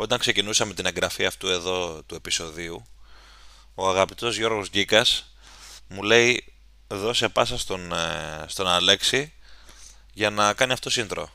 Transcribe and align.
όταν 0.00 0.18
ξεκινούσαμε 0.18 0.74
την 0.74 0.86
εγγραφή 0.86 1.26
αυτού 1.26 1.48
εδώ 1.48 2.02
του 2.02 2.14
επεισοδίου, 2.14 2.86
ο 3.74 3.88
αγαπητός 3.88 4.36
Γιώργος 4.36 4.68
Γκίκας 4.70 5.34
μου 5.88 6.02
λέει 6.02 6.54
δώσε 6.88 7.28
πάσα 7.28 7.58
στον, 7.58 7.92
ε, 7.92 8.44
στον 8.46 8.66
Αλέξη 8.66 9.32
για 10.12 10.30
να 10.30 10.54
κάνει 10.54 10.72
αυτό 10.72 10.90
σύντρο. 10.90 11.30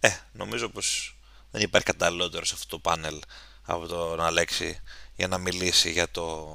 Ε, 0.00 0.08
νομίζω 0.32 0.68
πως 0.68 1.16
δεν 1.50 1.62
υπάρχει 1.62 1.86
καταλληλότερο 1.86 2.44
σε 2.44 2.54
αυτό 2.54 2.68
το 2.68 2.78
πάνελ 2.78 3.20
από 3.62 3.86
τον 3.86 4.20
Αλέξη 4.20 4.80
για 5.16 5.28
να 5.28 5.38
μιλήσει 5.38 5.90
για 5.90 6.10
το 6.10 6.48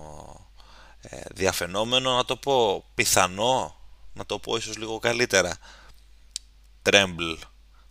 ε, 1.02 1.22
διαφαινόμενο, 1.32 2.16
να 2.16 2.26
το 2.26 2.38
πω 2.38 2.86
πιθανό, 2.96 3.76
να 4.14 4.26
το 4.26 4.40
πω 4.40 4.56
ίσως 4.56 4.78
λίγο 4.78 5.00
καλύτερα, 5.00 5.58
Tremble 6.84 7.38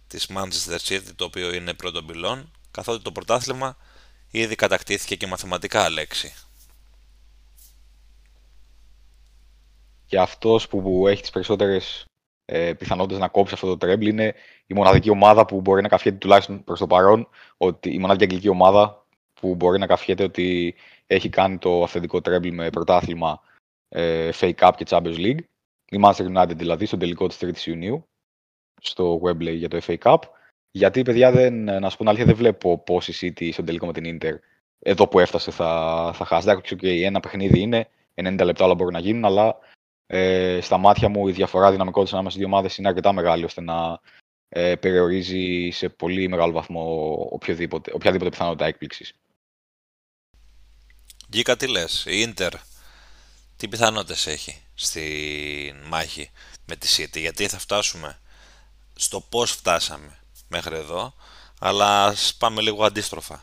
της 0.06 0.28
Manchester 0.34 0.78
City, 0.88 1.10
το 1.16 1.24
οποίο 1.24 1.54
είναι 1.54 1.74
πρώτο 1.74 2.02
πυλόν, 2.02 2.52
καθότι 2.72 3.02
το 3.02 3.12
πρωτάθλημα 3.12 3.76
ήδη 4.30 4.54
κατακτήθηκε 4.54 5.16
και 5.16 5.26
μαθηματικά 5.26 5.84
Αλέξη. 5.84 6.32
Και 10.06 10.18
αυτός 10.18 10.68
που 10.68 11.06
έχει 11.08 11.20
τις 11.20 11.30
περισσότερες 11.30 12.04
ε, 12.44 12.72
πιθανότητες 12.72 13.18
να 13.18 13.28
κόψει 13.28 13.54
αυτό 13.54 13.76
το 13.76 13.86
Tremble 13.86 14.06
είναι 14.06 14.34
η 14.66 14.74
μοναδική 14.74 15.10
ομάδα 15.10 15.44
που 15.44 15.60
μπορεί 15.60 15.82
να 15.82 15.88
καφιέται 15.88 16.18
τουλάχιστον 16.18 16.64
προς 16.64 16.78
το 16.78 16.86
παρόν, 16.86 17.28
ότι 17.56 17.94
η 17.94 17.98
μοναδική 17.98 18.24
αγγλική 18.24 18.48
ομάδα 18.48 19.06
που 19.34 19.54
μπορεί 19.54 19.78
να 19.78 19.86
καφιέται 19.86 20.22
ότι 20.22 20.74
έχει 21.06 21.28
κάνει 21.28 21.58
το 21.58 21.82
αυθεντικό 21.82 22.20
τρέμπλ 22.20 22.48
με 22.48 22.70
πρωτάθλημα 22.70 23.40
ε, 23.88 24.30
Fake 24.40 24.54
Cup 24.54 24.72
και 24.76 24.84
Champions 24.88 25.16
League. 25.16 25.40
Η 25.88 26.00
Manchester 26.04 26.36
United 26.36 26.56
δηλαδή 26.56 26.86
στον 26.86 26.98
τελικό 26.98 27.26
της 27.26 27.38
3ης 27.40 27.66
Ιουνίου 27.66 28.08
στο 28.80 29.20
Wembley 29.24 29.54
για 29.54 29.68
το 29.68 29.80
FA 29.86 29.96
Cup. 29.98 30.18
Γιατί, 30.72 31.02
παιδιά, 31.02 31.30
δεν, 31.30 31.64
να 31.64 31.90
σου 31.90 31.96
πω 31.96 32.08
αλήθεια, 32.08 32.26
δεν 32.26 32.36
βλέπω 32.36 32.78
πώς 32.78 33.08
η 33.08 33.14
City 33.20 33.52
στον 33.52 33.64
τελικό 33.64 33.86
με 33.86 33.92
την 33.92 34.18
Inter 34.18 34.34
εδώ 34.82 35.08
που 35.08 35.18
έφτασε 35.18 35.50
θα, 35.50 36.10
θα 36.14 36.24
χάσει. 36.24 36.48
Εντάξει, 36.48 36.76
και 36.76 37.04
ένα 37.04 37.20
παιχνίδι 37.20 37.60
είναι, 37.60 37.88
90 38.14 38.40
λεπτά 38.44 38.64
όλα 38.64 38.74
μπορούν 38.74 38.92
να 38.92 38.98
γίνουν, 38.98 39.24
αλλά 39.24 39.58
ε, 40.06 40.58
στα 40.62 40.76
μάτια 40.76 41.08
μου 41.08 41.28
η 41.28 41.32
διαφορά 41.32 41.70
δυναμικότητας 41.70 42.12
ανάμεσα 42.12 42.34
στις 42.34 42.46
δύο 42.46 42.54
ομάδες 42.54 42.76
είναι 42.76 42.88
αρκετά 42.88 43.12
μεγάλη 43.12 43.44
ώστε 43.44 43.60
να 43.60 44.00
ε, 44.48 44.74
περιορίζει 44.74 45.70
σε 45.70 45.88
πολύ 45.88 46.28
μεγάλο 46.28 46.52
βαθμό 46.52 47.14
οποιαδήποτε 47.92 48.28
πιθανότητα 48.28 48.66
έκπληξης. 48.66 49.12
Γκίκα 51.28 51.56
τι 51.56 51.68
λες, 51.68 52.04
η 52.08 52.20
Ίντερ 52.20 52.52
τι 53.56 53.68
πιθανότητες 53.68 54.26
έχει 54.26 54.62
στη 54.74 55.74
μάχη 55.86 56.30
με 56.66 56.76
τη 56.76 56.86
City, 56.96 57.18
γιατί 57.20 57.48
θα 57.48 57.58
φτάσουμε 57.58 58.18
στο 58.96 59.20
πώς 59.20 59.50
φτάσαμε 59.50 60.21
μέχρι 60.52 60.76
εδώ, 60.76 61.12
αλλά 61.60 62.04
ας 62.04 62.34
πάμε 62.38 62.60
λίγο 62.60 62.84
αντίστροφα. 62.84 63.40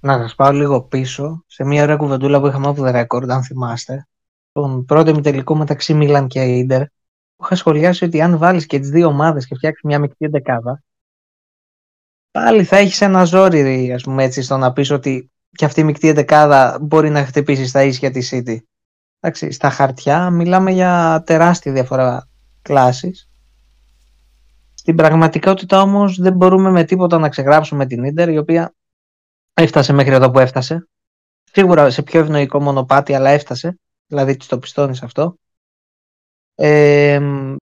Να 0.00 0.18
σας 0.18 0.34
πάω 0.34 0.52
λίγο 0.52 0.82
πίσω, 0.82 1.44
σε 1.46 1.64
μια 1.64 1.82
ωραία 1.82 1.96
κουβεντούλα 1.96 2.40
που 2.40 2.46
είχαμε 2.46 2.68
από 2.68 2.82
the 2.84 3.04
record, 3.04 3.28
αν 3.28 3.42
θυμάστε, 3.44 4.08
τον 4.52 4.84
πρώτο 4.84 5.10
ημιτελικό 5.10 5.56
μεταξύ 5.56 5.94
Μίλαν 5.94 6.26
και 6.26 6.42
Ίντερ, 6.42 6.84
που 7.36 7.44
είχα 7.44 7.54
σχολιάσει 7.54 8.04
ότι 8.04 8.22
αν 8.22 8.38
βάλεις 8.38 8.66
και 8.66 8.78
τις 8.78 8.88
δύο 8.88 9.06
ομάδες 9.06 9.46
και 9.46 9.54
φτιάξεις 9.54 9.82
μια 9.82 9.98
μικρή 9.98 10.26
εντεκάδα, 10.26 10.82
πάλι 12.30 12.64
θα 12.64 12.76
έχεις 12.76 13.00
ένα 13.00 13.24
ζόρι, 13.24 13.92
ας 13.92 14.02
πούμε 14.02 14.24
έτσι, 14.24 14.42
στο 14.42 14.56
να 14.56 14.72
πεις 14.72 14.90
ότι 14.90 15.30
και 15.50 15.64
αυτή 15.64 15.80
η 15.80 15.84
μεικτή 15.84 16.08
εντεκάδα 16.08 16.78
μπορεί 16.80 17.10
να 17.10 17.24
χτυπήσει 17.24 17.66
στα 17.66 17.82
ίσια 17.82 18.10
της 18.10 18.30
City. 18.32 18.56
Εντάξει, 19.20 19.50
στα 19.50 19.70
χαρτιά 19.70 20.30
μιλάμε 20.30 20.70
για 20.70 21.22
τεράστια 21.26 21.72
διαφορά 21.72 22.28
κλάσης. 22.62 23.28
Στην 24.86 24.98
πραγματικότητα 24.98 25.80
όμως 25.80 26.18
δεν 26.18 26.32
μπορούμε 26.32 26.70
με 26.70 26.84
τίποτα 26.84 27.18
να 27.18 27.28
ξεγράψουμε 27.28 27.86
την 27.86 28.04
Ίντερ, 28.04 28.28
η 28.28 28.38
οποία 28.38 28.74
έφτασε 29.54 29.92
μέχρι 29.92 30.14
εδώ 30.14 30.30
που 30.30 30.38
έφτασε. 30.38 30.88
Σίγουρα 31.44 31.90
σε 31.90 32.02
πιο 32.02 32.20
ευνοϊκό 32.20 32.60
μονοπάτι, 32.60 33.14
αλλά 33.14 33.30
έφτασε. 33.30 33.78
Δηλαδή 34.06 34.36
το 34.36 34.58
πιστώνεις 34.58 35.02
αυτό. 35.02 35.38
Ε, 36.54 37.18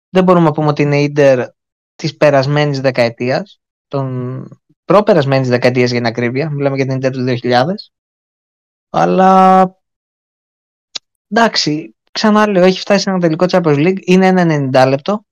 δεν 0.08 0.24
μπορούμε 0.24 0.44
να 0.44 0.52
πούμε 0.52 0.66
ότι 0.66 0.82
είναι 0.82 1.00
Ίντερ 1.00 1.48
της 1.94 2.16
περασμένης 2.16 2.80
δεκαετίας 2.80 3.60
των 3.88 4.48
προπερασμένης 4.84 5.48
δεκαετίας 5.48 5.90
για 5.90 5.98
την 5.98 6.08
ακρίβεια. 6.08 6.50
Μιλάμε 6.50 6.76
για 6.76 6.86
την 6.86 6.96
Inter 6.96 7.12
του 7.12 7.24
2000. 7.24 7.74
Αλλά 8.90 9.62
εντάξει, 11.28 11.96
ξανά 12.12 12.48
λέω, 12.48 12.64
έχει 12.64 12.80
φτάσει 12.80 13.02
σε 13.02 13.10
ένα 13.10 13.18
τελικό 13.18 13.46
Champions 13.48 13.86
League. 13.86 14.00
Είναι 14.00 14.26
ένα 14.26 14.70
90 14.84 14.88
λεπτό. 14.88 15.24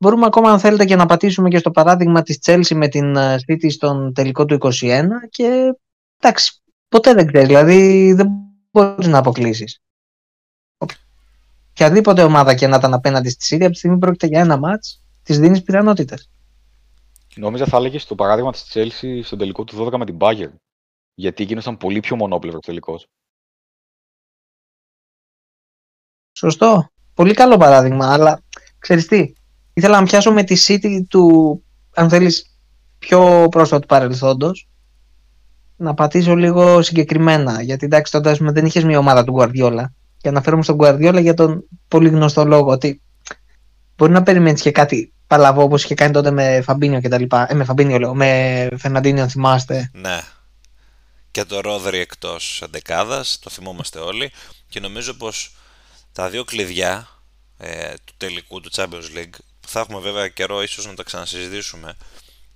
Μπορούμε 0.00 0.26
ακόμα, 0.26 0.50
αν 0.50 0.58
θέλετε, 0.58 0.84
και 0.84 0.96
να 0.96 1.06
πατήσουμε 1.06 1.48
και 1.48 1.58
στο 1.58 1.70
παράδειγμα 1.70 2.22
της 2.22 2.38
Chelsea 2.44 2.74
με 2.74 2.88
την 2.88 3.16
ε, 3.16 3.36
City 3.46 3.70
στον 3.70 4.14
τελικό 4.14 4.44
του 4.44 4.58
21 4.60 5.04
και 5.28 5.74
εντάξει, 6.18 6.62
ποτέ 6.88 7.14
δεν 7.14 7.26
ξέρεις. 7.26 7.46
Δηλαδή 7.46 8.12
δεν 8.12 8.28
μπορείς 8.70 9.06
να 9.06 9.18
αποκλείσεις. 9.18 9.82
Οποιαδήποτε 11.70 12.22
ομάδα 12.22 12.54
και 12.54 12.66
να 12.66 12.76
ήταν 12.76 12.94
απέναντι 12.94 13.28
στη 13.28 13.56
City, 13.56 13.62
από 13.62 13.72
τη 13.72 13.78
στιγμή 13.78 13.98
πρόκειται 13.98 14.26
για 14.26 14.40
ένα 14.40 14.58
μάτς, 14.58 15.02
της 15.22 15.38
δίνεις 15.38 15.62
πιθανότητες. 15.62 16.30
Νόμιζα 17.34 17.66
θα 17.66 17.76
έλεγες 17.76 18.04
το 18.04 18.14
παράδειγμα 18.14 18.52
της 18.52 18.72
Chelsea 18.74 19.20
στον 19.22 19.38
τελικό 19.38 19.64
του 19.64 19.76
12 19.76 19.96
με 19.98 20.04
την 20.04 20.16
Bayern. 20.20 20.52
Γιατί 21.14 21.42
εκείνο 21.42 21.60
ήταν 21.60 21.76
πολύ 21.76 22.00
πιο 22.00 22.16
μονόπλευρος 22.16 22.62
τελικός. 22.64 23.06
Σωστό. 26.32 26.88
Πολύ 27.14 27.34
καλό 27.34 27.56
παράδειγμα. 27.56 28.12
Αλλά 28.12 28.42
ξέρεις 28.78 29.06
τι, 29.06 29.32
ήθελα 29.78 29.98
να 29.98 30.06
πιάσω 30.06 30.32
με 30.32 30.42
τη 30.42 30.56
City 30.66 31.00
του, 31.08 31.62
αν 31.94 32.08
θέλεις, 32.08 32.56
πιο 32.98 33.48
πρόσφατου 33.50 33.86
παρελθόντος. 33.86 34.68
Να 35.76 35.94
πατήσω 35.94 36.34
λίγο 36.34 36.82
συγκεκριμένα. 36.82 37.62
Γιατί 37.62 37.84
εντάξει, 37.84 38.12
τότε 38.12 38.36
δεν 38.40 38.66
είχες 38.66 38.84
μια 38.84 38.98
ομάδα 38.98 39.24
του 39.24 39.36
Guardiola. 39.38 39.84
Και 40.16 40.28
αναφέρομαι 40.28 40.62
στον 40.62 40.76
Guardiola 40.80 41.18
για 41.20 41.34
τον 41.34 41.64
πολύ 41.88 42.08
γνωστό 42.08 42.44
λόγο 42.44 42.70
ότι 42.70 43.00
μπορεί 43.96 44.12
να 44.12 44.22
περιμένεις 44.22 44.62
και 44.62 44.70
κάτι 44.70 45.12
παλαβό 45.26 45.62
όπως 45.62 45.84
είχε 45.84 45.94
κάνει 45.94 46.12
τότε 46.12 46.30
με 46.30 46.62
Φαμπίνιο 46.62 47.00
και 47.00 47.08
τα 47.08 47.18
λοιπά. 47.18 47.46
Ε, 47.50 47.54
με 47.54 47.64
Φαμπίνιο 47.64 47.98
λέω, 47.98 48.14
με 48.14 48.68
Φερναντίνιο, 48.76 49.22
αν 49.22 49.28
θυμάστε. 49.28 49.90
Ναι. 49.92 50.20
Και 51.30 51.44
το 51.44 51.60
Ρόδρυ 51.60 51.98
εκτός 51.98 52.62
αντεκάδα, 52.64 53.24
το 53.40 53.50
θυμόμαστε 53.50 53.98
όλοι. 53.98 54.32
Και 54.68 54.80
νομίζω 54.80 55.14
πως 55.14 55.56
τα 56.12 56.28
δύο 56.30 56.44
κλειδιά 56.44 57.08
ε, 57.58 57.94
του 58.04 58.14
τελικού 58.16 58.60
του 58.60 58.70
Champions 58.72 59.16
League, 59.16 59.34
που 59.46 59.47
θα 59.70 59.80
έχουμε 59.80 59.98
βέβαια 59.98 60.28
καιρό 60.28 60.62
ίσως 60.62 60.86
να 60.86 60.94
τα 60.94 61.02
ξανασυζητήσουμε, 61.02 61.96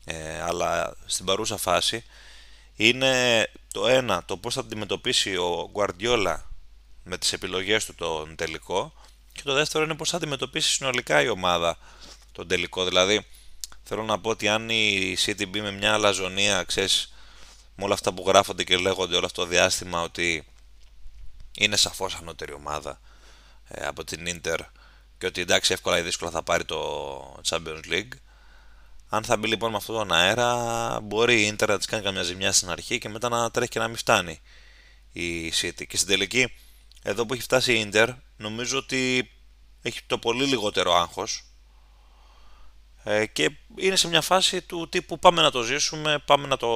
ε, 0.05 0.41
αλλά 0.43 0.97
στην 1.07 1.25
παρούσα 1.25 1.57
φάση, 1.57 2.05
είναι 2.77 3.47
το 3.73 3.89
ένα, 3.89 4.25
το 4.25 4.37
πώς 4.37 4.55
θα 4.55 4.61
αντιμετωπίσει 4.61 5.37
ο 5.37 5.71
Guardiola 5.75 6.37
με 7.05 7.19
τις 7.19 7.33
επιλογές 7.33 7.85
του 7.85 7.95
τον 7.95 8.37
τελικό 8.37 8.93
και 9.33 9.43
το 9.45 9.53
δεύτερο 9.53 9.85
είναι 9.85 9.95
πώς 9.95 10.11
θα 10.11 10.17
αντιμετωπίσει 10.17 10.71
συνολικά 10.71 11.23
η 11.23 11.29
ομάδα 11.29 11.79
τον 12.33 12.49
τελικό. 12.49 12.85
Δηλαδή, 12.85 13.27
θέλω 13.83 14.03
να 14.03 14.21
πω 14.21 14.31
ότι 14.31 14.49
αν 14.49 14.69
η 14.69 15.17
City 15.25 15.49
μπει 15.49 15.61
με 15.61 15.71
μια 15.71 15.93
αλαζονία, 15.93 16.63
ξέρεις, 16.63 17.13
με 17.77 17.85
όλα 17.85 17.95
αυτά 17.95 18.13
που 18.13 18.25
γράφονται 18.27 18.65
και 18.65 18.77
λέγονται 18.77 19.17
όλο 19.17 19.27
αυτό 19.27 19.43
το 19.43 19.49
διάστημα 19.49 20.03
ότι 20.03 20.47
είναι 21.55 21.77
σαφώς 21.77 22.15
ανώτερη 22.15 22.53
ομάδα 22.53 23.01
ε, 23.69 23.87
από 23.87 24.05
την 24.05 24.27
Inter 24.27 24.59
και 25.23 25.29
ότι 25.29 25.41
εντάξει 25.41 25.73
εύκολα 25.73 25.99
ή 25.99 26.03
δύσκολα 26.03 26.31
θα 26.31 26.43
πάρει 26.43 26.65
το 26.65 27.43
Champions 27.49 27.91
League 27.91 28.13
αν 29.09 29.25
θα 29.25 29.37
μπει 29.37 29.49
λοιπόν 29.49 29.71
με 29.71 29.77
αυτόν 29.77 29.97
τον 29.97 30.13
αέρα 30.13 31.01
μπορεί 31.03 31.43
η 31.43 31.55
Inter 31.57 31.69
να 31.69 31.77
της 31.77 31.87
κάνει 31.87 32.03
καμιά 32.03 32.23
ζημιά 32.23 32.53
στην 32.53 32.71
αρχή 32.71 32.99
και 32.99 33.09
μετά 33.09 33.29
να 33.29 33.51
τρέχει 33.51 33.71
και 33.71 33.79
να 33.79 33.89
μην 33.89 33.97
φτάνει 33.97 34.41
η 35.13 35.53
City 35.61 35.87
και 35.87 35.97
στην 35.97 36.09
τελική 36.09 36.53
εδώ 37.03 37.27
που 37.27 37.33
έχει 37.33 37.43
φτάσει 37.43 37.73
η 37.73 37.91
Inter 37.93 38.15
νομίζω 38.37 38.79
ότι 38.79 39.31
έχει 39.83 40.01
το 40.07 40.19
πολύ 40.19 40.45
λιγότερο 40.45 40.95
άγχος 40.95 41.45
ε, 43.05 43.27
και 43.27 43.51
είναι 43.77 43.97
σε 43.97 44.09
μια 44.09 44.21
φάση 44.21 44.63
του 44.63 44.89
τύπου 44.89 45.19
πάμε 45.19 45.43
να 45.43 45.51
το 45.51 45.63
ζήσουμε, 45.63 46.23
πάμε 46.25 46.47
να 46.47 46.57
το 46.57 46.69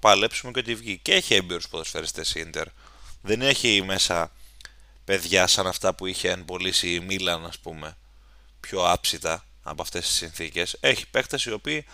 παλέψουμε 0.00 0.52
και 0.52 0.58
ότι 0.58 0.74
βγει. 0.74 0.98
Και 0.98 1.12
έχει 1.12 1.34
έμπειρους 1.34 1.68
ποδοσφαιριστές 1.68 2.34
η 2.34 2.40
Ίντερ. 2.40 2.66
Δεν 3.22 3.42
έχει 3.42 3.82
μέσα 3.86 4.32
παιδιά 5.06 5.46
σαν 5.46 5.66
αυτά 5.66 5.94
που 5.94 6.06
είχε 6.06 6.32
αν 6.32 6.44
πωλήσει 6.44 6.94
η 6.94 7.00
Μίλαν 7.00 7.46
ας 7.46 7.58
πούμε 7.58 7.96
πιο 8.60 8.90
άψητα 8.90 9.44
από 9.62 9.82
αυτές 9.82 10.06
τις 10.06 10.14
συνθήκες. 10.14 10.76
Έχει 10.80 11.10
παίκτες 11.10 11.44
οι 11.44 11.52
οποίοι 11.52 11.86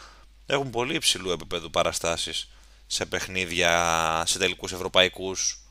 έχουν 0.47 0.71
πολύ 0.71 0.95
υψηλού 0.95 1.31
επίπεδου 1.31 1.71
παραστάσεις 1.71 2.49
σε 2.87 3.07
παιχνίδια, 3.07 4.23
σε 4.27 4.39
τελικούς 4.39 4.73
ευρωπαϊκούς. 4.73 5.63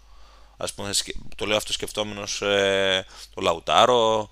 Ας 0.58 0.74
πούμε, 0.74 0.92
το 1.36 1.46
λέω 1.46 1.58
αυτό 1.58 1.74
σκεφτόμενος 1.74 2.42
ε, 2.42 3.06
το 3.34 3.42
Λαουτάρο, 3.42 4.30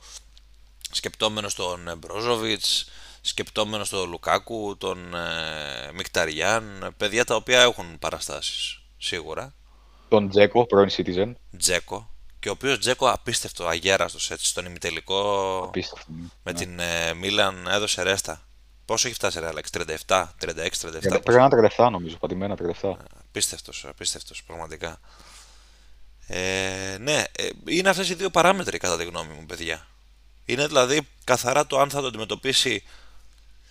σκεπτόμενος 0.92 1.56
τον 1.56 1.98
Μπρόζοβιτς, 1.98 2.90
σκεπτόμενος 3.22 3.90
τον 3.90 4.10
Λουκάκου, 4.10 4.76
τον 4.78 5.16
ε, 5.16 5.92
Μικταριάν, 5.94 6.94
παιδιά 6.98 7.26
τα 7.26 7.36
οποία 7.36 7.62
έχουν 7.62 8.00
παραστάσεις, 8.00 8.82
σίγουρα. 8.98 9.54
Τον 10.10 10.30
Τζέκο, 10.30 10.66
πρώην 10.66 10.90
Citizen. 10.98 11.32
Τζέκο. 11.58 12.09
Και 12.40 12.50
ο 12.50 12.52
οποίος 12.52 12.80
Τζέκο 12.80 13.10
απίστευτο, 13.10 13.68
αγέραστος 13.68 14.32
έτσι, 14.32 14.46
στον 14.46 14.66
ημιτελικό 14.66 15.58
Απίστευτο. 15.64 16.12
με 16.44 16.52
ναι. 16.52 16.54
την 16.54 16.80
ε, 16.80 17.14
Μίλαν 17.14 17.68
έδωσε 17.68 18.02
ρέστα. 18.02 18.42
Πόσο 18.86 19.08
έχει 19.08 19.16
φτάσει, 19.16 19.40
Άλεξ, 19.40 19.70
37, 19.74 19.86
36, 20.08 20.26
37. 20.46 21.22
Πρέπει 21.24 21.32
να 21.32 21.50
είναι 21.54 21.70
37 21.78 21.90
νομίζω, 21.92 22.18
πατημένα 22.18 22.58
37. 22.82 22.94
Απίστευτος, 23.28 23.86
απίστευτος, 23.90 24.44
πραγματικά. 24.44 25.00
Ε, 26.28 26.98
ναι, 27.00 27.24
ε, 27.32 27.50
είναι 27.68 27.90
αυτές 27.90 28.10
οι 28.10 28.14
δύο 28.14 28.30
παράμετροι 28.30 28.78
κατά 28.78 28.98
τη 28.98 29.04
γνώμη 29.04 29.34
μου, 29.34 29.46
παιδιά. 29.46 29.88
Είναι 30.46 30.68
δηλαδή 30.68 31.08
καθαρά 31.24 31.68
το 31.68 31.80
αν 31.80 31.90
θα 31.90 32.02
το 32.02 32.08
αντιμετωπίσει 32.08 32.84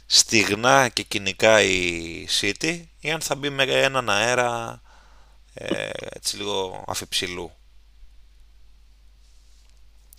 στιγνά 0.07 0.89
και 0.89 1.03
κοινικά 1.03 1.63
η 1.63 2.27
City 2.41 2.83
ή 3.01 3.11
αν 3.11 3.21
θα 3.21 3.35
μπει 3.35 3.51
με 3.51 3.63
έναν 3.63 4.11
αέρα 4.11 4.81
ε, 5.55 5.91
έτσι 6.11 6.37
λίγο 6.37 6.85
αφιψηλού. 6.87 7.53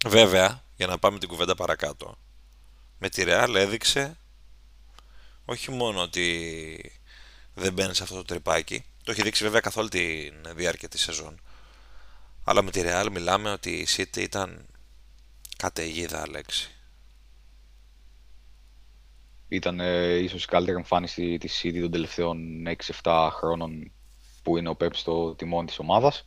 Βέβαια, 0.07 0.63
για 0.75 0.87
να 0.87 0.97
πάμε 0.97 1.19
την 1.19 1.27
κουβέντα 1.27 1.55
παρακάτω, 1.55 2.17
με 2.97 3.09
τη 3.09 3.23
Real 3.25 3.53
έδειξε 3.55 4.17
όχι 5.45 5.71
μόνο 5.71 6.01
ότι 6.01 7.01
δεν 7.53 7.73
μπαίνει 7.73 7.95
σε 7.95 8.03
αυτό 8.03 8.15
το 8.15 8.23
τρυπάκι, 8.23 8.85
το 9.03 9.11
έχει 9.11 9.21
δείξει 9.21 9.43
βέβαια 9.43 9.59
καθ' 9.59 9.77
όλη 9.77 9.89
τη 9.89 10.29
διάρκεια 10.55 10.89
της 10.89 11.01
σεζόν, 11.01 11.41
αλλά 12.43 12.61
με 12.61 12.71
τη 12.71 12.81
Real 12.83 13.07
μιλάμε 13.11 13.51
ότι 13.51 13.71
η 13.71 13.87
City 13.89 14.17
ήταν 14.17 14.65
καταιγίδα 15.57 16.29
λέξη. 16.29 16.71
Ήταν 19.47 19.79
ε, 19.79 20.15
ίσως 20.15 20.43
η 20.43 20.47
καλύτερη 20.47 20.77
εμφάνιση 20.77 21.37
της 21.37 21.61
City 21.63 21.79
των 21.81 21.91
τελευταίων 21.91 22.63
6-7 23.03 23.29
χρόνων 23.31 23.91
που 24.43 24.57
είναι 24.57 24.69
ο 24.69 24.77
Pep 24.79 24.93
στο 24.93 25.35
τιμόνι 25.35 25.67
της 25.67 25.79
ομάδας 25.79 26.25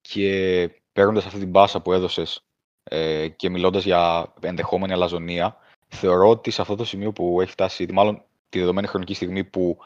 και 0.00 0.70
παίρνοντας 0.92 1.24
αυτή 1.24 1.38
την 1.38 1.50
μπάσα 1.50 1.80
που 1.80 1.92
έδωσες 1.92 2.47
ε, 2.88 3.28
και 3.28 3.48
μιλώντας 3.48 3.84
για 3.84 4.32
ενδεχόμενη 4.40 4.92
αλαζονία, 4.92 5.56
θεωρώ 5.88 6.28
ότι 6.28 6.50
σε 6.50 6.60
αυτό 6.60 6.76
το 6.76 6.84
σημείο 6.84 7.12
που 7.12 7.40
έχει 7.40 7.50
φτάσει, 7.50 7.86
μάλλον 7.92 8.22
τη 8.48 8.58
δεδομένη 8.58 8.86
χρονική 8.86 9.14
στιγμή 9.14 9.44
που 9.44 9.78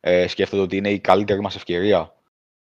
ε, 0.00 0.26
σκέφτονται 0.26 0.62
ότι 0.62 0.76
είναι 0.76 0.90
η 0.90 0.98
καλύτερη 0.98 1.40
μας 1.40 1.56
ευκαιρία 1.56 2.14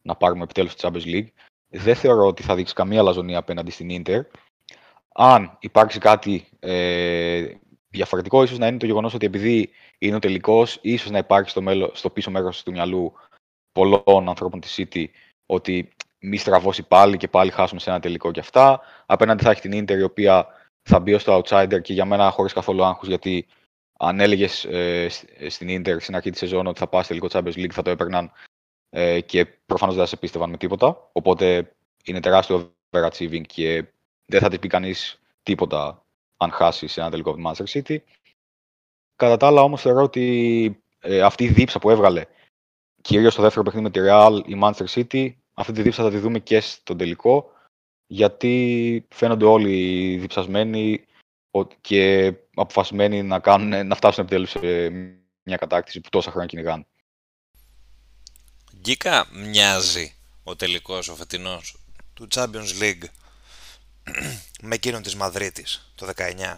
να 0.02 0.16
πάρουμε 0.16 0.44
επιτέλους 0.44 0.76
τη 0.76 0.88
Champions 0.88 1.06
League, 1.06 1.28
δεν 1.70 1.96
θεωρώ 1.96 2.28
ότι 2.28 2.44
θα 2.44 2.56
δείξει 2.56 2.74
καμία 2.74 3.00
αλαζονία 3.00 3.38
απέναντι 3.38 3.72
στην 3.72 3.90
Inter. 3.92 4.22
Αν 5.14 5.58
υπάρξει 5.60 6.00
κάτι 6.00 6.48
ε, 6.60 7.46
διαφορετικό, 7.90 8.44
ίσως 8.44 8.58
να 8.58 8.68
είναι 8.68 8.78
το 8.78 8.86
γεγονός 8.86 9.14
ότι 9.14 9.26
επειδή 9.26 9.70
είναι 9.98 10.16
ο 10.16 10.20
τελικός, 10.20 10.80
ίσως 10.82 11.12
να 11.12 11.18
υπάρχει 11.18 11.50
στο, 11.50 11.62
μέλο, 11.62 11.92
στο 11.94 12.10
πίσω 12.10 12.32
μέρος 12.32 12.64
του 12.64 12.72
μυαλού 12.72 13.14
πολλών 13.72 14.30
ανθρώπων 14.30 14.60
της 14.60 14.76
City 14.78 15.06
ότι 15.46 15.90
μη 16.20 16.38
στραβώσει 16.38 16.84
πάλι 16.84 17.18
και 17.18 17.28
πάλι 17.28 17.52
χάσουμε 17.52 17.80
σε 17.80 17.90
ένα 17.90 18.00
τελικό 18.00 18.32
και 18.32 18.40
αυτά. 18.40 18.82
Απέναντι 19.06 19.44
θα 19.44 19.52
έχει 19.52 19.62
την 19.62 19.84
Inter 19.84 19.98
η 19.98 20.02
οποία 20.02 20.48
θα 20.82 21.00
μπει 21.00 21.14
ως 21.14 21.24
το 21.24 21.38
outsider 21.38 21.82
και 21.82 21.94
για 21.94 22.06
μένα 22.06 22.30
χωρίς 22.30 22.54
καθόλου 22.54 22.84
άγχος 22.84 23.08
γιατί 23.08 23.48
αν 24.00 24.20
έλεγες 24.20 24.66
ε, 24.66 25.08
στην 25.50 25.68
Inter 25.70 25.96
στην 26.00 26.16
αρχή 26.16 26.30
της 26.30 26.40
σεζόν 26.40 26.68
ότι 26.68 26.80
θα 26.80 26.88
πάει 26.88 27.04
στο 27.04 27.14
τελικό 27.14 27.40
Champions 27.40 27.66
League 27.66 27.72
θα 27.72 27.82
το 27.82 27.90
έπαιρναν 27.90 28.32
ε, 28.90 29.22
και 29.22 29.46
προφανώς 29.46 29.96
δεν 29.96 30.04
θα 30.04 30.10
σε 30.10 30.18
πίστευαν 30.18 30.50
με 30.50 30.58
τίποτα. 30.58 31.10
Οπότε 31.12 31.76
είναι 32.04 32.20
τεράστιο 32.20 32.74
overachieving 32.92 33.42
και 33.48 33.86
δεν 34.26 34.42
θα 34.42 34.50
της 34.50 34.60
πει 34.60 34.68
κανείς 34.68 35.20
τίποτα 35.44 36.06
αν 36.38 36.52
χάσει 36.52 36.88
σε 36.88 37.02
ένα 37.02 37.10
τελικό 37.10 37.30
από 37.30 37.40
τη 37.40 37.44
Manchester 37.46 37.78
City. 37.78 37.98
Κατά 39.16 39.38
τα 39.38 39.48
άλλα 39.48 39.62
όμως 39.62 39.82
θεωρώ 39.82 40.04
ότι 40.04 40.84
ε, 41.00 41.22
αυτή 41.22 41.44
η 41.44 41.48
δίψα 41.48 41.80
που 41.80 41.90
έβγαλε 41.90 42.26
κυρίως 43.02 43.34
στο 43.34 43.42
δεύτερο 43.42 43.64
παιχνίδι 43.64 43.86
με 43.86 43.92
τη 43.92 44.00
Real 44.04 44.42
η 44.46 44.60
Manchester 44.64 44.86
City 44.96 45.34
αυτή 45.60 45.72
τη 45.74 45.82
δίψα 45.82 46.04
θα 46.04 46.10
τη 46.10 46.18
δούμε 46.18 46.40
και 46.40 46.60
στον 46.60 46.98
τελικό 46.98 47.52
γιατί 48.08 49.06
φαίνονται 49.10 49.46
όλοι 49.46 50.18
διψασμένοι 50.18 51.06
και 51.82 52.34
αποφασισμένοι 52.56 53.24
να, 53.24 53.40
κάνουν, 53.40 53.88
να 53.88 53.96
φτάσουν 53.96 54.24
επιτέλους 54.24 54.50
σε 54.50 54.90
μια 55.44 55.58
κατάκτηση 55.58 56.02
που 56.02 56.10
τόσα 56.10 56.30
χρόνια 56.30 56.48
κυνηγάνε. 56.48 56.86
Γκίκα 58.80 59.28
μοιάζει 59.32 60.14
ο 60.44 60.56
τελικός, 60.56 61.08
ο 61.08 61.16
φετινός 61.16 61.78
του 62.14 62.28
Champions 62.32 62.82
League 62.82 63.04
με 64.68 64.76
εκείνον 64.76 65.02
της 65.02 65.16
Μαδρίτης 65.16 65.92
το 65.96 66.10
19. 66.16 66.58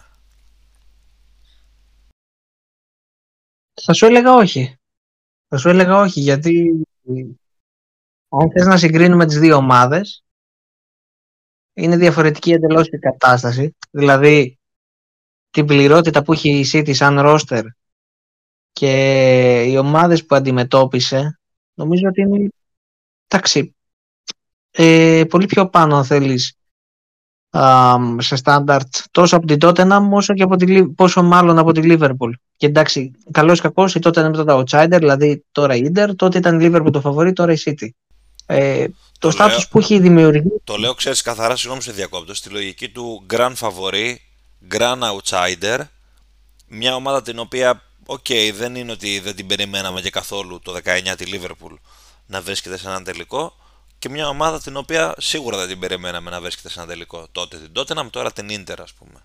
Θα 3.82 3.92
σου 3.92 4.06
έλεγα 4.06 4.34
όχι. 4.34 4.76
Θα 5.48 5.56
σου 5.56 5.68
έλεγα 5.68 6.00
όχι 6.00 6.20
γιατί 6.20 6.82
αν 8.40 8.50
θες 8.50 8.66
να 8.66 8.76
συγκρίνουμε 8.76 9.26
τις 9.26 9.38
δύο 9.38 9.56
ομάδες 9.56 10.24
είναι 11.72 11.96
διαφορετική 11.96 12.52
εντελώς 12.52 12.86
η 12.86 12.98
κατάσταση. 12.98 13.76
Δηλαδή 13.90 14.58
την 15.50 15.66
πληρότητα 15.66 16.22
που 16.22 16.32
έχει 16.32 16.58
η 16.58 16.66
City 16.72 16.94
σαν 16.94 17.20
ρόστερ 17.20 17.64
και 18.72 19.62
οι 19.62 19.76
ομάδες 19.76 20.26
που 20.26 20.34
αντιμετώπισε 20.34 21.40
νομίζω 21.74 22.08
ότι 22.08 22.20
είναι 22.20 22.48
εντάξει, 23.28 23.76
ε, 24.70 25.22
πολύ 25.28 25.46
πιο 25.46 25.68
πάνω 25.68 25.96
αν 25.96 26.04
θέλεις 26.04 26.56
σε 28.18 28.36
στάνταρτ 28.36 28.94
τόσο 29.10 29.36
από 29.36 29.46
την 29.46 29.58
Tottenham 29.60 30.08
όσο 30.10 30.34
και 30.34 30.42
από 30.42 30.56
τη, 30.56 30.84
πόσο 30.84 31.22
μάλλον 31.22 31.58
από 31.58 31.72
τη 31.72 31.80
Liverpool. 31.84 32.30
Και 32.56 32.66
εντάξει, 32.66 33.12
καλώς 33.30 33.58
ή 33.58 33.62
κακώς 33.62 33.94
η 33.94 34.00
Tottenham 34.02 34.30
ήταν 34.32 34.46
το 34.46 34.62
outsider, 34.66 34.96
δηλαδή 34.98 35.44
τώρα 35.52 35.74
η 35.74 35.90
Inter, 35.94 36.08
τότε 36.16 36.38
ήταν 36.38 36.60
η 36.60 36.68
Liverpool 36.70 36.92
το 36.92 37.00
φαβορί, 37.00 37.32
τώρα 37.32 37.52
η 37.52 37.56
City. 37.64 37.88
Ε, 38.54 38.86
το, 39.18 39.28
το 39.28 39.36
status 39.38 39.62
που 39.70 39.78
έχει 39.78 39.98
δημιουργήσει. 39.98 40.60
Το 40.64 40.76
λέω, 40.76 40.94
ξέρεις, 40.94 41.22
καθαρά, 41.22 41.56
συγγνώμη 41.56 41.82
σε 41.82 41.92
διακόπτω, 41.92 42.34
στη 42.34 42.48
λογική 42.48 42.88
του 42.88 43.26
grand 43.30 43.54
favori, 43.60 44.14
grand 44.70 45.00
outsider, 45.00 45.78
μια 46.68 46.94
ομάδα 46.94 47.22
την 47.22 47.38
οποία, 47.38 47.82
ok, 48.06 48.24
okay, 48.28 48.50
δεν 48.54 48.74
είναι 48.74 48.92
ότι 48.92 49.18
δεν 49.18 49.36
την 49.36 49.46
περιμέναμε 49.46 50.00
και 50.00 50.10
καθόλου 50.10 50.60
το 50.60 50.72
19 50.84 51.14
τη 51.16 51.24
Liverpool 51.26 51.76
να 52.26 52.40
βρίσκεται 52.40 52.78
σε 52.78 52.88
έναν 52.88 53.04
τελικό, 53.04 53.56
και 53.98 54.08
μια 54.08 54.28
ομάδα 54.28 54.60
την 54.60 54.76
οποία 54.76 55.14
σίγουρα 55.18 55.56
δεν 55.56 55.68
την 55.68 55.78
περιμέναμε 55.78 56.30
να 56.30 56.40
βρίσκεται 56.40 56.68
σε 56.68 56.80
ένα 56.80 56.88
τελικό. 56.88 57.26
Τότε 57.32 57.56
την 57.56 57.72
Tottenham, 57.74 58.06
τώρα 58.10 58.32
την 58.32 58.46
Inter, 58.50 58.76
ας 58.82 58.92
πούμε. 58.92 59.20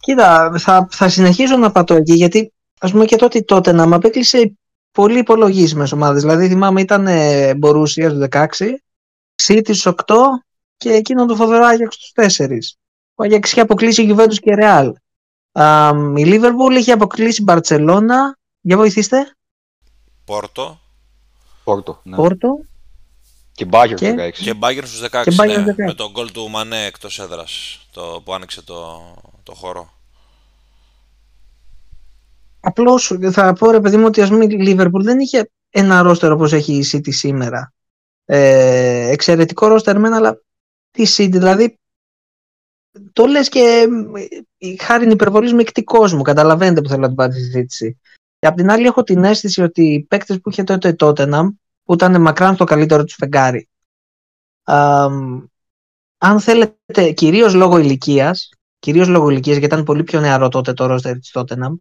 Κοίτα, 0.00 0.52
θα, 0.58 0.88
θα 0.90 1.08
συνεχίσω 1.08 1.56
να 1.56 1.72
πατώ 1.72 1.94
εκεί, 1.94 2.14
γιατί 2.14 2.52
ας 2.80 2.90
πούμε 2.90 3.04
και 3.04 3.16
τότε 3.16 3.38
η 3.38 3.44
Tottenham 3.48 3.88
απέκλεισε 3.92 4.56
πολύ 4.94 5.18
υπολογίσιμες 5.18 5.92
ομάδες. 5.92 6.22
Δηλαδή 6.22 6.48
θυμάμαι 6.48 6.80
ήταν 6.80 7.08
Μπορούσια 7.56 8.10
του 8.10 8.28
16, 8.30 8.46
City 9.42 9.74
στους 9.74 9.86
8 9.86 10.14
και 10.76 10.90
εκείνο 10.90 11.26
το 11.26 11.34
φοβερό 11.34 11.64
Άγιαξ 11.64 11.94
στους 11.94 12.36
4. 12.36 12.48
Ο 13.14 13.22
Άγιαξ 13.22 13.50
είχε 13.50 13.60
αποκλείσει 13.60 14.06
Juventus 14.10 14.38
και 14.40 14.54
Real. 14.58 14.92
η 16.16 16.24
Liverpool 16.26 16.76
είχε 16.78 16.92
αποκλείσει 16.92 17.44
Barcelona. 17.46 18.16
Για 18.60 18.76
βοηθήστε. 18.76 19.34
Πόρτο. 20.24 20.80
Πόρτο. 21.64 22.00
Ναι. 22.02 22.16
Πόρτο. 22.16 22.48
Και 23.52 23.64
Μπάγκερ 23.64 23.98
στους 23.98 24.10
16. 24.10 24.30
Και 24.30 24.54
Μπάγκερ 24.54 24.86
στους 24.86 25.00
16, 25.00 25.22
και 25.22 25.46
ναι, 25.46 25.64
16. 25.72 25.74
με 25.76 25.94
τον 25.94 26.10
γκολ 26.10 26.30
του 26.32 26.50
Μανέ 26.50 26.84
εκτός 26.84 27.18
έδρας 27.18 27.80
το, 27.90 28.22
που 28.24 28.34
άνοιξε 28.34 28.62
το, 28.62 29.00
το 29.42 29.54
χώρο. 29.54 29.93
Απλώς 32.66 33.16
θα 33.30 33.52
πω 33.52 33.70
ρε 33.70 33.80
παιδί 33.80 33.96
μου 33.96 34.04
ότι 34.04 34.22
ας 34.22 34.28
πούμε 34.28 34.44
η 34.44 34.76
Liverpool 34.78 35.02
δεν 35.02 35.18
είχε 35.18 35.50
ένα 35.70 36.02
ρόστερ 36.02 36.32
όπως 36.32 36.52
έχει 36.52 36.74
η 36.74 36.84
City 36.92 37.12
σήμερα. 37.12 37.72
Ε, 38.24 39.08
εξαιρετικό 39.08 39.66
ρόστερ 39.66 39.98
μένα, 39.98 40.16
αλλά 40.16 40.40
τη 40.90 41.04
City 41.16 41.28
δηλαδή 41.30 41.78
το 43.12 43.26
λες 43.26 43.48
και 43.48 43.86
χάρη 44.80 45.10
υπερβολής 45.10 45.52
μεικτικός 45.52 46.12
μου, 46.12 46.22
καταλαβαίνετε 46.22 46.80
που 46.80 46.88
θέλω 46.88 47.00
να 47.00 47.06
την 47.06 47.16
πάρει 47.16 47.32
τη 47.32 47.40
συζήτηση. 47.40 47.98
Και 48.38 48.46
απ' 48.46 48.56
την 48.56 48.70
άλλη 48.70 48.86
έχω 48.86 49.02
την 49.02 49.24
αίσθηση 49.24 49.62
ότι 49.62 49.82
οι 49.82 50.02
παίκτες 50.02 50.40
που 50.40 50.50
είχε 50.50 50.64
τότε 50.64 50.88
η 50.88 50.94
Tottenham, 50.98 51.48
που 51.84 51.94
ήταν 51.94 52.20
μακράν 52.20 52.56
το 52.56 52.64
καλύτερο 52.64 53.04
τους 53.04 53.14
φεγγάρι, 53.14 53.68
αν 56.18 56.40
θέλετε, 56.40 57.12
κυρίως 57.14 57.54
λόγω 57.54 57.78
ηλικίας, 57.78 58.48
κυρίως 58.78 59.08
λόγω 59.08 59.30
ηλικίας, 59.30 59.56
γιατί 59.56 59.74
ήταν 59.74 59.84
πολύ 59.84 60.04
πιο 60.04 60.20
νεαρό 60.20 60.48
τότε 60.48 60.72
το 60.72 60.86
ρόστερ 60.86 61.18
της 61.18 61.30
Tottenham, 61.34 61.74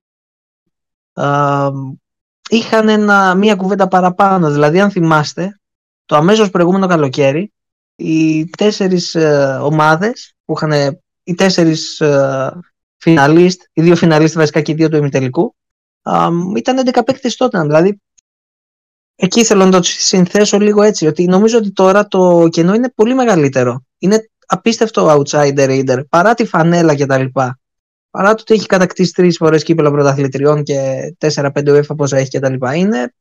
είχαν 2.49 2.89
ένα, 2.89 3.35
μία 3.35 3.55
κουβέντα 3.55 3.87
παραπάνω. 3.87 4.51
Δηλαδή, 4.51 4.79
αν 4.79 4.91
θυμάστε, 4.91 5.59
το 6.05 6.15
αμέσως 6.15 6.49
προηγούμενο 6.49 6.87
καλοκαίρι, 6.87 7.53
οι 7.95 8.45
τέσσερις 8.45 9.15
ε, 9.15 9.59
ομάδες 9.61 10.33
που 10.45 10.53
είχαν 10.55 11.01
οι 11.23 11.35
τέσσερις 11.35 11.99
ε, 11.99 12.59
φιναλίστ, 12.97 13.61
οι 13.73 13.81
δύο 13.81 13.95
φιναλίστ 13.95 14.35
βασικά 14.35 14.61
και 14.61 14.71
οι 14.71 14.75
δύο 14.75 14.89
του 14.89 14.97
ημιτελικού, 14.97 15.55
ήταν 16.55 16.89
11 16.93 17.01
παίκτες 17.05 17.35
τότε. 17.35 17.61
Δηλαδή, 17.61 18.01
εκεί 19.15 19.43
θέλω 19.43 19.65
να 19.65 19.71
το 19.71 19.79
συνθέσω 19.83 20.59
λίγο 20.59 20.81
έτσι, 20.81 21.07
ότι 21.07 21.25
νομίζω 21.25 21.57
ότι 21.57 21.71
τώρα 21.71 22.07
το 22.07 22.47
κενό 22.51 22.73
είναι 22.73 22.89
πολύ 22.89 23.13
μεγαλύτερο. 23.13 23.83
Είναι 23.97 24.29
απίστευτο 24.45 25.15
outsider 25.17 25.67
reader, 25.67 26.03
παρά 26.09 26.33
τη 26.33 26.45
φανέλα 26.45 26.95
κτλ. 26.95 27.25
Παρά 28.13 28.33
το 28.33 28.41
ότι 28.41 28.53
έχει 28.53 28.65
κατακτήσει 28.65 29.13
τρεις 29.13 29.37
φορές 29.37 29.63
κύπελο 29.63 29.91
πρωταθλητριών 29.91 30.63
και 30.63 30.75
4-5 31.17 31.51
UEFA 31.53 31.95
πόσα 31.97 32.17
έχει 32.17 32.39
κτλ. 32.39 32.53
Είναι 32.75 33.13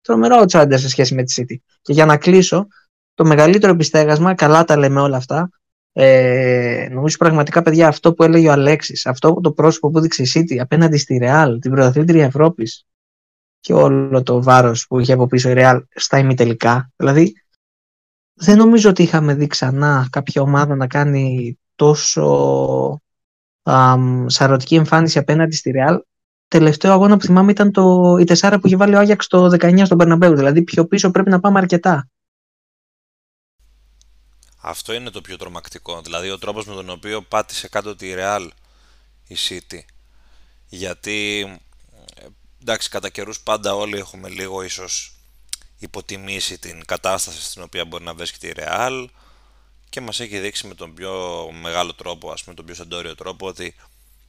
τρομερό 0.00 0.42
outsider 0.42 0.74
σε 0.74 0.88
σχέση 0.88 1.14
με 1.14 1.22
τη 1.22 1.34
City. 1.36 1.56
Και 1.82 1.92
για 1.92 2.06
να 2.06 2.16
κλείσω, 2.16 2.66
το 3.14 3.24
μεγαλύτερο 3.24 3.72
επιστέγασμα, 3.72 4.34
καλά 4.34 4.64
τα 4.64 4.76
λέμε 4.76 5.00
όλα 5.00 5.16
αυτά, 5.16 5.50
Ε, 5.92 6.88
νομίζω 6.90 7.16
πραγματικά, 7.16 7.62
παιδιά, 7.62 7.88
αυτό 7.88 8.14
που 8.14 8.22
έλεγε 8.22 8.48
ο 8.48 8.52
Αλέξης, 8.52 9.06
αυτό 9.06 9.40
το 9.42 9.52
πρόσωπο 9.52 9.90
που 9.90 10.00
δείξε 10.00 10.22
η 10.22 10.30
City 10.34 10.56
απέναντι 10.56 10.96
στη 10.96 11.20
Real, 11.22 11.56
την 11.60 11.70
πρωταθλήτρια 11.70 12.24
Ευρώπης 12.24 12.86
και 13.60 13.72
όλο 13.72 14.22
το 14.22 14.42
βάρος 14.42 14.86
που 14.86 14.98
είχε 14.98 15.12
από 15.12 15.26
πίσω 15.26 15.50
η 15.50 15.54
Real 15.56 15.82
στα 15.94 16.18
ημιτελικά. 16.18 16.90
Δηλαδή, 16.96 17.32
δεν 18.34 18.58
νομίζω 18.58 18.90
ότι 18.90 19.02
είχαμε 19.02 19.34
δει 19.34 19.46
ξανά 19.46 20.08
κάποια 20.10 20.42
ομάδα 20.42 20.76
να 20.76 20.86
κάνει 20.86 21.58
τόσο 21.74 23.02
σαρωτική 24.26 24.74
εμφάνιση 24.74 25.18
απέναντι 25.18 25.56
στη 25.56 25.72
Real. 25.74 25.98
Τελευταίο 26.48 26.92
αγώνα 26.92 27.16
που 27.16 27.24
θυμάμαι 27.24 27.50
ήταν 27.50 27.72
το, 27.72 28.16
η 28.20 28.24
τεσσάρα 28.24 28.58
που 28.58 28.66
είχε 28.66 28.76
βάλει 28.76 28.94
ο 28.94 28.98
Άγιαξ 28.98 29.26
το 29.26 29.44
19 29.44 29.82
στον 29.84 29.98
Περναμπέου. 29.98 30.36
Δηλαδή, 30.36 30.62
πιο 30.62 30.86
πίσω 30.86 31.10
πρέπει 31.10 31.30
να 31.30 31.40
πάμε 31.40 31.58
αρκετά. 31.58 32.08
Αυτό 34.64 34.92
είναι 34.92 35.10
το 35.10 35.20
πιο 35.20 35.36
τρομακτικό. 35.36 36.00
Δηλαδή 36.02 36.30
ο 36.30 36.38
τρόπος 36.38 36.66
με 36.66 36.74
τον 36.74 36.90
οποίο 36.90 37.22
πάτησε 37.22 37.68
κάτω 37.68 37.96
τη 37.96 38.14
Real 38.16 38.48
η 39.26 39.36
City. 39.48 39.78
Γιατί 40.68 41.46
εντάξει 42.60 42.88
κατά 42.88 43.08
καιρούς 43.08 43.40
πάντα 43.40 43.74
όλοι 43.74 43.98
έχουμε 43.98 44.28
λίγο 44.28 44.62
ίσως 44.62 45.14
υποτιμήσει 45.78 46.58
την 46.58 46.84
κατάσταση 46.84 47.42
στην 47.42 47.62
οποία 47.62 47.84
μπορεί 47.84 48.04
να 48.04 48.14
βρίσκεται 48.14 48.48
η 48.48 48.54
Real 48.56 49.06
και 49.92 50.00
μας 50.00 50.20
έχει 50.20 50.38
δείξει 50.38 50.66
με 50.66 50.74
τον 50.74 50.94
πιο 50.94 51.48
μεγάλο 51.60 51.94
τρόπο, 51.94 52.30
ας 52.30 52.42
πούμε 52.42 52.56
τον 52.56 52.64
πιο 52.64 52.74
σεντόριο 52.74 53.14
τρόπο 53.14 53.46
ότι 53.46 53.74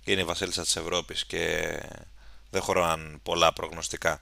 είναι 0.04 0.22
η 0.22 0.24
βασίλισσα 0.24 0.62
της 0.62 0.76
Ευρώπης 0.76 1.26
και 1.26 1.64
δεν 2.50 2.62
χωράνε 2.62 3.18
πολλά 3.24 3.54
προγνωστικά. 3.54 4.22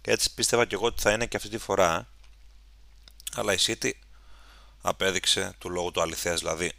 Και 0.00 0.10
έτσι 0.10 0.34
πίστευα 0.34 0.64
και 0.64 0.74
εγώ 0.74 0.86
ότι 0.86 1.02
θα 1.02 1.12
είναι 1.12 1.26
και 1.26 1.36
αυτή 1.36 1.48
τη 1.48 1.58
φορά 1.58 2.08
αλλά 3.34 3.52
η 3.52 3.56
City 3.60 3.90
απέδειξε 4.80 5.54
του 5.58 5.70
λόγου 5.70 5.90
του 5.90 6.00
αληθές 6.00 6.38
δηλαδή 6.38 6.72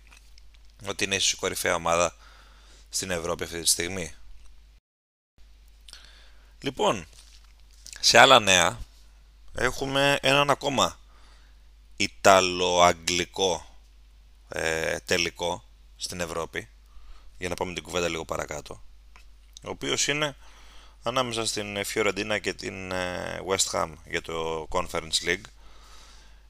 ότι 0.88 1.04
είναι 1.04 1.16
ίσως 1.16 1.32
η 1.32 1.36
κορυφαία 1.36 1.76
ομάδα 1.76 2.16
στην 2.90 3.12
Ευρώπη 3.12 3.44
αυτή 3.44 3.62
τη 3.62 3.68
στιγμή. 3.68 4.14
Λοιπόν, 6.60 7.08
σε 8.00 8.18
άλλα 8.18 8.40
νέα 8.40 8.80
έχουμε 9.56 10.18
έναν 10.22 10.50
ακόμα 10.50 11.00
Ιταλο-Αγγλικό 11.98 13.71
ε, 14.54 15.00
τελικό 15.06 15.64
στην 15.96 16.20
Ευρώπη 16.20 16.70
για 17.38 17.50
να 17.50 17.56
πάμε 17.56 17.74
την 17.74 17.84
κουβέντα 17.84 18.10
λίγο 18.10 18.26
παρακάτω 18.26 18.82
ο 19.64 19.70
οποίος 19.70 20.08
είναι 20.08 20.36
ανάμεσα 21.04 21.46
στην 21.46 21.86
Φιωρεντίνα 21.86 22.40
και 22.40 22.54
την 22.54 22.92
ε, 22.92 23.40
West 23.48 23.72
Ham 23.72 23.90
για 24.06 24.22
το 24.22 24.68
Conference 24.72 25.26
League. 25.26 25.44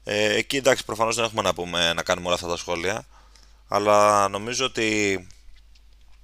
Ε, 0.04 0.34
εκεί 0.34 0.56
εντάξει 0.56 0.84
προφανώς 0.84 1.16
δεν 1.16 1.24
έχουμε 1.24 1.42
να, 1.42 1.54
πούμε, 1.54 1.92
να 1.92 2.02
κάνουμε 2.02 2.26
όλα 2.26 2.36
αυτά 2.36 2.48
τα 2.48 2.56
σχόλια 2.56 3.06
αλλά 3.68 4.28
νομίζω 4.28 4.64
ότι 4.64 5.12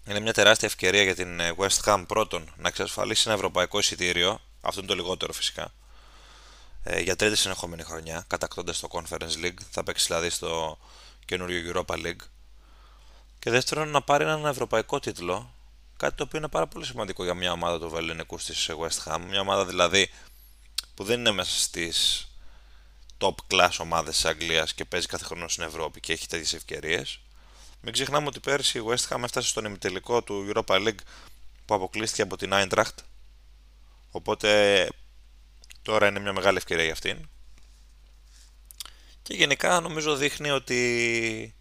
είναι 0.04 0.20
μια 0.20 0.32
τεράστια 0.32 0.68
ευκαιρία 0.68 1.02
για 1.02 1.14
την 1.14 1.40
ε, 1.40 1.54
West 1.58 1.84
Ham 1.84 2.04
πρώτον 2.06 2.52
να 2.56 2.68
εξασφαλίσει 2.68 3.22
ένα 3.26 3.34
ευρωπαϊκό 3.34 3.78
εισιτήριο 3.78 4.40
αυτό 4.60 4.80
είναι 4.80 4.88
το 4.88 4.94
λιγότερο 4.94 5.32
φυσικά 5.32 5.72
ε, 6.82 7.00
για 7.00 7.16
τρίτη 7.16 7.36
συνεχόμενη 7.36 7.82
χρονιά 7.82 8.24
κατακτώντας 8.26 8.80
το 8.80 8.88
Conference 8.90 9.44
League. 9.44 9.58
Θα 9.70 9.82
παίξει 9.82 10.06
δηλαδή 10.06 10.30
στο 10.30 10.78
καινούριο 11.28 11.72
Europa 11.72 11.94
League 11.94 12.26
και 13.38 13.50
δεύτερον 13.50 13.88
να 13.88 14.02
πάρει 14.02 14.24
έναν 14.24 14.46
ευρωπαϊκό 14.46 15.00
τίτλο 15.00 15.54
κάτι 15.96 16.14
το 16.16 16.22
οποίο 16.22 16.38
είναι 16.38 16.48
πάρα 16.48 16.66
πολύ 16.66 16.84
σημαντικό 16.84 17.24
για 17.24 17.34
μια 17.34 17.52
ομάδα 17.52 17.78
του 17.78 17.90
Βεληνικού 17.90 18.36
της 18.36 18.70
West 18.70 19.04
Ham 19.04 19.20
μια 19.28 19.40
ομάδα 19.40 19.64
δηλαδή 19.66 20.10
που 20.94 21.04
δεν 21.04 21.18
είναι 21.18 21.30
μέσα 21.30 21.60
στις 21.60 22.28
top 23.18 23.34
class 23.50 23.70
ομάδες 23.78 24.14
της 24.14 24.24
Αγγλίας 24.24 24.74
και 24.74 24.84
παίζει 24.84 25.06
κάθε 25.06 25.24
χρόνο 25.24 25.48
στην 25.48 25.64
Ευρώπη 25.64 26.00
και 26.00 26.12
έχει 26.12 26.26
τέτοιες 26.26 26.52
ευκαιρίες. 26.52 27.20
Μην 27.80 27.92
ξεχνάμε 27.92 28.26
ότι 28.26 28.40
πέρσι 28.40 28.78
η 28.78 28.82
West 28.86 29.08
Ham 29.08 29.22
έφτασε 29.22 29.48
στον 29.48 29.64
ημιτελικό 29.64 30.22
του 30.22 30.52
Europa 30.52 30.86
League 30.86 31.02
που 31.64 31.74
αποκλείστηκε 31.74 32.22
από 32.22 32.36
την 32.36 32.50
Eintracht. 32.52 32.94
Οπότε 34.10 34.88
τώρα 35.82 36.06
είναι 36.06 36.18
μια 36.18 36.32
μεγάλη 36.32 36.56
ευκαιρία 36.56 36.84
για 36.84 36.92
αυτήν. 36.92 37.28
Και 39.28 39.34
γενικά 39.34 39.80
νομίζω 39.80 40.16
δείχνει 40.16 40.50
ότι 40.50 41.54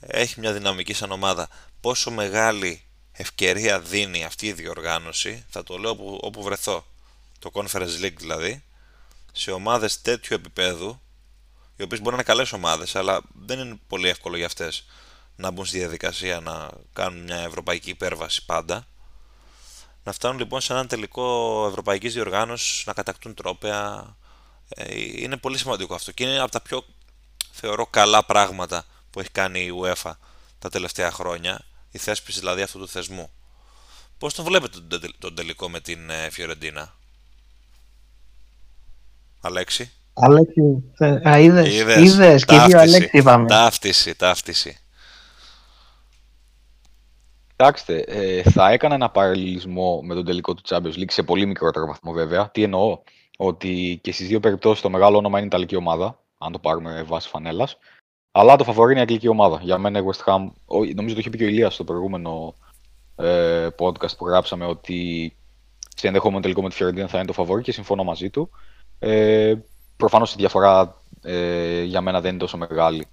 έχει 0.00 0.40
μια 0.40 0.52
δυναμική 0.52 0.92
σαν 0.92 1.12
ομάδα. 1.12 1.48
Πόσο 1.80 2.10
μεγάλη 2.10 2.82
ευκαιρία 3.12 3.80
δίνει 3.80 4.24
αυτή 4.24 4.46
η 4.46 4.52
διοργάνωση, 4.52 5.44
θα 5.48 5.62
το 5.62 5.78
λέω 5.78 5.90
όπου, 5.90 6.18
όπου 6.22 6.42
βρεθώ, 6.42 6.86
το 7.38 7.50
Conference 7.52 8.00
League 8.04 8.16
δηλαδή, 8.16 8.62
σε 9.32 9.50
ομάδες 9.50 10.00
τέτοιου 10.02 10.34
επίπεδου, 10.34 11.00
οι 11.76 11.82
οποίες 11.82 12.00
μπορεί 12.00 12.10
να 12.10 12.14
είναι 12.14 12.22
καλές 12.22 12.52
ομάδες, 12.52 12.96
αλλά 12.96 13.20
δεν 13.32 13.58
είναι 13.58 13.78
πολύ 13.86 14.08
εύκολο 14.08 14.36
για 14.36 14.46
αυτές 14.46 14.84
να 15.36 15.50
μπουν 15.50 15.66
στη 15.66 15.78
διαδικασία 15.78 16.40
να 16.40 16.70
κάνουν 16.92 17.22
μια 17.22 17.36
ευρωπαϊκή 17.36 17.90
υπέρβαση 17.90 18.44
πάντα. 18.44 18.86
Να 20.04 20.12
φτάνουν 20.12 20.38
λοιπόν 20.38 20.60
σε 20.60 20.72
έναν 20.72 20.86
τελικό 20.86 21.66
ευρωπαϊκής 21.68 22.12
διοργάνωσης, 22.12 22.86
να 22.86 22.92
κατακτούν 22.92 23.34
τρόπαια. 23.34 24.16
Ε, 24.74 24.94
είναι 25.22 25.36
πολύ 25.36 25.58
σημαντικό 25.58 25.94
αυτό 25.94 26.12
και 26.12 26.24
είναι 26.24 26.38
από 26.38 26.50
τα 26.50 26.60
πιο 26.60 26.84
θεωρώ 27.50 27.86
καλά 27.86 28.24
πράγματα 28.24 28.84
που 29.10 29.20
έχει 29.20 29.30
κάνει 29.30 29.60
η 29.60 29.72
UEFA 29.82 30.12
τα 30.58 30.68
τελευταία 30.68 31.10
χρόνια, 31.10 31.64
η 31.90 31.98
θέσπιση 31.98 32.38
δηλαδή 32.38 32.62
αυτού 32.62 32.78
του 32.78 32.88
θεσμού. 32.88 33.30
Πώς 34.18 34.34
τον 34.34 34.44
βλέπετε 34.44 34.78
τον 35.18 35.34
τελικό 35.34 35.68
με 35.68 35.80
την 35.80 36.10
ε, 36.10 36.30
Φιωρεντίνα; 36.30 36.94
Αλέξη; 39.40 39.92
Αλέξη, 40.14 40.82
α, 41.28 41.38
είδες, 41.38 41.74
είδες, 41.74 41.96
είδες 41.96 42.44
και 42.44 42.58
δύο 42.58 42.80
Αλέξη 42.80 43.10
είπαμε. 43.12 43.48
Ταύτιση, 43.48 44.14
ταύτιση. 44.14 44.76
Κοιτάξτε, 47.50 47.98
ε, 47.98 48.42
θα 48.42 48.70
έκανα 48.70 48.94
ένα 48.94 49.10
παραλληλισμό 49.10 50.00
με 50.02 50.14
τον 50.14 50.24
τελικό 50.24 50.54
του 50.54 50.62
Champions 50.68 50.98
League 50.98 51.10
σε 51.10 51.22
πολύ 51.22 51.46
μικρότερο 51.46 51.86
βαθμό 51.86 52.12
βέβαια. 52.12 52.50
Τι 52.50 52.62
εννοώ, 52.62 52.98
ότι 53.36 53.98
και 54.02 54.12
στις 54.12 54.28
δύο 54.28 54.40
περιπτώσεις 54.40 54.82
το 54.82 54.90
μεγάλο 54.90 55.16
όνομα 55.16 55.36
είναι 55.36 55.46
η 55.46 55.50
Ιταλική 55.52 55.76
ομάδα, 55.76 56.18
αν 56.38 56.52
το 56.52 56.58
πάρουμε 56.58 57.02
βάση 57.02 57.28
φανέλας. 57.28 57.78
Αλλά 58.32 58.56
το 58.56 58.64
φαβορεί 58.64 58.90
είναι 58.90 59.00
η 59.00 59.02
Αγγλική 59.02 59.28
ομάδα. 59.28 59.60
Για 59.62 59.78
μένα 59.78 59.98
η 59.98 60.02
West 60.06 60.24
Ham, 60.24 60.46
νομίζω 60.94 61.14
το 61.14 61.20
είχε 61.20 61.30
πει 61.30 61.38
και 61.38 61.44
ο 61.44 61.46
Ηλίας 61.46 61.74
στο 61.74 61.84
προηγούμενο 61.84 62.54
ε, 63.16 63.68
podcast 63.78 64.16
που 64.16 64.26
γράψαμε 64.26 64.66
ότι 64.66 65.32
σε 65.96 66.06
ενδεχόμενο 66.06 66.40
τελικό 66.40 66.62
με 66.62 66.68
τη 66.68 66.74
Φιωρεντίνα 66.74 67.08
θα 67.08 67.16
είναι 67.16 67.26
το 67.26 67.32
φαβορή 67.32 67.62
και 67.62 67.72
συμφωνώ 67.72 68.04
μαζί 68.04 68.30
του. 68.30 68.50
Ε, 68.98 69.54
Προφανώς 70.02 70.32
η 70.32 70.36
διαφορά 70.36 71.02
ε, 71.22 71.82
για 71.82 72.00
μένα 72.00 72.20
δεν 72.20 72.30
είναι 72.30 72.38
τόσο 72.38 72.56
μεγάλη 72.56 73.06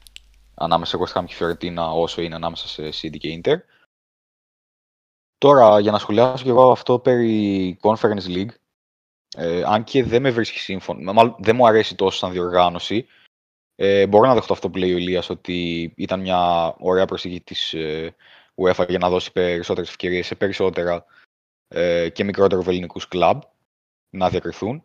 ανάμεσα 0.55 0.97
σε 0.97 1.03
West 1.03 1.19
Ham 1.19 1.25
και 1.25 1.35
Fiorentina 1.39 1.91
όσο 1.93 2.21
είναι 2.21 2.35
ανάμεσα 2.35 2.67
σε 2.67 2.87
City 2.87 3.17
και 3.17 3.41
Inter. 3.43 3.55
Τώρα, 5.37 5.79
για 5.79 5.91
να 5.91 5.99
σχολιάσω 5.99 6.43
και 6.43 6.49
εγώ 6.49 6.71
αυτό 6.71 6.99
περί 6.99 7.79
Conference 7.81 8.25
League, 8.27 8.49
ε, 9.37 9.63
αν 9.65 9.83
και 9.83 10.03
δεν 10.03 10.21
με 10.21 10.29
βρίσκει 10.29 10.59
σύμφωνο, 10.59 11.13
μάλλον 11.13 11.35
δεν 11.39 11.55
μου 11.55 11.67
αρέσει 11.67 11.95
τόσο 11.95 12.17
σαν 12.17 12.31
διοργάνωση, 12.31 13.07
ε, 13.75 14.07
μπορώ 14.07 14.27
να 14.27 14.33
δεχτώ 14.33 14.53
αυτό 14.53 14.69
που 14.69 14.77
λέει 14.77 14.93
ο 14.93 14.97
Ηλίας, 14.97 15.29
ότι 15.29 15.93
ήταν 15.97 16.19
μια 16.19 16.75
ωραία 16.79 17.05
προσήγη 17.05 17.41
της 17.41 17.73
ε, 17.73 18.15
UEFA 18.55 18.85
για 18.89 18.99
να 18.99 19.09
δώσει 19.09 19.31
περισσότερες 19.31 19.89
ευκαιρίες 19.89 20.25
σε 20.25 20.35
περισσότερα 20.35 21.05
ε, 21.67 22.09
και 22.09 22.23
μικρότερο 22.23 22.61
βεληνικούς 22.61 23.07
κλαμπ 23.07 23.41
να 24.09 24.29
διακριθούν. 24.29 24.83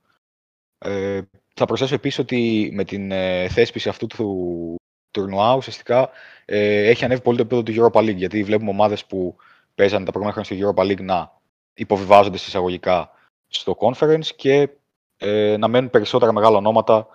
Ε, 0.78 1.20
θα 1.54 1.64
προσθέσω 1.64 1.94
επίσης 1.94 2.18
ότι 2.18 2.70
με 2.74 2.84
την 2.84 3.10
ε, 3.10 3.48
θέσπιση 3.48 3.88
αυτού 3.88 4.06
του 4.06 4.76
τουρνουά 5.10 5.54
ουσιαστικά 5.54 6.10
ε, 6.44 6.88
έχει 6.88 7.04
ανέβει 7.04 7.20
πολύ 7.20 7.36
το 7.36 7.42
επίπεδο 7.42 7.62
του 7.62 7.72
Europa 7.92 8.00
League 8.00 8.16
γιατί 8.16 8.44
βλέπουμε 8.44 8.70
ομάδες 8.70 9.04
που 9.04 9.36
παίζανε 9.74 10.04
τα 10.04 10.12
προηγούμενα 10.12 10.44
χρόνια 10.44 10.72
στο 10.74 10.82
Europa 10.84 10.90
League 10.90 11.04
να 11.04 11.40
υποβιβάζονται 11.74 12.36
εισαγωγικά 12.36 13.10
στο 13.56 13.76
conference 13.80 14.26
και 14.36 14.68
ε, 15.16 15.56
να 15.56 15.68
μένουν 15.68 15.90
περισσότερα 15.90 16.32
μεγάλα 16.32 16.56
ονόματα 16.56 17.06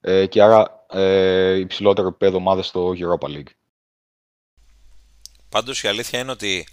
ε, 0.00 0.26
και 0.26 0.42
άρα 0.42 0.86
ε, 0.90 1.54
υψηλότερο 1.54 2.08
επίπεδο 2.08 2.36
ομάδες 2.36 2.66
στο 2.66 2.92
Europa 2.96 3.28
League. 3.28 3.50
Πάντως 5.48 5.82
η 5.82 5.88
αλήθεια 5.88 6.18
είναι 6.18 6.30
ότι 6.30 6.66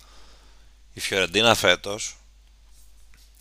η 0.94 1.00
Φιωρεντίνα 1.00 1.56
φέτος 1.56 2.18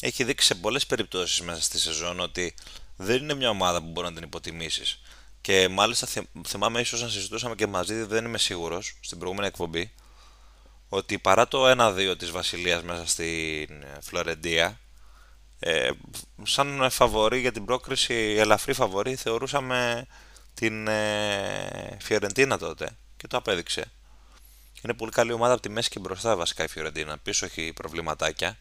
έχει 0.03 0.25
δείξει 0.25 0.47
σε 0.47 0.55
πολλές 0.55 0.87
περιπτώσεις 0.87 1.41
μέσα 1.41 1.63
στη 1.63 1.79
σεζόν 1.79 2.21
ότι 2.21 2.55
δεν 2.97 3.23
είναι 3.23 3.35
μια 3.35 3.51
ομάδα 3.51 3.81
που 3.83 3.89
μπορεί 3.89 4.07
να 4.07 4.15
την 4.15 4.23
υποτιμήσεις. 4.23 5.01
Και 5.41 5.69
μάλιστα 5.69 6.23
θυμάμαι 6.47 6.81
ίσως 6.81 7.03
να 7.03 7.09
συζητούσαμε 7.09 7.55
και 7.55 7.67
μαζί, 7.67 7.95
δεν 7.95 8.25
είμαι 8.25 8.39
σίγουρος, 8.39 8.99
στην 9.01 9.19
προηγούμενη 9.19 9.49
εκπομπή, 9.49 9.93
ότι 10.89 11.19
παρά 11.19 11.49
το 11.49 11.71
1-2 11.71 12.15
της 12.19 12.31
Βασιλείας 12.31 12.83
μέσα 12.83 13.07
στην 13.07 13.85
Φλωρεντία, 14.01 14.81
ε, 15.65 15.91
σαν 16.43 16.91
φαβορή 16.91 17.41
για 17.41 17.53
την 17.53 17.65
πρόκριση, 17.65 18.15
ελαφρύ 18.15 18.73
φαβορή, 18.73 19.15
θεωρούσαμε 19.15 20.07
την 20.55 20.89
ε, 20.89 21.97
Φιωρεντίνα 22.01 22.59
τότε 22.59 22.97
και 23.17 23.27
το 23.27 23.37
απέδειξε. 23.37 23.93
Είναι 24.83 24.95
πολύ 24.95 25.11
καλή 25.11 25.33
ομάδα 25.33 25.53
από 25.53 25.63
τη 25.63 25.69
μέση 25.69 25.89
και 25.89 25.99
μπροστά 25.99 26.37
βασικά 26.37 26.65
η 26.65 26.69
Φιωρεντίνα. 26.69 27.19
Πίσω 27.19 27.45
έχει 27.47 27.73
προβληματάκια. 27.73 28.59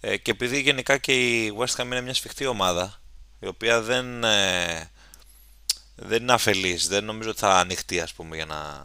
Ε, 0.00 0.16
και 0.16 0.30
επειδή 0.30 0.60
γενικά 0.60 0.98
και 0.98 1.44
η 1.44 1.54
West 1.58 1.80
Ham 1.80 1.84
είναι 1.84 2.00
μια 2.00 2.14
σφιχτή 2.14 2.46
ομάδα, 2.46 3.00
η 3.40 3.46
οποία 3.46 3.80
δεν, 3.80 4.24
ε, 4.24 4.90
δεν 5.94 6.22
είναι 6.22 6.32
αφελής, 6.32 6.88
δεν 6.88 7.04
νομίζω 7.04 7.30
ότι 7.30 7.38
θα 7.38 7.58
ανοιχτεί 7.58 8.00
ας 8.00 8.12
πούμε 8.12 8.36
για 8.36 8.46
να 8.46 8.84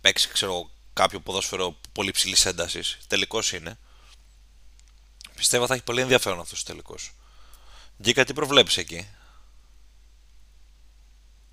παίξει 0.00 0.28
ξέρω, 0.28 0.70
κάποιο 0.92 1.20
ποδόσφαιρο 1.20 1.76
πολύ 1.92 2.10
ψηλής 2.10 2.46
έντασης. 2.46 2.98
Τελικός 3.06 3.52
είναι. 3.52 3.78
Πιστεύω 5.38 5.66
θα 5.66 5.74
έχει 5.74 5.84
πολύ 5.84 6.00
ενδιαφέρον 6.00 6.40
αυτός 6.40 6.60
ο 6.60 6.64
τελικός. 6.66 7.14
Γκίκα, 8.02 8.24
τι 8.24 8.32
προβλέπεις 8.32 8.76
εκεί; 8.76 9.06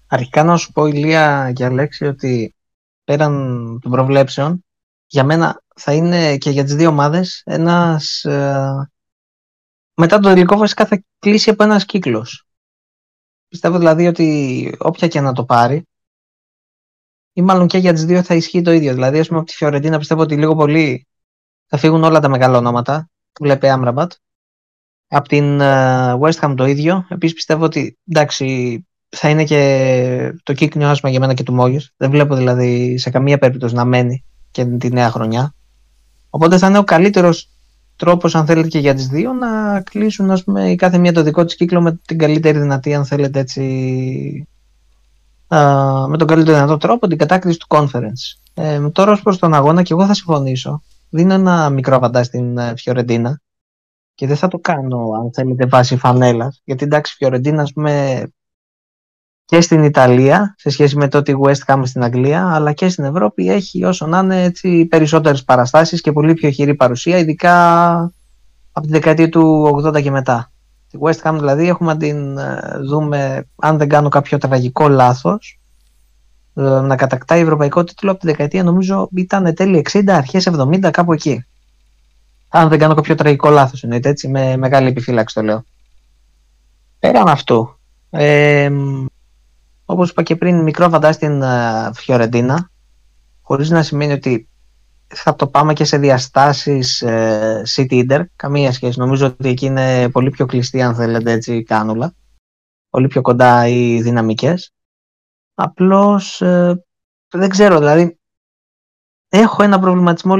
Αρχικά 0.07 0.43
να 0.43 0.57
σου 0.57 0.71
πω 0.71 0.85
Ηλία 0.85 1.51
και 1.55 1.65
Αλέξη 1.65 2.05
ότι 2.05 2.55
πέραν 3.03 3.33
των 3.81 3.91
προβλέψεων 3.91 4.65
για 5.07 5.23
μένα 5.23 5.61
θα 5.75 5.93
είναι 5.93 6.37
και 6.37 6.49
για 6.49 6.63
τις 6.63 6.75
δύο 6.75 6.89
ομάδες 6.89 7.41
ένας 7.45 8.23
ε, 8.23 8.91
μετά 9.93 10.19
το 10.19 10.29
τελικό 10.29 10.57
βασικά 10.57 10.85
θα 10.85 11.03
κλείσει 11.19 11.49
από 11.49 11.63
ένας 11.63 11.85
κύκλος 11.85 12.45
πιστεύω 13.47 13.77
δηλαδή 13.77 14.07
ότι 14.07 14.75
όποια 14.79 15.07
και 15.07 15.21
να 15.21 15.33
το 15.33 15.45
πάρει 15.45 15.87
ή 17.33 17.41
μάλλον 17.41 17.67
και 17.67 17.77
για 17.77 17.93
τις 17.93 18.05
δύο 18.05 18.23
θα 18.23 18.35
ισχύει 18.35 18.61
το 18.61 18.71
ίδιο 18.71 18.93
δηλαδή 18.93 19.19
ας 19.19 19.27
πούμε 19.27 19.39
από 19.39 19.49
τη 19.49 19.55
Φιωρεντίνα 19.55 19.97
πιστεύω 19.97 20.21
ότι 20.21 20.37
λίγο 20.37 20.55
πολύ 20.55 21.07
θα 21.65 21.77
φύγουν 21.77 22.03
όλα 22.03 22.19
τα 22.19 22.29
μεγάλα 22.29 22.57
ονόματα 22.57 23.09
βλέπει 23.39 23.67
Άμραμπατ 23.67 24.11
από 25.07 25.27
την 25.27 25.61
ε, 25.61 26.13
West 26.21 26.39
Ham 26.39 26.53
το 26.57 26.65
ίδιο 26.65 27.05
επίσης 27.09 27.35
πιστεύω 27.35 27.63
ότι 27.63 27.97
εντάξει 28.09 28.79
θα 29.09 29.29
είναι 29.29 29.43
και 29.43 30.33
το 30.43 30.53
κύκνιο 30.53 30.89
άσμα 30.89 31.09
για 31.09 31.19
μένα 31.19 31.33
και 31.33 31.43
του 31.43 31.53
Μόγιος. 31.53 31.93
Δεν 31.97 32.09
βλέπω 32.09 32.35
δηλαδή 32.35 32.97
σε 32.97 33.09
καμία 33.09 33.37
περίπτωση 33.37 33.75
να 33.75 33.85
μένει 33.85 34.23
και 34.51 34.65
τη 34.65 34.89
νέα 34.89 35.09
χρονιά. 35.11 35.53
Οπότε 36.29 36.57
θα 36.57 36.67
είναι 36.67 36.77
ο 36.77 36.83
καλύτερος 36.83 37.49
τρόπος, 37.95 38.35
αν 38.35 38.45
θέλετε, 38.45 38.67
και 38.67 38.79
για 38.79 38.95
τις 38.95 39.07
δύο 39.07 39.33
να 39.33 39.81
κλείσουν 39.81 40.31
ας 40.31 40.43
πούμε, 40.43 40.71
η 40.71 40.75
κάθε 40.75 40.97
μία 40.97 41.13
το 41.13 41.23
δικό 41.23 41.45
της 41.45 41.55
κύκλο 41.55 41.81
με 41.81 41.99
την 42.05 42.17
καλύτερη 42.17 42.59
δυνατή, 42.59 42.93
αν 42.93 43.05
θέλετε 43.05 43.39
έτσι. 43.39 43.61
με 46.07 46.17
τον 46.17 46.27
καλύτερο 46.27 46.57
δυνατό 46.57 46.77
τρόπο 46.77 47.07
την 47.07 47.17
κατάκριση 47.17 47.59
του 47.59 47.67
conference. 47.69 48.39
Ε, 48.53 48.89
τώρα 48.89 49.11
ως 49.11 49.21
προς 49.21 49.37
τον 49.37 49.53
αγώνα, 49.53 49.81
και 49.81 49.93
εγώ 49.93 50.05
θα 50.05 50.13
συμφωνήσω. 50.13 50.81
Δίνω 51.09 51.33
ένα 51.33 51.69
μικρό 51.69 51.95
απαντά 51.95 52.23
στην 52.23 52.57
ε, 52.57 52.73
Φιωρεντίνα 52.77 53.41
και 54.15 54.27
δεν 54.27 54.35
θα 54.35 54.47
το 54.47 54.59
κάνω 54.59 55.09
αν 55.21 55.33
θέλετε 55.33 55.65
βάσει 55.65 55.97
φανέλας. 55.97 56.61
Γιατί 56.63 56.83
εντάξει, 56.83 57.13
η 57.13 57.15
Φιωρεντίνα, 57.17 57.61
ας 57.61 57.73
πούμε, 57.73 58.23
και 59.45 59.61
στην 59.61 59.83
Ιταλία 59.83 60.55
σε 60.57 60.69
σχέση 60.69 60.97
με 60.97 61.07
το 61.07 61.17
ότι 61.17 61.35
West 61.43 61.65
Ham 61.65 61.81
στην 61.85 62.03
Αγγλία 62.03 62.53
αλλά 62.53 62.73
και 62.73 62.89
στην 62.89 63.03
Ευρώπη 63.03 63.49
έχει 63.49 63.83
όσο 63.83 64.05
να 64.05 64.19
είναι 64.19 64.43
έτσι, 64.43 64.85
περισσότερες 64.85 65.43
παραστάσεις 65.43 66.01
και 66.01 66.11
πολύ 66.11 66.33
πιο 66.33 66.49
χειρή 66.49 66.75
παρουσία 66.75 67.17
ειδικά 67.17 67.93
από 68.71 68.85
τη 68.85 68.91
δεκαετία 68.91 69.29
του 69.29 69.63
80 69.85 70.01
και 70.01 70.11
μετά. 70.11 70.51
Τη 70.89 70.97
West 71.01 71.21
Ham 71.29 71.35
δηλαδή 71.39 71.67
έχουμε 71.67 71.93
να 71.93 71.99
την 71.99 72.37
ε, 72.37 72.59
δούμε 72.89 73.47
αν 73.55 73.77
δεν 73.77 73.89
κάνω 73.89 74.09
κάποιο 74.09 74.37
τραγικό 74.37 74.87
λάθος 74.87 75.59
ε, 75.59 75.64
να 76.61 76.95
κατακτάει 76.95 77.41
ευρωπαϊκό 77.41 77.83
τίτλο 77.83 78.11
από 78.11 78.19
τη 78.19 78.25
δεκαετία 78.25 78.63
νομίζω 78.63 79.09
ήταν 79.15 79.53
τέλη 79.53 79.85
60 79.91 80.03
αρχές 80.07 80.49
70 80.51 80.89
κάπου 80.91 81.13
εκεί. 81.13 81.45
Αν 82.49 82.69
δεν 82.69 82.79
κάνω 82.79 82.93
κάποιο 82.93 83.15
τραγικό 83.15 83.49
λάθος 83.49 83.83
εννοείται 83.83 84.09
έτσι 84.09 84.27
με 84.27 84.57
μεγάλη 84.57 84.87
επιφύλαξη 84.87 85.35
το 85.35 85.41
λέω. 85.41 85.63
Πέραν 86.99 87.27
αυτού 87.27 87.79
ε, 88.09 88.71
όπως 89.85 90.09
είπα 90.09 90.23
και 90.23 90.35
πριν, 90.35 90.61
μικρό 90.61 90.89
φαντά 90.89 91.11
στην 91.11 91.41
uh, 91.43 91.89
Φιωρεντίνα, 91.93 92.71
χωρίς 93.41 93.69
να 93.69 93.83
σημαίνει 93.83 94.13
ότι 94.13 94.49
θα 95.07 95.35
το 95.35 95.47
πάμε 95.47 95.73
και 95.73 95.83
σε 95.83 95.97
διαστάσεις 95.97 97.03
uh, 97.05 97.61
City 97.75 98.05
Inter, 98.07 98.23
καμία 98.35 98.71
σχέση. 98.71 98.99
Νομίζω 98.99 99.25
ότι 99.25 99.49
εκεί 99.49 99.65
είναι 99.65 100.09
πολύ 100.09 100.29
πιο 100.29 100.45
κλειστή, 100.45 100.81
αν 100.81 100.95
θέλετε 100.95 101.31
έτσι, 101.31 101.63
κάνουλα. 101.63 102.13
Πολύ 102.89 103.07
πιο 103.07 103.21
κοντά 103.21 103.67
οι 103.67 104.01
δυναμικές. 104.01 104.73
Απλώς, 105.55 106.41
uh, 106.45 106.73
δεν 107.29 107.49
ξέρω, 107.49 107.77
δηλαδή, 107.77 108.19
έχω 109.29 109.63
ένα 109.63 109.79
προβληματισμό 109.79 110.35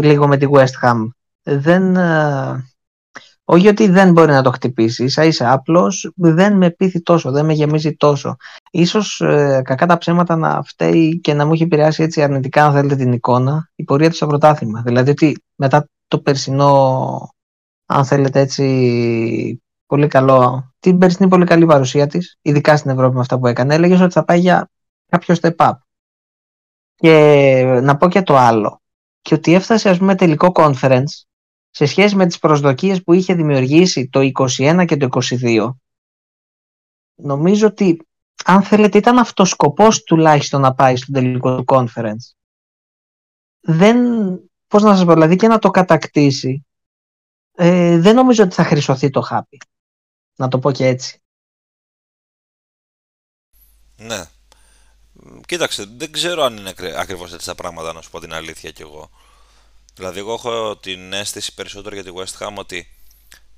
λίγο 0.00 0.26
με 0.28 0.36
τη 0.36 0.46
West 0.50 0.82
Ham. 0.82 1.08
Δεν, 1.42 1.96
όχι 3.50 3.68
ότι 3.68 3.88
δεν 3.88 4.12
μπορεί 4.12 4.32
να 4.32 4.42
το 4.42 4.50
χτυπήσει, 4.50 5.04
ίσα 5.04 5.24
ίσα 5.24 5.52
απλώς 5.52 6.12
δεν 6.14 6.56
με 6.56 6.70
πείθει 6.70 7.02
τόσο, 7.02 7.30
δεν 7.30 7.44
με 7.44 7.52
γεμίζει 7.52 7.96
τόσο. 7.96 8.36
Ίσως 8.70 9.20
ε, 9.20 9.62
κακά 9.64 9.86
τα 9.86 9.98
ψέματα 9.98 10.36
να 10.36 10.62
φταίει 10.62 11.20
και 11.20 11.34
να 11.34 11.46
μου 11.46 11.52
έχει 11.52 11.62
επηρεάσει 11.62 12.02
έτσι 12.02 12.22
αρνητικά, 12.22 12.66
αν 12.66 12.72
θέλετε, 12.72 12.96
την 12.96 13.12
εικόνα, 13.12 13.70
η 13.74 13.84
πορεία 13.84 14.08
του 14.08 14.14
στο 14.14 14.26
πρωτάθλημα. 14.26 14.82
Δηλαδή 14.82 15.10
ότι 15.10 15.44
μετά 15.54 15.88
το 16.08 16.18
περσινό, 16.18 17.34
αν 17.86 18.04
θέλετε 18.04 18.40
έτσι, 18.40 19.62
πολύ 19.86 20.06
καλό, 20.06 20.67
την 20.80 20.98
περσινή 20.98 21.28
πολύ 21.28 21.44
καλή 21.44 21.66
παρουσία 21.66 22.06
της, 22.06 22.38
ειδικά 22.42 22.76
στην 22.76 22.90
Ευρώπη 22.90 23.14
με 23.14 23.20
αυτά 23.20 23.38
που 23.38 23.46
έκανε, 23.46 23.74
έλεγες 23.74 24.00
ότι 24.00 24.12
θα 24.12 24.24
πάει 24.24 24.38
για 24.38 24.70
κάποιο 25.08 25.34
step 25.40 25.56
up. 25.56 25.72
Και 26.94 27.62
να 27.82 27.96
πω 27.96 28.08
και 28.08 28.22
το 28.22 28.36
άλλο. 28.36 28.80
Και 29.20 29.34
ότι 29.34 29.54
έφτασε, 29.54 29.88
ας 29.88 29.98
πούμε, 29.98 30.14
τελικό 30.14 30.52
conference 30.54 31.26
σε 31.70 31.86
σχέση 31.86 32.16
με 32.16 32.26
τις 32.26 32.38
προσδοκίες 32.38 33.02
που 33.02 33.12
είχε 33.12 33.34
δημιουργήσει 33.34 34.08
το 34.08 34.20
21 34.20 34.84
και 34.86 34.96
το 34.96 35.08
22 35.10 35.70
νομίζω 37.14 37.66
ότι 37.66 38.06
αν 38.44 38.62
θέλετε 38.62 38.98
ήταν 38.98 39.18
αυτός 39.18 39.48
σκοπός 39.48 40.02
τουλάχιστον 40.02 40.60
να 40.60 40.74
πάει 40.74 40.96
στο 40.96 41.12
τελικό 41.12 41.56
του 41.56 41.64
conference 41.66 42.34
δεν, 43.60 43.98
πώς 44.66 44.82
να 44.82 44.96
σας 44.96 45.04
πω, 45.04 45.12
δηλαδή 45.12 45.36
και 45.36 45.48
να 45.48 45.58
το 45.58 45.70
κατακτήσει 45.70 46.66
ε, 47.54 47.98
δεν 47.98 48.14
νομίζω 48.14 48.44
ότι 48.44 48.54
θα 48.54 48.64
χρυσωθεί 48.64 49.10
το 49.10 49.20
χάπι 49.20 49.58
να 50.38 50.48
το 50.48 50.58
πω 50.58 50.72
και 50.72 50.86
έτσι 50.86 51.22
Ναι 53.96 54.24
Κοίταξε, 55.46 55.84
δεν 55.96 56.12
ξέρω 56.12 56.42
αν 56.42 56.56
είναι 56.56 56.74
ακριβώς 56.96 57.32
έτσι 57.32 57.46
τα 57.46 57.54
πράγματα 57.54 57.92
να 57.92 58.02
σου 58.02 58.10
πω 58.10 58.20
την 58.20 58.32
αλήθεια 58.32 58.70
κι 58.70 58.82
εγώ 58.82 59.10
Δηλαδή, 59.98 60.18
εγώ 60.18 60.32
έχω 60.32 60.76
την 60.76 61.12
αίσθηση 61.12 61.54
περισσότερο 61.54 61.94
για 61.94 62.04
τη 62.04 62.10
West 62.14 62.38
Ham 62.38 62.54
ότι 62.54 62.88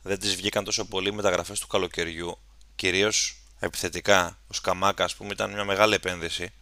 δεν 0.03 0.19
τη 0.19 0.29
βγήκαν 0.29 0.65
τόσο 0.65 0.85
πολύ 0.85 1.13
μεταγραφές 1.13 1.61
του 1.61 1.67
καλοκαιριού. 1.67 2.39
Κυρίως 2.75 3.37
επιθετικά. 3.59 4.39
Ο 4.49 4.55
Σκαμάκα, 4.55 5.05
ας 5.05 5.15
πούμε, 5.15 5.33
ήταν 5.33 5.53
μια 5.53 5.65
μεγάλη 5.65 5.95
επένδυση. 5.95 6.53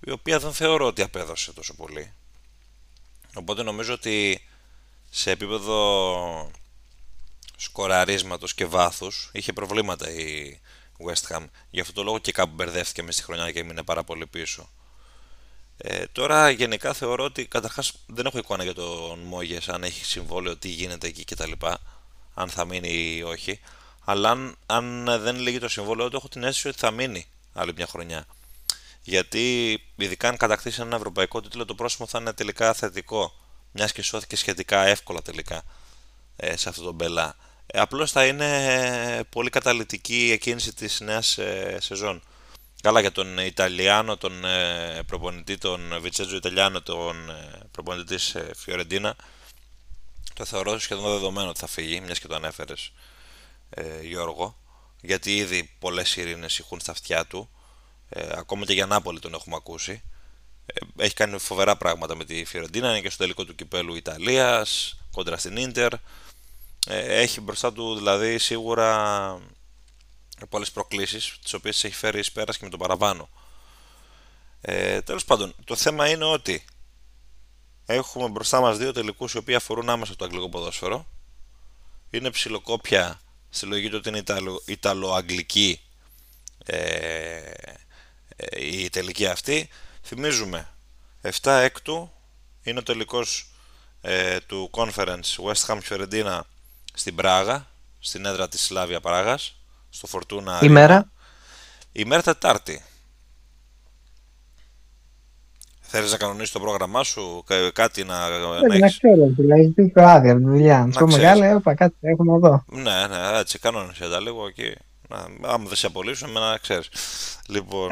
Η 0.00 0.10
οποία 0.10 0.38
δεν 0.38 0.52
θεωρώ 0.52 0.86
ότι 0.86 1.02
απέδωσε 1.02 1.52
τόσο 1.52 1.74
πολύ. 1.74 2.12
Οπότε 3.34 3.62
νομίζω 3.62 3.92
ότι 3.92 4.46
σε 5.10 5.30
επίπεδο 5.30 6.50
σκοραρίσματος 7.60 8.54
και 8.54 8.66
βάθους 8.66 9.30
είχε 9.32 9.52
προβλήματα 9.52 10.10
η 10.10 10.60
West 11.06 11.36
Ham. 11.36 11.44
Γι' 11.70 11.80
αυτό 11.80 11.92
το 11.92 12.02
λόγο 12.02 12.18
και 12.18 12.32
κάπου 12.32 12.54
μπερδεύτηκε 12.54 13.02
μες 13.02 13.14
στη 13.14 13.22
χρονιά 13.22 13.50
και 13.50 13.58
έμεινε 13.58 13.82
πάρα 13.82 14.04
πολύ 14.04 14.26
πίσω. 14.26 14.70
Ε, 15.76 16.04
τώρα 16.12 16.50
γενικά 16.50 16.92
θεωρώ 16.92 17.24
ότι 17.24 17.46
καταρχάς 17.46 17.92
δεν 18.06 18.26
έχω 18.26 18.38
εικόνα 18.38 18.64
για 18.64 18.74
τον 18.74 19.18
Μόγες 19.18 19.68
αν 19.68 19.84
έχει 19.84 20.04
συμβόλαιο, 20.04 20.56
τι 20.56 20.68
γίνεται 20.68 21.06
εκεί 21.06 21.24
κτλ. 21.24 21.52
Αν 22.34 22.48
θα 22.48 22.64
μείνει 22.64 22.88
ή 22.88 23.22
όχι. 23.22 23.60
Αλλά 24.04 24.30
αν, 24.30 24.56
αν 24.66 25.04
δεν 25.04 25.36
λύγει 25.36 25.58
το 25.58 25.68
συμβόλαιο 25.68 26.08
του 26.08 26.16
έχω 26.16 26.28
την 26.28 26.42
αίσθηση 26.42 26.68
ότι 26.68 26.78
θα 26.78 26.90
μείνει 26.90 27.26
άλλη 27.52 27.72
μια 27.76 27.86
χρονιά. 27.86 28.26
Γιατί 29.02 29.78
ειδικά 29.96 30.28
αν 30.28 30.36
κατακτήσει 30.36 30.80
ένα 30.80 30.96
ευρωπαϊκό 30.96 31.40
τίτλο 31.40 31.64
το 31.64 31.74
πρόσωπο 31.74 32.06
θα 32.06 32.18
είναι 32.18 32.32
τελικά 32.32 32.72
θετικό. 32.72 33.34
Μιας 33.72 33.92
και 33.92 34.02
σώθηκε 34.02 34.36
σχετικά 34.36 34.84
εύκολα 34.86 35.22
τελικά 35.22 35.62
ε, 36.36 36.56
σε 36.56 36.68
αυτόν 36.68 36.84
τον 36.84 36.94
Μπελά. 36.94 37.36
Ε, 37.72 37.80
απλώς 37.80 38.10
θα 38.10 38.26
είναι 38.26 39.24
πολύ 39.28 39.50
καταλητική 39.50 40.26
η 40.26 40.32
εκκίνηση 40.32 40.74
της 40.74 41.00
νέας 41.00 41.38
ε, 41.38 41.78
σεζόν. 41.80 42.22
Καλά 42.82 43.00
για 43.00 43.12
τον 43.12 43.38
Ιταλιάνο, 43.38 44.16
τον 44.16 44.44
ε, 44.44 45.02
προπονητή, 45.06 45.58
τον 45.58 46.00
Βιτσέτζο 46.00 46.36
Ιταλιάνο, 46.36 46.82
τον 46.82 47.30
ε, 47.30 47.68
προπονητή 47.70 48.14
της 48.14 48.34
ε, 48.34 48.50
Φιωρεντίνα, 48.56 49.16
το 50.34 50.44
θεωρώ 50.44 50.78
σχεδόν 50.78 51.12
δεδομένο 51.12 51.48
ότι 51.48 51.58
θα 51.58 51.66
φύγει, 51.66 52.00
μιας 52.00 52.18
και 52.18 52.26
το 52.26 52.34
ανέφερε 52.34 52.74
Γιώργο, 54.02 54.56
γιατί 55.00 55.36
ήδη 55.36 55.70
πολλές 55.78 56.16
ειρήνες 56.16 56.58
ηχούν 56.58 56.80
στα 56.80 56.92
αυτιά 56.92 57.26
του. 57.26 57.50
ακόμα 58.30 58.64
και 58.64 58.72
για 58.72 58.86
Νάπολη 58.86 59.18
τον 59.18 59.34
έχουμε 59.34 59.56
ακούσει. 59.56 60.02
έχει 60.96 61.14
κάνει 61.14 61.38
φοβερά 61.38 61.76
πράγματα 61.76 62.16
με 62.16 62.24
τη 62.24 62.44
Φιωρεντίνα, 62.44 62.90
είναι 62.90 63.00
και 63.00 63.10
στο 63.10 63.18
τελικό 63.18 63.44
του 63.44 63.54
κυπέλου 63.54 63.94
Ιταλίας, 63.94 64.98
κόντρα 65.12 65.36
στην 65.36 65.70
ντερ. 65.72 65.92
Έχει 66.86 67.40
μπροστά 67.40 67.72
του 67.72 67.94
δηλαδή 67.94 68.38
σίγουρα 68.38 69.38
πολλές 70.48 70.70
προκλήσεις, 70.70 71.38
τις 71.42 71.54
οποίες 71.54 71.84
έχει 71.84 71.94
φέρει 71.94 72.18
εις 72.18 72.32
πέρας 72.32 72.58
και 72.58 72.64
με 72.64 72.70
τον 72.70 72.78
παραπάνω. 72.78 73.28
Ε, 74.60 75.02
Τέλος 75.02 75.24
πάντων, 75.24 75.54
το 75.64 75.76
θέμα 75.76 76.08
είναι 76.08 76.24
ότι 76.24 76.64
έχουμε 77.86 78.28
μπροστά 78.28 78.60
μας 78.60 78.78
δύο 78.78 78.92
τελικούς 78.92 79.32
οι 79.32 79.38
οποίοι 79.38 79.54
αφορούν 79.54 79.88
άμεσα 79.90 80.16
το 80.16 80.24
αγγλικό 80.24 80.48
ποδόσφαιρο. 80.48 81.06
Είναι 82.10 82.30
ψηλοκόπια 82.30 83.20
στη 83.50 83.66
λογική 83.66 83.88
του 83.88 83.96
ότι 83.98 84.08
είναι 84.08 84.18
Ιταλο, 84.18 84.62
Ιταλο-Αγγλική 84.66 85.80
ε, 86.66 86.76
ε, 88.36 88.64
η 88.66 88.88
τελική 88.88 89.26
αυτή. 89.26 89.68
Θυμίζουμε 90.02 90.68
7 91.22 91.30
έκτου 91.42 92.12
είναι 92.62 92.78
ο 92.78 92.82
τελικός 92.82 93.52
ε, 94.00 94.40
του 94.40 94.70
Conference 94.72 95.36
West 95.44 95.66
Ham 95.66 95.80
Fiorentina 95.88 96.40
στην 97.00 97.14
Πράγα, 97.14 97.66
στην 97.98 98.24
έδρα 98.24 98.48
της 98.48 98.64
Σλάβια 98.64 99.00
Πράγας 99.00 99.56
στο 99.88 100.06
Φορτούνα. 100.06 100.58
Ημέρα. 100.62 101.10
Ημέρα 101.92 102.22
Τετάρτη. 102.22 102.82
Θέλεις 105.80 106.10
να 106.10 106.16
κανονίσεις 106.16 106.52
το 106.52 106.60
πρόγραμμά 106.60 107.02
σου, 107.02 107.44
κάτι 107.72 108.04
να, 108.04 108.28
να, 108.28 108.78
να 108.78 108.88
ξέρω, 108.88 109.26
δηλαδή 109.36 109.70
τι 109.70 109.88
το 109.88 110.02
άδεια 110.02 110.32
από 110.32 110.40
τη 110.40 110.46
δουλειά. 110.46 110.86
Να 110.86 110.92
σου 110.92 111.06
μεγάλα, 111.06 111.46
έπα 111.46 111.74
κάτι 111.74 111.96
έχουμε 112.00 112.34
εδώ. 112.34 112.64
Ναι, 112.66 113.06
ναι, 113.06 113.38
έτσι, 113.38 113.58
κανόνισε 113.58 114.08
τα 114.08 114.20
λίγο 114.20 114.46
εκεί. 114.46 114.74
Να, 115.08 115.48
άμα 115.48 115.64
δεν 115.68 115.76
σε 115.76 115.86
απολύσουν, 115.86 116.32
να 116.32 116.56
ξέρεις. 116.56 116.88
λοιπόν, 117.48 117.88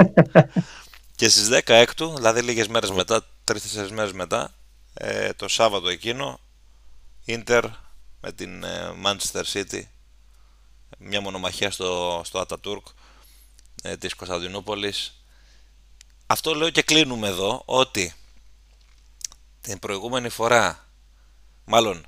και 1.16 1.28
στις 1.28 1.48
10 1.52 1.60
έκτου, 1.66 2.14
δηλαδή 2.14 2.40
λίγες 2.40 2.68
μέρες 2.68 2.90
μετά, 2.90 3.20
3-4 3.52 3.56
μέρες 3.92 4.12
μετά, 4.12 4.50
ε, 4.94 5.32
το 5.32 5.48
Σάββατο 5.48 5.88
εκείνο, 5.88 6.38
Ίντερ 7.24 7.64
με 8.20 8.32
την 8.32 8.64
ε, 8.64 8.94
Manchester 9.04 9.42
City, 9.52 9.82
μια 10.98 11.20
μονομαχία 11.20 11.70
στο, 11.70 12.20
στο 12.24 12.38
Ατατούρκ 12.38 12.86
ε, 13.82 13.96
της 13.96 14.14
Κωνσταντινούπολης. 14.14 15.22
Αυτό 16.26 16.54
λέω 16.54 16.70
και 16.70 16.82
κλείνουμε 16.82 17.28
εδώ, 17.28 17.62
ότι 17.64 18.14
την 19.60 19.78
προηγούμενη 19.78 20.28
φορά, 20.28 20.86
μάλλον 21.64 22.06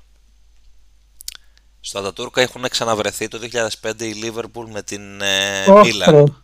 στο 1.79 1.99
Ατατούρκα 1.99 2.41
έχουν 2.41 2.65
ξαναβρεθεί 2.69 3.27
το 3.27 3.39
2005 3.81 4.01
η 4.01 4.13
Λίβερπουλ 4.13 4.71
με 4.71 4.81
την 4.81 5.21
ε, 5.21 5.71
Μίλαν. 5.83 6.43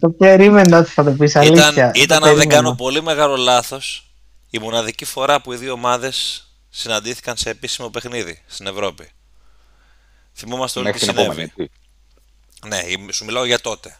Το 0.00 0.10
περίμενα 0.10 0.78
ότι 0.78 0.90
θα 0.90 1.04
το 1.04 1.10
πεις 1.10 1.36
αλήθεια. 1.36 1.72
Ήταν, 1.72 1.90
ήταν 1.94 2.24
αν 2.24 2.36
δεν 2.36 2.48
κάνω 2.48 2.74
πολύ 2.74 3.02
μεγάλο 3.02 3.36
λάθος, 3.36 4.12
η 4.50 4.58
μοναδική 4.58 5.04
φορά 5.04 5.40
που 5.40 5.52
οι 5.52 5.56
δύο 5.56 5.72
ομάδες 5.72 6.48
συναντήθηκαν 6.76 7.36
σε 7.36 7.50
επίσημο 7.50 7.90
παιχνίδι 7.90 8.42
στην 8.46 8.66
Ευρώπη. 8.66 9.10
Θυμόμαστε 10.34 10.78
όλοι 10.78 10.92
τι 10.92 10.98
συνέβη. 10.98 11.52
Ναι, 12.66 12.82
σου 13.12 13.24
μιλάω 13.24 13.44
για 13.44 13.60
τότε. 13.60 13.98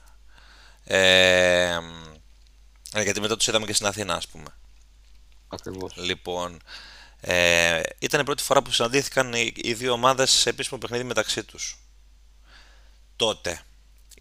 Ε, 0.85 1.79
γιατί 2.93 3.21
μετά 3.21 3.37
τους 3.37 3.47
είδαμε 3.47 3.67
και 3.67 3.73
στην 3.73 3.87
Αθήνα, 3.87 4.15
ας 4.15 4.29
πούμε. 4.29 4.49
Ακριβώς. 5.49 5.97
Λοιπόν, 5.97 6.63
ε, 7.21 7.81
ήταν 7.99 8.21
η 8.21 8.25
πρώτη 8.25 8.43
φορά 8.43 8.63
που 8.63 8.71
συναντήθηκαν 8.71 9.33
οι, 9.33 9.53
οι 9.57 9.75
δύο 9.75 9.93
ομάδες 9.93 10.31
σε 10.31 10.49
επίσημο 10.49 10.79
παιχνίδι 10.79 11.05
μεταξύ 11.05 11.45
τους. 11.45 11.79
Τότε. 13.17 13.63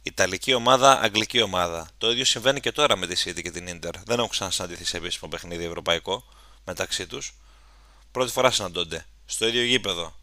Ιταλική 0.03 0.53
ομάδα, 0.53 0.99
Αγγλική 1.01 1.41
ομάδα. 1.41 1.89
Το 1.97 2.11
ίδιο 2.11 2.25
συμβαίνει 2.25 2.59
και 2.59 2.71
τώρα 2.71 2.95
με 2.95 3.07
τη 3.07 3.23
City 3.25 3.41
και 3.41 3.51
την 3.51 3.67
Inter. 3.69 3.93
Δεν 4.05 4.17
έχουν 4.17 4.29
ξανασυναντηθεί 4.29 4.85
σε 4.85 4.97
επίσημο 4.97 5.29
παιχνίδι 5.29 5.63
ευρωπαϊκό 5.63 6.23
μεταξύ 6.65 7.07
τους. 7.07 7.33
Πρώτη 8.13 8.31
φορά 8.31 8.51
συναντώνται. 8.51 9.05
Στο 9.25 9.47
ίδιο 9.47 9.63
γήπεδο. 9.63 10.15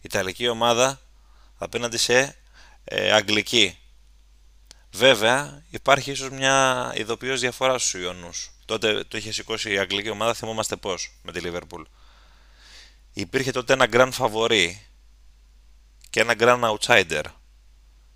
Ιταλική 0.00 0.48
ομάδα 0.48 1.00
απέναντι 1.58 1.96
σε 1.96 2.36
ε, 2.84 3.12
Αγγλική. 3.12 3.78
Βέβαια, 4.92 5.64
υπάρχει 5.70 6.10
ίσως 6.10 6.30
μια 6.30 6.92
ειδοποιώς 6.96 7.40
διαφορά 7.40 7.78
στους 7.78 8.00
Ιωνούς. 8.02 8.50
Τότε 8.64 9.04
το 9.04 9.16
είχε 9.16 9.32
σηκώσει 9.32 9.72
η 9.72 9.78
Αγγλική 9.78 10.10
ομάδα, 10.10 10.34
θυμόμαστε 10.34 10.76
πώς, 10.76 11.12
με 11.22 11.32
τη 11.32 11.40
Λίβερπουλ. 11.40 11.82
Υπήρχε 13.12 13.50
τότε 13.50 13.72
ένα 13.72 13.88
Grand 13.92 14.12
Favori 14.12 14.74
και 16.10 16.20
ένα 16.20 16.34
Grand 16.38 16.76
Outsider. 16.76 17.24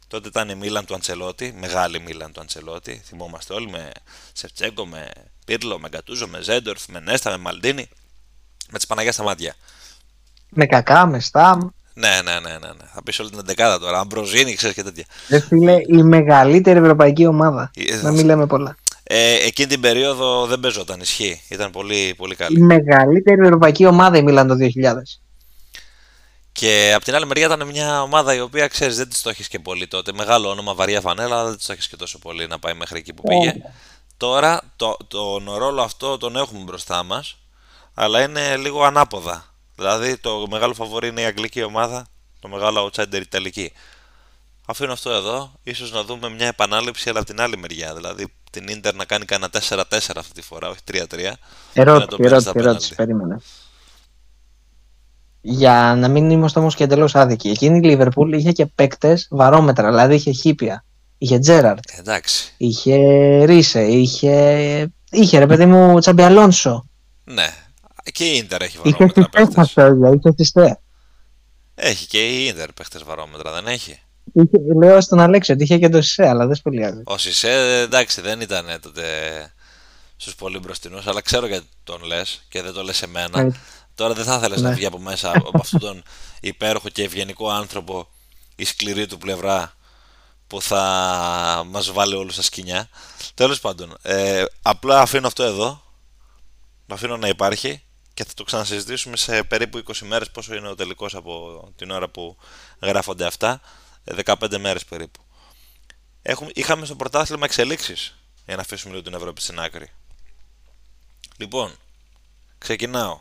Τότε 0.08 0.28
ήταν 0.28 0.48
η 0.48 0.54
Μίλαν 0.54 0.86
του 0.86 0.94
Αντσελότη, 0.94 1.52
μεγάλη 1.52 2.00
Μίλαν 2.00 2.32
του 2.32 2.40
Αντσελότη, 2.40 3.02
θυμόμαστε 3.04 3.54
όλοι, 3.54 3.70
με 3.70 3.92
Σεφτσέγκο, 4.32 4.86
με 4.86 5.12
Πύρλο, 5.44 5.78
με 5.78 5.88
Γκατούζο, 5.88 6.28
με 6.28 6.40
Ζέντορφ, 6.40 6.88
με 6.88 7.00
Νέστα, 7.00 7.30
με 7.30 7.36
Μαλντίνη, 7.36 7.88
με 8.70 8.78
τις 8.78 8.86
Παναγιά 8.86 9.12
στα 9.12 9.22
μάτια. 9.22 9.54
Με 10.48 10.66
κακά, 10.66 11.06
με 11.06 11.20
στάμ. 11.20 11.60
Ναι, 11.94 12.20
ναι, 12.24 12.32
ναι, 12.32 12.50
ναι, 12.50 12.66
ναι. 12.66 12.88
Θα 12.94 13.02
πεις 13.02 13.18
όλη 13.18 13.30
την 13.30 13.40
δεκάδα 13.44 13.78
τώρα. 13.78 13.98
Αμπροζίνη, 13.98 14.54
ξέρεις 14.54 14.76
και 14.76 14.82
τέτοια. 14.82 15.04
Δεν 15.28 15.42
φίλε, 15.42 15.76
η 15.86 16.02
μεγαλύτερη 16.02 16.78
ευρωπαϊκή 16.78 17.26
ομάδα. 17.26 17.70
Ε, 17.74 18.02
να 18.02 18.10
μην 18.10 18.24
λέμε 18.24 18.46
πολλά. 18.46 18.76
Ε, 19.02 19.34
εκείνη 19.34 19.68
την 19.68 19.80
περίοδο 19.80 20.46
δεν 20.46 20.60
παίζονταν, 20.60 21.00
ισχύει. 21.00 21.40
Ήταν 21.48 21.70
πολύ, 21.70 22.14
πολύ 22.16 22.34
καλή. 22.34 22.58
Η 22.58 22.62
μεγαλύτερη 22.62 23.40
ευρωπαϊκή 23.42 23.86
ομάδα 23.86 24.16
η 24.16 24.22
Μίλαν 24.22 24.46
το 24.46 24.54
2000. 24.54 25.20
Και 26.52 26.92
από 26.94 27.04
την 27.04 27.14
άλλη 27.14 27.26
μεριά 27.26 27.46
ήταν 27.46 27.66
μια 27.66 28.02
ομάδα 28.02 28.34
η 28.34 28.40
οποία 28.40 28.68
ξέρεις 28.68 28.96
δεν 28.96 29.08
της 29.08 29.22
το 29.22 29.30
έχεις 29.30 29.48
και 29.48 29.58
πολύ 29.58 29.86
τότε. 29.86 30.12
Μεγάλο 30.12 30.48
όνομα, 30.48 30.74
βαριά 30.74 31.00
φανέλα, 31.00 31.38
αλλά 31.38 31.48
δεν 31.48 31.56
της 31.56 31.66
το 31.66 31.72
έχεις 31.72 31.88
και 31.88 31.96
τόσο 31.96 32.18
πολύ 32.18 32.46
να 32.46 32.58
πάει 32.58 32.74
μέχρι 32.74 32.98
εκεί 32.98 33.12
που 33.12 33.22
πήγε. 33.22 33.54
Τώρα 34.16 34.60
το, 34.76 34.96
τον 35.08 35.54
ρόλο 35.56 35.82
αυτό 35.82 36.16
τον 36.16 36.36
έχουμε 36.36 36.62
μπροστά 36.62 37.02
μας, 37.02 37.38
αλλά 38.00 38.22
είναι 38.22 38.56
λίγο 38.56 38.84
ανάποδα. 38.84 39.44
Δηλαδή 39.74 40.16
το 40.16 40.46
μεγάλο 40.50 40.74
φαβορή 40.74 41.08
είναι 41.08 41.20
η 41.20 41.24
αγγλική 41.24 41.62
ομάδα, 41.62 42.06
το 42.40 42.48
μεγάλο 42.48 42.86
outsider 42.86 43.14
η 43.14 43.16
ιταλική. 43.16 43.72
Αφήνω 44.66 44.92
αυτό 44.92 45.10
εδώ, 45.10 45.52
ίσως 45.62 45.92
να 45.92 46.02
δούμε 46.02 46.30
μια 46.30 46.46
επανάληψη 46.46 47.08
αλλά 47.08 47.18
από 47.18 47.28
την 47.28 47.40
άλλη 47.40 47.56
μεριά. 47.56 47.94
Δηλαδή 47.94 48.26
την 48.50 48.68
Ίντερ 48.68 48.94
να 48.94 49.04
κάνει 49.04 49.24
κανένα 49.24 49.50
4-4 49.52 49.82
αυτή 50.16 50.32
τη 50.32 50.42
φορά, 50.42 50.68
όχι 50.68 50.80
3-3. 50.92 51.32
Ερώτηση, 51.72 52.22
ερώτηση, 52.22 52.52
ερώτηση, 52.54 52.94
περίμενε. 52.94 53.38
Για 55.40 55.94
να 55.98 56.08
μην 56.08 56.30
είμαστε 56.30 56.58
όμως 56.58 56.74
και 56.74 56.84
εντελώς 56.84 57.14
άδικοι. 57.14 57.48
Εκείνη 57.48 57.78
η 57.78 57.82
Λίβερπουλ 57.82 58.32
είχε 58.32 58.52
και 58.52 58.66
παίκτες 58.66 59.28
βαρόμετρα, 59.30 59.88
δηλαδή 59.88 60.14
είχε 60.14 60.30
χίπια. 60.30 60.84
Είχε 61.18 61.38
Τζέραρτ. 61.38 61.84
Εντάξει. 61.98 62.54
Είχε 62.56 62.96
Ρίσε, 63.44 63.82
είχε. 63.82 64.92
είχε 65.10 65.38
ρε 65.38 65.46
παιδί 65.46 65.66
μου 65.66 65.98
Τσαμπιαλόνσο. 65.98 66.84
Ναι, 67.24 67.67
και 68.10 68.24
η 68.24 68.36
Ίντερ 68.36 68.62
έχει 68.62 68.78
βαρόμετρα 68.78 69.28
παίχτες. 69.28 69.74
Είχε 70.36 70.78
Έχει 71.74 72.06
και 72.06 72.26
η 72.26 72.46
Ίντερ 72.46 72.72
παίχτες 72.72 73.04
βαρόμετρα, 73.04 73.52
δεν 73.52 73.66
έχει; 73.66 74.00
Είχε, 74.32 74.58
λέω 74.78 75.00
στον 75.00 75.20
Αλέξη 75.20 75.52
ότι 75.52 75.62
είχε 75.62 75.78
και 75.78 75.88
το 75.88 76.02
Σισε, 76.02 76.28
αλλά 76.28 76.46
δεν 76.46 76.54
σπηλιάζει. 76.54 77.02
Ο 77.04 77.18
Σισε, 77.18 77.80
εντάξει, 77.80 78.20
δεν 78.20 78.40
ήταν 78.40 78.66
τότε 78.80 79.04
στους 80.16 80.34
πολύ 80.34 80.58
μπροστινούς, 80.58 81.06
αλλά 81.06 81.20
ξέρω 81.20 81.46
γιατί 81.46 81.66
τον 81.84 82.02
λες 82.02 82.44
και 82.48 82.62
δεν 82.62 82.72
το 82.72 82.82
λες 82.82 83.02
εμένα. 83.02 83.42
Ναι. 83.42 83.50
Τώρα 83.94 84.14
δεν 84.14 84.24
θα 84.24 84.36
ήθελε 84.36 84.56
ναι. 84.56 84.68
να 84.68 84.74
βγει 84.74 84.86
από 84.86 84.98
μέσα 84.98 85.30
από 85.30 85.50
αυτόν 85.60 85.80
τον 85.80 86.02
υπέροχο 86.40 86.88
και 86.88 87.02
ευγενικό 87.02 87.50
άνθρωπο 87.50 88.08
η 88.56 88.64
σκληρή 88.64 89.06
του 89.06 89.18
πλευρά 89.18 89.72
που 90.46 90.62
θα 90.62 90.82
μας 91.66 91.92
βάλει 91.92 92.14
όλους 92.14 92.32
στα 92.32 92.42
σκηνιά. 92.42 92.88
Τέλος 93.34 93.60
πάντων, 93.60 93.96
ε, 94.02 94.44
απλά 94.62 95.00
αφήνω 95.00 95.26
αυτό 95.26 95.42
εδώ, 95.42 95.82
αφήνω 96.86 97.16
να 97.16 97.28
υπάρχει 97.28 97.82
και 98.18 98.24
θα 98.24 98.34
το 98.34 98.44
ξανασυζητήσουμε 98.44 99.16
σε 99.16 99.42
περίπου 99.42 99.82
20 99.86 99.98
μέρες 99.98 100.30
πόσο 100.30 100.54
είναι 100.54 100.68
ο 100.68 100.74
τελικός 100.74 101.14
από 101.14 101.72
την 101.76 101.90
ώρα 101.90 102.08
που 102.08 102.36
γράφονται 102.80 103.26
αυτά 103.26 103.60
15 104.24 104.52
ε, 104.52 104.58
μέρες 104.58 104.84
περίπου 104.84 105.20
Έχουμε, 106.22 106.50
είχαμε 106.54 106.84
στο 106.86 106.96
πρωτάθλημα 106.96 107.44
εξελίξεις 107.44 108.16
για 108.46 108.56
να 108.56 108.62
αφήσουμε 108.62 108.92
λίγο 108.92 109.04
την 109.04 109.14
Ευρώπη 109.14 109.40
στην 109.40 109.60
άκρη 109.60 109.90
λοιπόν 111.36 111.76
ξεκινάω 112.58 113.20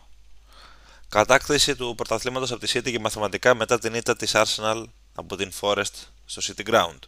κατάκτηση 1.10 1.76
του 1.76 1.94
πρωταθλήματος 1.96 2.52
από 2.52 2.66
τη 2.66 2.72
City 2.74 2.92
και 2.92 3.00
μαθηματικά 3.00 3.54
μετά 3.56 3.80
την 3.80 3.94
ήττα 3.94 4.16
της 4.16 4.32
Arsenal 4.34 4.84
από 5.16 5.36
την 5.36 5.52
Forest 5.62 5.96
στο 6.26 6.42
City 6.46 6.70
Ground 6.70 7.00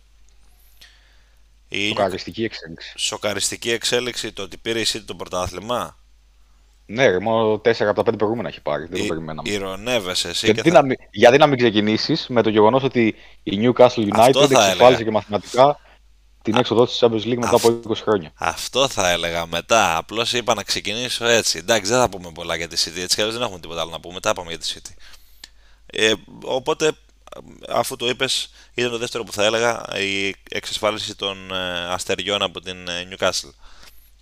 η 1.68 1.88
Σοκαριστική 1.88 2.44
εξέλιξη. 2.44 2.94
Σοκαριστική 2.96 3.72
εξέλιξη 3.72 4.32
το 4.32 4.42
ότι 4.42 4.58
πήρε 4.58 4.80
η 4.80 4.86
City 4.88 5.04
το 5.06 5.16
πρωτάθλημα; 5.16 5.98
Ναι, 6.92 7.20
μόνο 7.20 7.54
4 7.54 7.74
από 7.80 8.04
τα 8.04 8.12
5 8.12 8.18
προηγούμενα 8.18 8.48
έχει 8.48 8.62
πάρει. 8.62 8.86
Δεν 8.90 9.00
το 9.00 9.06
περιμέναμε. 9.06 9.50
Ηρωνεύεσαι 9.50 10.30
εσύ. 10.30 10.46
Γιατί, 10.46 10.62
και 10.62 10.72
θα... 10.72 10.82
να, 10.82 10.96
γιατί 11.12 11.38
να 11.38 11.48
μην 11.48 11.58
ξεκινήσεις 11.58 12.28
με 12.28 12.42
το 12.42 12.50
γεγονός 12.50 12.84
ότι 12.84 13.16
η 13.44 13.60
Newcastle 13.62 14.14
United 14.14 14.42
εξασφάλισε 14.42 15.04
και 15.04 15.12
μαθηματικά 15.12 15.80
την 16.42 16.56
έξοδό 16.56 16.86
της 16.86 17.00
Champions 17.02 17.26
League 17.26 17.38
μετά 17.38 17.56
από 17.56 17.80
20 17.88 17.96
χρόνια. 17.96 18.32
Αυτό 18.36 18.88
θα 18.88 19.10
έλεγα 19.10 19.46
μετά. 19.46 19.98
Απλώς 19.98 20.34
είπα 20.34 20.54
να 20.54 20.64
ξεκινήσω 20.64 21.26
έτσι. 21.26 21.58
Εντάξει, 21.58 21.92
δεν 21.92 22.00
θα 22.00 22.10
πούμε 22.10 22.32
πολλά 22.34 22.56
για 22.56 22.68
τη 22.68 22.84
City. 22.86 23.02
Έτσι 23.02 23.16
κι 23.16 23.32
δεν 23.32 23.42
έχουμε 23.42 23.60
τίποτα 23.60 23.82
άλλο 23.82 23.92
να 23.92 24.00
πούμε. 24.00 24.20
Τα 24.20 24.30
είπαμε 24.30 24.50
για 24.50 24.60
τη 24.60 24.74
City. 24.76 24.94
Ε, 25.86 26.14
οπότε, 26.44 26.92
αφού 27.70 27.96
το 27.96 28.10
είπες, 28.10 28.50
ήταν 28.74 28.92
το 28.92 28.98
δεύτερο 28.98 29.24
που 29.24 29.32
θα 29.32 29.44
έλεγα 29.44 29.86
η 30.00 30.36
εξασφάλιση 30.50 31.16
των 31.16 31.52
ε, 31.52 31.88
αστεριών 31.90 32.42
από 32.42 32.62
την 32.62 32.88
ε, 32.88 33.08
Newcastle. 33.12 33.54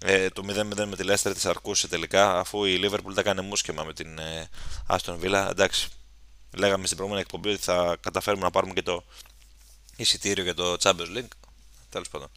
Ε, 0.01 0.29
το 0.29 0.43
0-0 0.45 0.85
με 0.85 0.95
τη 0.95 1.03
Leicester 1.07 1.31
της 1.33 1.45
αρκούσε 1.45 1.87
τελικά, 1.87 2.39
αφού 2.39 2.65
η 2.65 2.79
Liverpool 2.83 3.13
τα 3.13 3.19
έκανε 3.19 3.41
μουσκεμα 3.41 3.83
με 3.83 3.93
την 3.93 4.19
ε, 4.19 4.49
Aston 4.87 5.19
Villa. 5.19 5.47
Εντάξει, 5.49 5.87
λέγαμε 6.55 6.85
στην 6.85 6.97
προηγούμενη 6.97 7.25
εκπομπή 7.29 7.49
ότι 7.49 7.63
θα 7.63 7.97
καταφέρουμε 7.99 8.43
να 8.43 8.51
πάρουμε 8.51 8.73
και 8.73 8.81
το 8.81 9.03
εισιτήριο 9.95 10.43
για 10.43 10.53
το 10.53 10.75
Champions 10.79 11.17
League. 11.17 11.27
Τέλος 11.89 12.09
πάντων. 12.09 12.29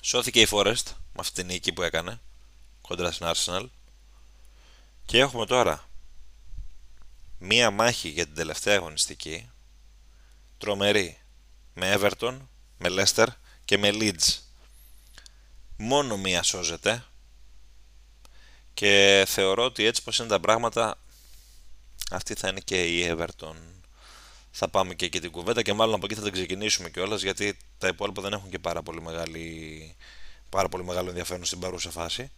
Σώθηκε 0.00 0.40
η 0.40 0.46
Forest 0.50 0.82
με 0.86 1.18
αυτή 1.18 1.34
την 1.34 1.46
νίκη 1.46 1.72
που 1.72 1.82
έκανε 1.82 2.20
κοντά 2.80 3.12
στην 3.12 3.26
Arsenal. 3.34 3.66
Και 5.04 5.18
έχουμε 5.18 5.46
τώρα 5.46 5.88
μία 7.38 7.70
μάχη 7.70 8.08
για 8.08 8.24
την 8.24 8.34
τελευταία 8.34 8.76
αγωνιστική 8.76 9.50
τρομερή 10.58 11.18
με 11.74 11.94
Everton, 11.98 12.38
με 12.78 12.88
Leicester 12.90 13.26
και 13.64 13.78
με 13.78 13.90
Leeds 13.92 14.43
μόνο 15.76 16.16
μία 16.16 16.42
σώζεται 16.42 17.04
και 18.74 19.24
θεωρώ 19.28 19.64
ότι 19.64 19.84
έτσι 19.84 20.02
πως 20.02 20.18
είναι 20.18 20.28
τα 20.28 20.40
πράγματα 20.40 20.98
αυτή 22.10 22.34
θα 22.34 22.48
είναι 22.48 22.60
και 22.60 22.84
η 22.84 23.16
Everton. 23.16 23.54
Θα 24.50 24.68
πάμε 24.68 24.94
και 24.94 25.04
εκεί 25.04 25.20
την 25.20 25.30
κουβέντα 25.30 25.62
και 25.62 25.72
μάλλον 25.72 25.94
από 25.94 26.04
εκεί 26.04 26.14
θα 26.14 26.22
την 26.22 26.32
ξεκινήσουμε 26.32 26.90
κιόλας 26.90 27.22
γιατί 27.22 27.56
τα 27.78 27.88
υπόλοιπα 27.88 28.22
δεν 28.22 28.32
έχουν 28.32 28.50
και 28.50 28.58
πάρα 28.58 28.82
πολύ, 28.82 29.02
μεγάλη, 29.02 29.96
πάρα 30.48 30.68
πολύ 30.68 30.84
μεγάλο 30.84 31.08
ενδιαφέρον 31.08 31.44
στην 31.44 31.58
παρούσα 31.58 31.90
φάση. 31.90 32.30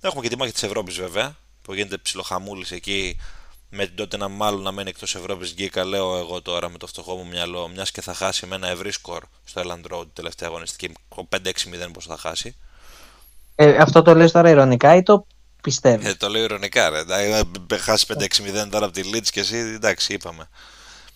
Έχουμε 0.00 0.22
και 0.22 0.28
τη 0.28 0.36
μάχη 0.36 0.52
της 0.52 0.62
Ευρώπης 0.62 0.96
βέβαια, 0.96 1.36
που 1.62 1.74
γίνεται 1.74 1.98
ψιλοχαμούλης 1.98 2.70
εκεί 2.70 3.16
με 3.74 3.86
την 3.86 3.96
τότε 3.96 4.16
να 4.16 4.28
μάλλον 4.28 4.62
να 4.62 4.72
μένει 4.72 4.88
εκτός 4.88 5.14
Ευρώπης 5.14 5.54
γκίκα, 5.54 5.84
λέω 5.84 6.16
εγώ 6.16 6.42
τώρα 6.42 6.68
με 6.68 6.78
το 6.78 6.86
φτωχό 6.86 7.16
μου 7.16 7.26
μυαλό, 7.26 7.68
μιας 7.68 7.90
και 7.90 8.00
θα 8.00 8.14
χάσει 8.14 8.46
με 8.46 8.54
ένα 8.54 8.68
ευρύ 8.68 8.92
σκορ 8.92 9.22
στο 9.44 9.62
Elland 9.64 9.94
Road 9.94 10.06
τελευταία 10.12 10.48
αγωνιστική. 10.48 10.94
5-6-0 11.08 11.26
πώ 11.92 12.00
θα 12.00 12.16
χάσει. 12.16 12.56
Ε, 13.54 13.76
αυτό 13.76 14.02
το 14.02 14.14
λες 14.14 14.32
τώρα 14.32 14.48
ηρωνικά 14.48 14.94
ή 14.94 15.02
το 15.02 15.26
πιστεύεις; 15.62 16.06
Ε, 16.06 16.14
το 16.14 16.28
λέω 16.28 16.42
ηρωνικά, 16.42 16.88
ρε. 16.88 17.04
Να 17.04 17.76
χάσει 17.76 18.06
5-6-0 18.08 18.68
τώρα 18.70 18.84
από 18.84 18.94
τη 18.94 19.02
Leeds 19.14 19.28
και 19.30 19.40
εσύ, 19.40 19.56
εντάξει, 19.56 20.12
είπαμε. 20.12 20.48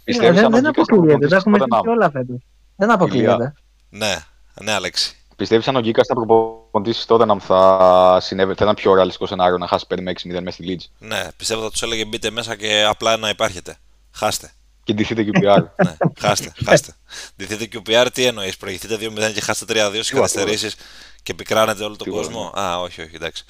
Ε, 0.05 0.33
δεν, 0.33 0.51
δεν 0.51 0.67
αποκλείεται. 0.67 1.29
Τα 1.29 1.37
έχουμε 1.37 1.59
πει 1.59 1.89
όλα 1.89 2.11
φέτος. 2.11 2.43
Δεν 2.77 2.91
αποκλείεται. 2.91 3.55
Ναι, 3.89 4.17
ναι, 4.63 4.73
Αλέξη. 4.73 5.18
Πιστεύεις 5.39 5.69
αν 5.69 5.77
ο 5.77 5.81
Γκίκας 5.81 6.07
θα 6.07 6.15
προπονητήσει 6.15 7.07
τότε 7.07 7.25
να 7.25 7.39
θα, 7.39 8.19
συνέβη, 8.21 8.55
θα 8.55 8.65
ήταν 8.65 8.75
πιο 8.75 8.95
ρεαλιστικό 8.95 9.27
σενάριο 9.27 9.59
να 9.59 9.67
χάσει 9.67 9.85
5 9.89 10.01
με 10.01 10.13
6-0 10.23 10.41
μέσα 10.43 10.51
στη 10.51 10.65
Leeds; 10.69 11.07
Ναι, 11.07 11.29
πιστεύω 11.37 11.63
θα 11.63 11.71
τους 11.71 11.83
έλεγε 11.83 12.05
μπείτε 12.05 12.31
μέσα 12.31 12.57
και 12.57 12.85
απλά 12.89 13.17
να 13.17 13.29
υπάρχετε. 13.29 13.77
Χάστε. 14.13 14.53
Και 14.85 14.93
ντυθείτε 14.95 15.25
QPR. 15.27 15.65
ναι, 15.85 15.97
χάστε, 16.19 16.53
χάστε. 16.65 16.95
ντυθείτε 17.37 17.79
QPR, 17.79 18.07
τι 18.13 18.25
εννοείς, 18.25 18.57
προηγηθείτε 18.57 18.99
2-0 19.01 19.33
και 19.35 19.41
χάστε 19.41 19.65
3-2 19.69 19.91
στις 19.93 20.11
καθυστερήσεις 20.11 20.77
και 21.23 21.35
πικράνετε 21.35 21.85
όλο 21.85 21.97
τον 21.97 22.09
κόσμο; 22.11 22.53
Α, 22.59 22.79
όχι, 22.81 23.03
όχι, 23.03 23.15
εντάξει. 23.15 23.45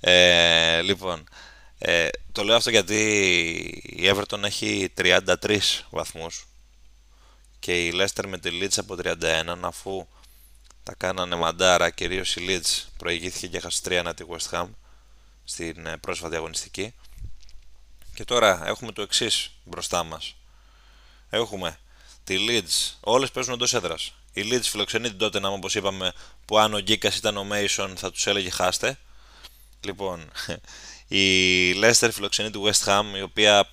Ε, 0.00 0.80
λοιπόν, 0.80 1.24
ε, 1.78 2.08
το 2.32 2.42
λέω 2.42 2.56
αυτό 2.56 2.70
γιατί 2.70 2.96
η 3.82 4.10
Everton 4.14 4.42
έχει 4.44 4.92
33 4.98 5.24
βαθμούς 5.90 6.48
και 7.58 7.84
η 7.84 7.92
Leicester 7.94 8.24
με 8.28 8.38
τη 8.38 8.50
Leeds 8.62 8.76
από 8.76 8.96
31 9.02 9.14
αφού 9.60 10.06
τα 10.88 10.94
κάνανε 10.94 11.36
μαντάρα, 11.36 11.90
κυρίως 11.90 12.36
η 12.36 12.46
Leeds 12.48 12.88
προηγήθηκε 12.96 13.46
και 13.46 13.56
έχασε 13.56 13.80
3 13.84 14.12
τη 14.16 14.24
West 14.28 14.50
Ham 14.50 14.66
στην 15.44 15.86
ε, 15.86 15.96
πρόσφατη 15.96 16.36
αγωνιστική. 16.36 16.94
Και 18.14 18.24
τώρα 18.24 18.62
έχουμε 18.66 18.92
το 18.92 19.02
εξής 19.02 19.50
μπροστά 19.64 20.04
μας. 20.04 20.36
Έχουμε 21.30 21.78
τη 22.24 22.36
Leeds, 22.48 22.96
όλες 23.00 23.30
παίζουν 23.30 23.52
εντός 23.52 23.74
έδρας. 23.74 24.12
Η 24.32 24.48
Leeds 24.50 24.62
φιλοξενεί 24.62 25.14
την 25.14 25.18
Tottenham 25.26 25.50
όπως 25.50 25.74
είπαμε, 25.74 26.12
που 26.44 26.58
αν 26.58 26.74
ο 26.74 26.78
Γκίκας 26.78 27.16
ήταν 27.16 27.36
ο 27.36 27.46
Mason 27.52 27.92
θα 27.96 28.10
τους 28.10 28.26
έλεγε 28.26 28.50
χάστε. 28.50 28.98
Λοιπόν, 29.80 30.30
η 31.08 31.72
Leicester 31.72 32.08
φιλοξενεί 32.12 32.50
τη 32.50 32.58
West 32.64 32.84
Ham, 32.84 33.04
η 33.16 33.22
οποία 33.22 33.68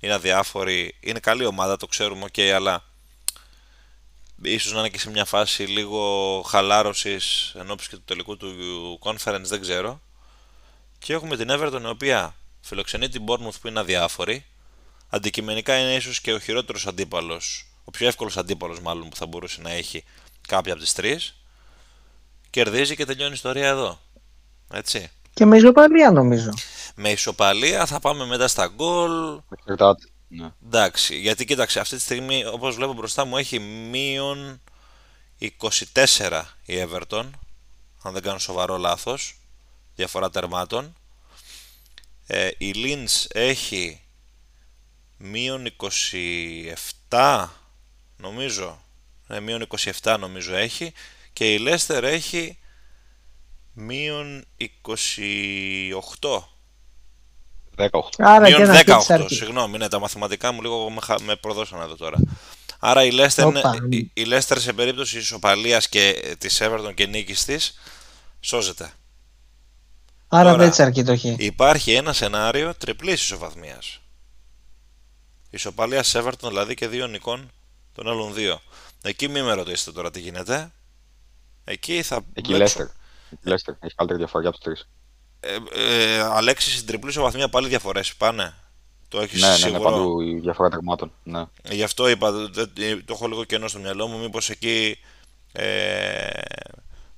είναι 0.00 0.12
αδιάφορη, 0.12 0.96
είναι 1.00 1.18
καλή 1.18 1.44
ομάδα, 1.44 1.76
το 1.76 1.86
ξέρουμε, 1.86 2.26
ok, 2.32 2.40
αλλά 2.40 2.84
ίσως 4.44 4.72
να 4.72 4.78
είναι 4.78 4.88
και 4.88 4.98
σε 4.98 5.10
μια 5.10 5.24
φάση 5.24 5.62
λίγο 5.62 6.42
χαλάρωσης 6.46 7.54
ενώπιση 7.58 7.88
και 7.88 7.96
του 7.96 8.04
τελικού 8.04 8.36
του 8.36 8.98
conference, 9.02 9.42
δεν 9.44 9.60
ξέρω. 9.60 10.00
Και 10.98 11.12
έχουμε 11.12 11.36
την 11.36 11.48
Everton 11.50 11.80
η 11.82 11.88
οποία 11.88 12.34
φιλοξενεί 12.60 13.08
την 13.08 13.24
Bournemouth 13.26 13.60
που 13.60 13.68
είναι 13.68 13.80
αδιάφορη. 13.80 14.44
Αντικειμενικά 15.08 15.78
είναι 15.78 15.94
ίσως 15.94 16.20
και 16.20 16.32
ο 16.32 16.38
χειρότερος 16.38 16.86
αντίπαλος, 16.86 17.66
ο 17.84 17.90
πιο 17.90 18.06
εύκολος 18.06 18.36
αντίπαλος 18.36 18.80
μάλλον 18.80 19.08
που 19.08 19.16
θα 19.16 19.26
μπορούσε 19.26 19.60
να 19.62 19.70
έχει 19.70 20.04
κάποια 20.48 20.72
από 20.72 20.82
τις 20.82 20.92
τρεις. 20.92 21.34
Κερδίζει 22.50 22.96
και 22.96 23.04
τελειώνει 23.04 23.30
η 23.30 23.34
ιστορία 23.34 23.68
εδώ. 23.68 23.98
Έτσι. 24.72 25.10
Και 25.34 25.44
με 25.44 25.56
ισοπαλία 25.56 26.10
νομίζω. 26.10 26.50
Με 26.94 27.10
ισοπαλία 27.10 27.86
θα 27.86 28.00
πάμε 28.00 28.26
μετά 28.26 28.48
στα 28.48 28.66
γκολ. 28.66 29.40
Ναι. 30.36 30.52
Εντάξει, 30.64 31.16
γιατί 31.16 31.44
κοίταξε, 31.44 31.80
αυτή 31.80 31.96
τη 31.96 32.02
στιγμή 32.02 32.44
όπως 32.44 32.74
βλέπω 32.74 32.92
μπροστά 32.92 33.24
μου 33.24 33.36
έχει 33.36 33.58
μείον 33.58 34.60
24 35.94 36.42
η 36.64 36.74
Everton, 36.88 37.30
αν 38.02 38.12
δεν 38.12 38.22
κάνω 38.22 38.38
σοβαρό 38.38 38.76
λάθος, 38.76 39.36
διαφορά 39.94 40.30
τερμάτων. 40.30 40.94
Ε, 42.26 42.50
η 42.58 42.72
Linz 42.74 43.26
έχει 43.28 44.00
μείον 45.16 45.70
27 47.10 47.48
νομίζω, 48.16 48.82
ναι, 49.26 49.40
μείον 49.40 49.66
27 50.02 50.16
νομίζω 50.18 50.54
έχει 50.54 50.92
και 51.32 51.54
η 51.54 51.58
Leicester 51.60 52.02
έχει 52.02 52.58
μείον 53.72 54.44
28 56.20 56.42
18. 57.76 57.88
Άρα 58.18 58.48
Μείον 58.48 58.70
18, 58.86 59.26
συγγνώμη, 59.28 59.78
ναι, 59.78 59.88
τα 59.88 59.98
μαθηματικά 59.98 60.52
μου 60.52 60.62
λίγο 60.62 60.90
με, 60.90 61.00
με 61.24 61.36
προδώσαν 61.36 61.80
εδώ 61.80 61.96
τώρα. 61.96 62.16
Άρα 62.78 63.04
η 63.04 63.10
Leicester, 63.12 63.52
η, 63.88 63.96
η 63.96 64.26
Leicester 64.26 64.56
σε 64.58 64.72
περίπτωση 64.72 65.18
ισοπαλίας 65.18 65.88
και 65.88 66.34
της 66.38 66.60
Everton 66.62 66.92
και 66.94 67.06
νίκης 67.06 67.44
της 67.44 67.78
σώζεται. 68.40 68.92
Άρα 70.28 70.44
τώρα, 70.44 70.56
δεν 70.56 70.66
έτσι 70.68 70.82
αρκεί 70.82 71.04
το 71.04 71.16
χ. 71.16 71.24
Υπάρχει 71.24 71.92
ένα 71.92 72.12
σενάριο 72.12 72.74
τριπλής 72.74 73.22
ισοβαθμίας. 73.22 74.00
Ισοπαλίας 75.50 76.14
Everton 76.16 76.48
δηλαδή 76.48 76.74
και 76.74 76.88
δύο 76.88 77.06
νικών 77.06 77.50
των 77.92 78.08
άλλων 78.08 78.34
δύο. 78.34 78.60
Εκεί 79.02 79.28
μην 79.28 79.44
με 79.44 79.52
ρωτήσετε 79.52 79.92
τώρα 79.92 80.10
τι 80.10 80.20
γίνεται. 80.20 80.72
Εκεί 81.64 82.02
θα. 82.02 82.24
Εκεί 82.32 82.52
η 82.52 82.56
Leicester. 82.58 82.86
Η 83.30 83.36
Leicester 83.44 83.74
έχει 83.80 83.94
καλύτερη 83.94 84.18
διαφορά 84.18 84.48
από 84.48 84.56
τους 84.56 84.64
τρεις. 84.64 84.88
Ε, 85.44 85.58
ε, 85.72 86.20
Αλέξης, 86.20 86.74
στην 86.74 86.86
τριπλή 86.86 87.10
ισοβαθμία 87.10 87.48
πάλι 87.48 87.68
διαφορές 87.68 88.14
πάνε. 88.14 88.54
Το 89.08 89.20
έχεις 89.20 89.40
ναι, 89.40 89.54
σίγουρο. 89.54 89.90
Ναι, 89.90 89.96
ναι, 89.96 90.02
παντού 90.02 90.20
η 90.20 90.40
διαφορά 90.40 90.68
τερμάτων. 90.68 91.12
Ναι. 91.22 91.44
Γι' 91.70 91.82
αυτό 91.82 92.08
είπα, 92.08 92.32
το 93.04 93.12
έχω 93.12 93.28
λίγο 93.28 93.44
κενό 93.44 93.68
στο 93.68 93.78
μυαλό 93.78 94.06
μου. 94.06 94.18
Μήπως 94.18 94.50
εκεί 94.50 94.98
ε, 95.52 96.28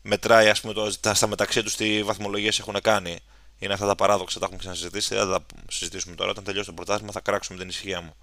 μετράει 0.03 0.49
ας 0.49 0.61
πούμε, 0.61 0.73
το, 0.73 0.97
τα, 1.01 1.15
στα 1.15 1.27
μεταξύ 1.27 1.63
τους 1.63 1.77
τι 1.77 2.03
βαθμολογίες 2.03 2.59
έχουν 2.59 2.81
κάνει. 2.83 3.19
Είναι 3.59 3.73
αυτά 3.73 3.87
τα 3.87 3.95
παράδοξα, 3.95 4.39
τα 4.39 4.45
έχουμε 4.45 4.61
ξανασυζητήσει. 4.61 5.15
Δεν 5.15 5.27
θα 5.27 5.31
τα 5.31 5.47
συζητήσουμε 5.69 6.15
τώρα. 6.15 6.31
Όταν 6.31 6.45
τελειώσει 6.45 6.67
το 6.67 6.75
πρωτάθλημα 6.75 7.13
θα 7.13 7.21
κράξουμε 7.21 7.59
την 7.59 7.69
ησυχία 7.69 8.01
μου. 8.01 8.15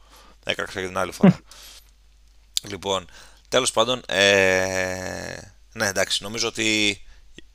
Έκραξα 0.44 0.82
και 0.82 0.88
την 0.88 0.98
άλλη 0.98 1.12
φορά. 1.12 1.40
λοιπόν, 2.72 3.06
τέλος 3.50 3.72
πάντων, 3.72 4.02
ε, 4.08 5.38
ναι 5.74 5.88
εντάξει, 5.88 6.24
νομίζω 6.24 6.48
ότι 6.48 7.02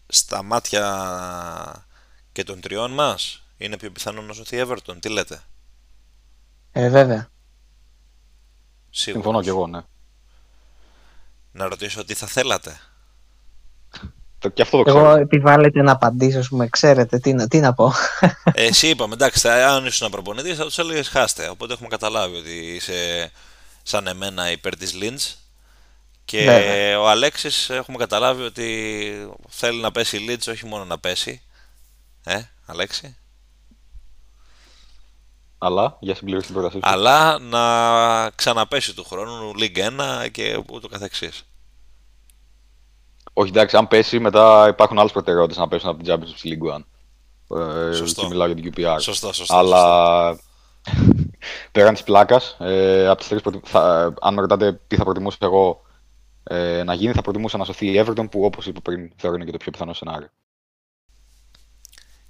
στα 0.06 0.42
μάτια 0.42 1.87
και 2.38 2.44
των 2.44 2.60
τριών 2.60 2.90
μας 2.90 3.42
είναι 3.56 3.76
πιο 3.76 3.90
πιθανό 3.90 4.22
να 4.22 4.32
σωθεί 4.32 4.56
η 4.56 4.64
Everton. 4.66 4.96
Τι 5.00 5.08
λέτε; 5.08 5.42
Ε, 6.72 6.88
βέβαια. 6.88 7.28
Σίγουρα. 8.90 9.22
Συμφωνώ 9.22 9.42
και 9.42 9.48
εγώ, 9.48 9.66
ναι. 9.66 9.80
Να 11.52 11.68
ρωτήσω 11.68 12.04
τι 12.04 12.14
θα 12.14 12.26
θέλατε. 12.26 12.80
Το, 14.38 14.48
και 14.48 14.62
αυτό 14.62 14.76
το 14.76 14.82
ξέρω. 14.82 14.98
Εγώ 14.98 15.16
επιβάλλεται 15.16 15.82
να 15.82 15.92
απαντήσω, 15.92 16.38
ας 16.38 16.48
πούμε, 16.48 16.68
ξέρετε 16.68 17.18
τι, 17.18 17.48
τι 17.48 17.60
να 17.60 17.74
πω. 17.74 17.92
Ε, 18.52 18.66
εσύ 18.66 18.88
είπαμε, 18.88 19.14
εντάξει, 19.14 19.48
αν 19.48 19.86
ήσουν 19.86 20.06
να 20.06 20.12
προπονητής 20.12 20.56
θα 20.56 20.64
τους 20.64 20.78
έλεγες 20.78 21.08
χάστε. 21.08 21.48
Οπότε 21.48 21.72
έχουμε 21.72 21.88
καταλάβει 21.88 22.36
ότι 22.36 22.74
είσαι 22.74 23.30
σαν 23.82 24.06
εμένα 24.06 24.50
υπέρ 24.50 24.76
της 24.76 24.94
Lynch. 25.00 25.34
Και 26.24 26.44
Βέβαια. 26.44 27.00
ο 27.00 27.08
Αλέξης 27.08 27.70
έχουμε 27.70 27.98
καταλάβει 27.98 28.42
ότι 28.42 28.66
θέλει 29.48 29.80
να 29.80 29.90
πέσει 29.90 30.16
η 30.16 30.26
Lynch, 30.28 30.52
όχι 30.52 30.66
μόνο 30.66 30.84
να 30.84 30.98
πέσει. 30.98 31.42
Ε, 32.24 32.40
Αλέξη. 32.66 33.16
Αλλά, 35.58 35.96
για 36.00 36.14
συμπλήρωση 36.14 36.46
την 36.46 36.54
πρότασή 36.54 36.76
σου. 36.76 36.82
Αλλά 36.84 37.38
να 37.38 38.30
ξαναπέσει 38.30 38.94
του 38.94 39.04
χρόνου 39.04 39.52
League 39.58 39.78
1 40.24 40.28
και 40.30 40.62
ούτω 40.72 40.88
καθεξής. 40.88 41.44
Όχι, 43.32 43.50
εντάξει, 43.50 43.76
αν 43.76 43.88
πέσει, 43.88 44.18
μετά 44.18 44.68
υπάρχουν 44.68 44.98
άλλες 44.98 45.12
προτεραιότητες 45.12 45.58
να 45.58 45.68
πέσουν 45.68 45.88
από 45.88 46.02
την 46.02 46.14
Champions 46.14 46.46
League 46.46 46.76
1. 46.76 46.84
Ε, 47.58 47.92
σωστό. 47.92 48.20
Και 48.20 48.28
μιλάω 48.28 48.46
για 48.46 48.62
την 48.62 48.72
QPR. 48.72 48.96
Σωστό, 49.00 49.32
σωστό. 49.32 49.56
Αλλά 49.56 50.40
πέραν 51.72 51.94
της 51.94 52.02
πλάκας, 52.02 52.56
ε, 52.58 53.08
από 53.08 53.20
τις 53.24 53.42
προτι... 53.42 53.60
θα, 53.64 54.14
αν 54.20 54.34
με 54.34 54.40
ρωτάτε 54.40 54.80
τι 54.86 54.96
θα 54.96 55.04
προτιμούσα 55.04 55.38
εγώ 55.40 55.82
ε, 56.42 56.82
να 56.82 56.94
γίνει, 56.94 57.12
θα 57.12 57.22
προτιμούσα 57.22 57.58
να 57.58 57.64
σωθεί 57.64 57.86
η 57.86 58.04
Everton 58.04 58.30
που 58.30 58.44
όπως 58.44 58.66
είπα 58.66 58.80
πριν 58.80 59.12
θεωρώ 59.16 59.36
είναι 59.36 59.44
και 59.44 59.50
το 59.52 59.56
πιο 59.56 59.72
πιθανό 59.72 59.92
σενάριο 59.92 60.28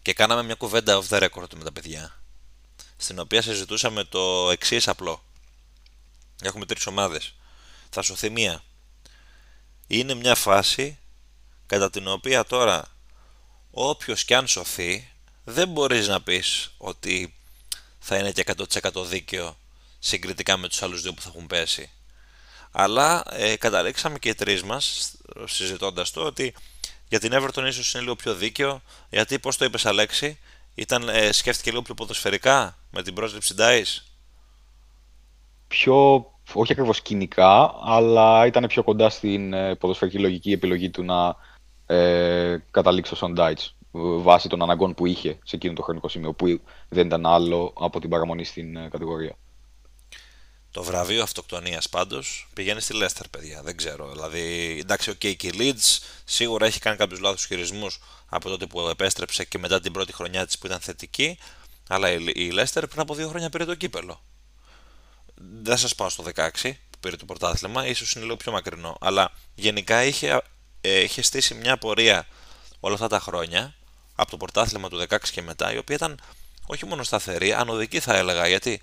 και 0.08 0.14
κάναμε 0.14 0.42
μια 0.42 0.54
κουβέντα 0.54 1.02
off 1.02 1.08
the 1.08 1.22
record 1.22 1.54
με 1.56 1.64
τα 1.64 1.72
παιδιά 1.72 2.22
στην 2.96 3.18
οποία 3.18 3.42
συζητούσαμε 3.42 4.04
το 4.04 4.50
εξής 4.50 4.88
απλό. 4.88 5.24
Έχουμε 6.42 6.66
τρεις 6.66 6.86
ομάδες. 6.86 7.34
Θα 7.90 8.02
σωθεί 8.02 8.30
μία. 8.30 8.62
Είναι 9.86 10.14
μια 10.14 10.34
φάση 10.34 10.98
κατά 11.66 11.90
την 11.90 12.08
οποία 12.08 12.44
τώρα 12.44 12.96
όποιος 13.70 14.24
κι 14.24 14.34
αν 14.34 14.46
σωθεί 14.46 15.12
δεν 15.44 15.68
μπορείς 15.68 16.08
να 16.08 16.22
πεις 16.22 16.70
ότι 16.76 17.34
θα 17.98 18.16
είναι 18.16 18.32
και 18.32 18.44
100% 18.82 19.04
δίκαιο 19.06 19.58
συγκριτικά 19.98 20.56
με 20.56 20.68
τους 20.68 20.82
άλλους 20.82 21.02
δύο 21.02 21.12
που 21.12 21.20
θα 21.20 21.28
έχουν 21.34 21.46
πέσει. 21.46 21.90
Αλλά 22.70 23.24
ε, 23.30 23.56
καταλήξαμε 23.56 24.18
και 24.18 24.28
οι 24.28 24.34
τρεις 24.34 24.62
μας 24.62 25.12
συζητώντας 25.44 26.10
το 26.10 26.20
ότι 26.20 26.54
για 27.08 27.18
την 27.18 27.32
Everton 27.34 27.64
ίσως 27.66 27.94
είναι 27.94 28.02
λίγο 28.02 28.14
πιο 28.16 28.34
δίκαιο, 28.34 28.80
γιατί 29.10 29.38
πώς 29.38 29.56
το 29.56 29.64
είπες 29.64 29.86
Αλέξη, 29.86 30.38
ήταν, 30.74 31.08
ε, 31.08 31.32
σκέφτηκε 31.32 31.70
λίγο 31.70 31.82
πιο 31.82 31.94
ποδοσφαιρικά 31.94 32.78
με 32.90 33.02
την 33.02 33.14
πρόσληψη 33.14 33.54
Dice. 33.58 34.02
Πιο, 35.68 36.26
όχι 36.52 36.72
ακριβώς 36.72 37.02
κοινικά, 37.02 37.74
αλλά 37.82 38.46
ήταν 38.46 38.66
πιο 38.66 38.82
κοντά 38.82 39.10
στην 39.10 39.52
ε, 39.52 39.74
ποδοσφαιρική 39.74 40.18
λογική 40.18 40.52
επιλογή 40.52 40.90
του 40.90 41.04
να 41.04 41.36
ε, 41.86 42.56
καταλήξει 42.70 43.14
στον 43.14 43.34
Dice. 43.38 43.72
βάσει 44.20 44.48
των 44.48 44.62
αναγκών 44.62 44.94
που 44.94 45.06
είχε 45.06 45.38
σε 45.44 45.56
εκείνο 45.56 45.72
το 45.72 45.82
χρονικό 45.82 46.08
σημείο, 46.08 46.32
που 46.32 46.60
δεν 46.88 47.06
ήταν 47.06 47.26
άλλο 47.26 47.72
από 47.80 48.00
την 48.00 48.10
παραμονή 48.10 48.44
στην 48.44 48.76
ε, 48.76 48.88
κατηγορία. 48.90 49.36
Το 50.70 50.82
βραβείο 50.82 51.22
αυτοκτονίας 51.22 51.88
πάντως 51.88 52.48
πηγαίνει 52.54 52.80
στη 52.80 52.94
Λέστερ, 52.94 53.28
παιδιά. 53.28 53.62
Δεν 53.62 53.76
ξέρω. 53.76 54.10
Δηλαδή, 54.10 54.76
εντάξει, 54.80 55.10
ο 55.10 55.12
okay, 55.12 55.36
και 55.36 55.46
η 55.46 55.52
Leeds 55.54 55.98
σίγουρα 56.24 56.66
έχει 56.66 56.80
κάνει 56.80 56.96
κάποιους 56.96 57.20
λάθος 57.20 57.46
χειρισμούς 57.46 58.00
από 58.26 58.48
τότε 58.48 58.66
που 58.66 58.80
επέστρεψε 58.80 59.44
και 59.44 59.58
μετά 59.58 59.80
την 59.80 59.92
πρώτη 59.92 60.12
χρονιά 60.12 60.46
της 60.46 60.58
που 60.58 60.66
ήταν 60.66 60.80
θετική. 60.80 61.38
Αλλά 61.88 62.10
η 62.34 62.50
Λέστερ 62.50 62.86
πριν 62.86 63.00
από 63.00 63.14
δύο 63.14 63.28
χρόνια 63.28 63.50
πήρε 63.50 63.64
το 63.64 63.74
κύπελο. 63.74 64.22
Δεν 65.34 65.76
σας 65.76 65.94
πάω 65.94 66.08
στο 66.08 66.24
16 66.34 66.50
που 66.62 66.98
πήρε 67.00 67.16
το 67.16 67.24
πρωτάθλημα, 67.24 67.86
ίσως 67.86 68.12
είναι 68.12 68.24
λίγο 68.24 68.36
πιο 68.36 68.52
μακρινό. 68.52 68.96
Αλλά 69.00 69.32
γενικά 69.54 70.04
είχε, 70.04 70.42
ε, 70.80 71.00
είχε 71.00 71.22
στήσει 71.22 71.54
μια 71.54 71.78
πορεία 71.78 72.26
όλα 72.80 72.94
αυτά 72.94 73.08
τα 73.08 73.20
χρόνια 73.20 73.74
από 74.14 74.30
το 74.30 74.36
πρωτάθλημα 74.36 74.88
του 74.88 75.06
16 75.08 75.30
και 75.30 75.42
μετά, 75.42 75.72
η 75.72 75.78
οποία 75.78 75.96
ήταν 75.96 76.20
όχι 76.66 76.86
μόνο 76.86 77.02
σταθερή, 77.02 77.52
ανωδική 77.52 78.00
θα 78.00 78.16
έλεγα, 78.16 78.48
γιατί 78.48 78.72
ε, 78.72 78.80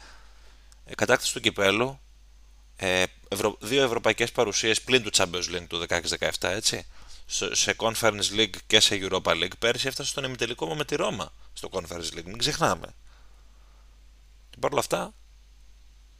κατάκτηση 0.95 1.34
του 1.34 1.39
κυπέλου, 1.39 2.00
ε, 2.76 3.04
ευρω... 3.28 3.58
δύο 3.60 3.84
ευρωπαϊκές 3.84 4.32
παρουσίες 4.32 4.82
πλην 4.82 5.04
του 5.04 5.10
Champions 5.13 5.56
League 5.56 5.65
του 5.67 5.86
16-17, 5.89 6.30
έτσι, 6.39 6.86
σε 7.52 7.76
Conference 7.78 8.32
League 8.32 8.56
και 8.67 8.80
σε 8.80 9.00
Europa 9.02 9.32
League. 9.32 9.58
Πέρυσι 9.60 9.88
έφτασε 9.88 10.10
στον 10.10 10.24
ημιτελικό 10.24 10.76
με 10.76 10.86
τη 10.86 10.95
Ρώμα 10.95 11.34
στο 11.54 11.69
Conference 11.71 12.13
League, 12.13 12.26
μην 12.26 12.38
ξεχνάμε. 12.38 12.95
Και 14.50 14.58
παρ' 14.60 14.71
όλα 14.71 14.80
αυτά, 14.80 15.13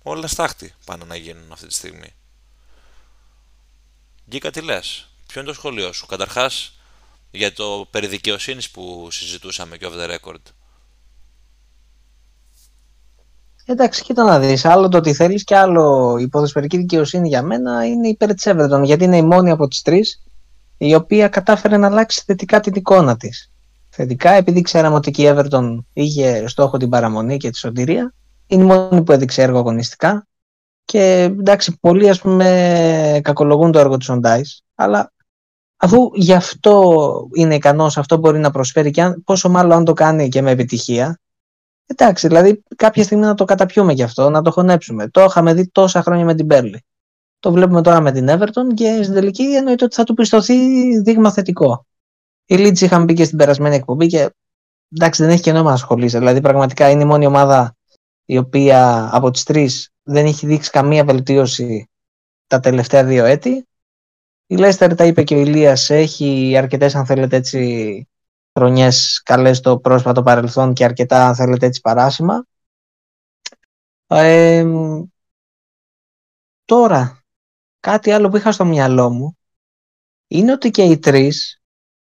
όλα 0.02 0.28
στάχτη 0.28 0.74
πάνε 0.86 1.04
να 1.04 1.16
γίνουν 1.16 1.52
αυτή 1.52 1.68
τη 1.68 1.74
στιγμή. 1.74 2.14
Γκίκα 4.30 4.52
τι 4.52 4.62
λες, 4.62 5.10
ποιο 5.28 5.42
είναι 5.42 5.50
το 5.50 5.56
σχολείο 5.56 5.94
σου, 5.94 6.06
καταρχάς 6.06 6.80
για 7.32 7.54
το 7.54 7.88
περί 7.92 8.22
που 8.72 9.08
συζητούσαμε 9.12 9.78
και 9.78 9.88
off 9.90 9.94
the 9.94 10.18
record. 10.20 10.42
Εντάξει, 13.68 14.04
κοίτα 14.04 14.24
να 14.24 14.40
δεις, 14.40 14.66
άλλο 14.66 14.88
το 14.88 14.98
ότι 14.98 15.14
θέλεις 15.14 15.44
και 15.44 15.56
άλλο. 15.56 16.18
Η 16.20 16.28
ποδοσφαιρική 16.28 16.78
δικαιοσύνη 16.78 17.28
για 17.28 17.42
μένα 17.42 17.86
είναι 17.86 18.08
υπέρ 18.08 18.34
της 18.34 18.48
Everton, 18.48 18.82
γιατί 18.84 19.04
είναι 19.04 19.18
η 19.18 19.22
μόνη 19.22 19.52
από 19.52 19.68
τις 19.68 19.82
τρεις 19.82 20.24
η 20.78 20.96
οποία 20.96 21.28
κατάφερε 21.28 21.78
να 21.78 21.88
αλλάξει 21.88 22.24
θετικά 22.26 22.60
την 22.60 22.74
εικόνα 22.76 23.18
της. 23.18 23.52
Θετικά, 23.90 24.32
επειδή 24.32 24.62
ξέραμε 24.62 24.96
ότι 24.96 25.12
και 25.12 25.24
η 25.24 25.34
Everton 25.36 25.78
είχε 25.94 26.48
στόχο 26.48 26.78
την 26.78 26.90
παραμονή 26.90 27.38
και 27.38 27.50
τη 27.50 27.58
σωτηρία, 27.58 28.14
είναι 28.48 28.64
η 28.64 28.66
μόνη 28.66 29.04
που 29.04 29.12
έδειξε 29.12 29.42
έργο 29.42 29.58
αγωνιστικά. 29.58 30.28
Και 30.86 31.22
εντάξει, 31.22 31.78
πολλοί 31.80 32.10
ας 32.10 32.22
πούμε 32.22 33.20
κακολογούν 33.24 33.72
το 33.72 33.80
έργο 33.80 33.98
του 33.98 34.06
Σοντάις, 34.06 34.64
αλλά 34.76 35.12
αφού 35.78 36.10
γι' 36.14 36.34
αυτό 36.34 36.94
είναι 37.34 37.56
ικανός, 37.56 37.98
αυτό 37.98 38.18
μπορεί 38.18 38.40
να 38.40 38.52
προσφέρει 38.52 38.92
και 38.92 39.02
αν, 39.02 39.24
πόσο 39.24 39.50
μάλλον 39.50 39.72
αν 39.72 39.86
το 39.86 39.94
κάνει 39.94 40.30
και 40.30 40.42
με 40.42 40.52
επιτυχία, 40.52 41.20
Εντάξει, 41.86 42.28
δηλαδή 42.28 42.64
κάποια 42.76 43.04
στιγμή 43.04 43.26
να 43.26 43.34
το 43.34 43.46
καταπιούμε 43.46 43.94
γι' 43.94 44.04
αυτό, 44.04 44.30
να 44.30 44.42
το 44.42 44.52
χωνέψουμε. 44.52 45.10
Το 45.10 45.24
είχαμε 45.24 45.54
δει 45.54 45.68
τόσα 45.68 46.02
χρόνια 46.02 46.26
με 46.26 46.36
την 46.36 46.48
Πέρλη. 46.48 46.84
Το 47.40 47.52
βλέπουμε 47.52 47.82
τώρα 47.82 48.02
με 48.02 48.12
την 48.12 48.28
Everton 48.30 48.74
και 48.74 49.00
στην 49.04 49.14
τελική 49.14 49.44
εννοείται 49.44 49.86
ότι 49.86 49.96
θα 49.96 50.04
του 50.04 50.14
πιστωθεί 50.14 50.56
δείγμα 51.00 51.32
θετικό. 51.32 51.86
Η 52.46 52.56
Leeds 52.58 52.82
είχαμε 52.82 53.06
πει 53.06 53.14
και 53.14 53.24
στην 53.24 53.38
περασμένη 53.38 53.76
εκπομπή 53.76 54.08
και 54.08 54.30
εντάξει 54.96 55.24
δεν 55.24 55.32
έχει 55.32 55.42
και 55.42 55.52
νόημα 55.52 55.68
να 55.68 55.76
ασχολείσαι. 55.76 56.18
Δηλαδή 56.18 56.42
πραγματικά 56.42 56.90
είναι 56.90 57.02
η 57.02 57.06
μόνη 57.06 57.26
ομάδα 57.26 57.76
η 58.26 58.38
οποία 58.38 59.10
από 59.12 59.32
τις 59.32 59.44
τρεις 59.44 59.90
δεν 60.04 60.26
έχει 60.26 60.48
δείξει 60.48 60.70
καμία 60.70 61.04
βελτίωση 61.04 61.90
τα 62.48 62.60
τελευταία 62.60 63.04
δύο 63.04 63.26
έτη. 63.26 63.68
Η 64.48 64.56
Leicester 64.60 64.94
τα 64.98 65.06
είπε 65.06 65.24
και 65.24 65.36
ο 65.36 65.40
Ηλίας 65.40 65.90
έχει 65.90 66.58
αρκετές 66.58 66.96
αν 66.96 67.06
θέλετε 67.06 67.36
έτσι 67.36 68.08
χρονιές 68.56 69.22
καλές 69.26 69.58
στο 69.58 69.80
πρόσφατο 69.80 70.24
παρελθόν 70.24 70.74
και 70.74 70.84
αρκετά 70.84 71.28
αν 71.28 71.36
θέλετε 71.36 71.66
έτσι 71.66 71.82
παράσημα. 71.82 72.46
τώρα, 76.66 77.24
κάτι 77.80 78.12
άλλο 78.12 78.30
που 78.30 78.38
είχα 78.38 78.52
στο 78.52 78.66
μυαλό 78.66 79.10
μου 79.10 79.38
είναι 80.28 80.52
ότι 80.52 80.70
και 80.70 80.84
οι 80.84 81.00
τρεις, 81.00 81.62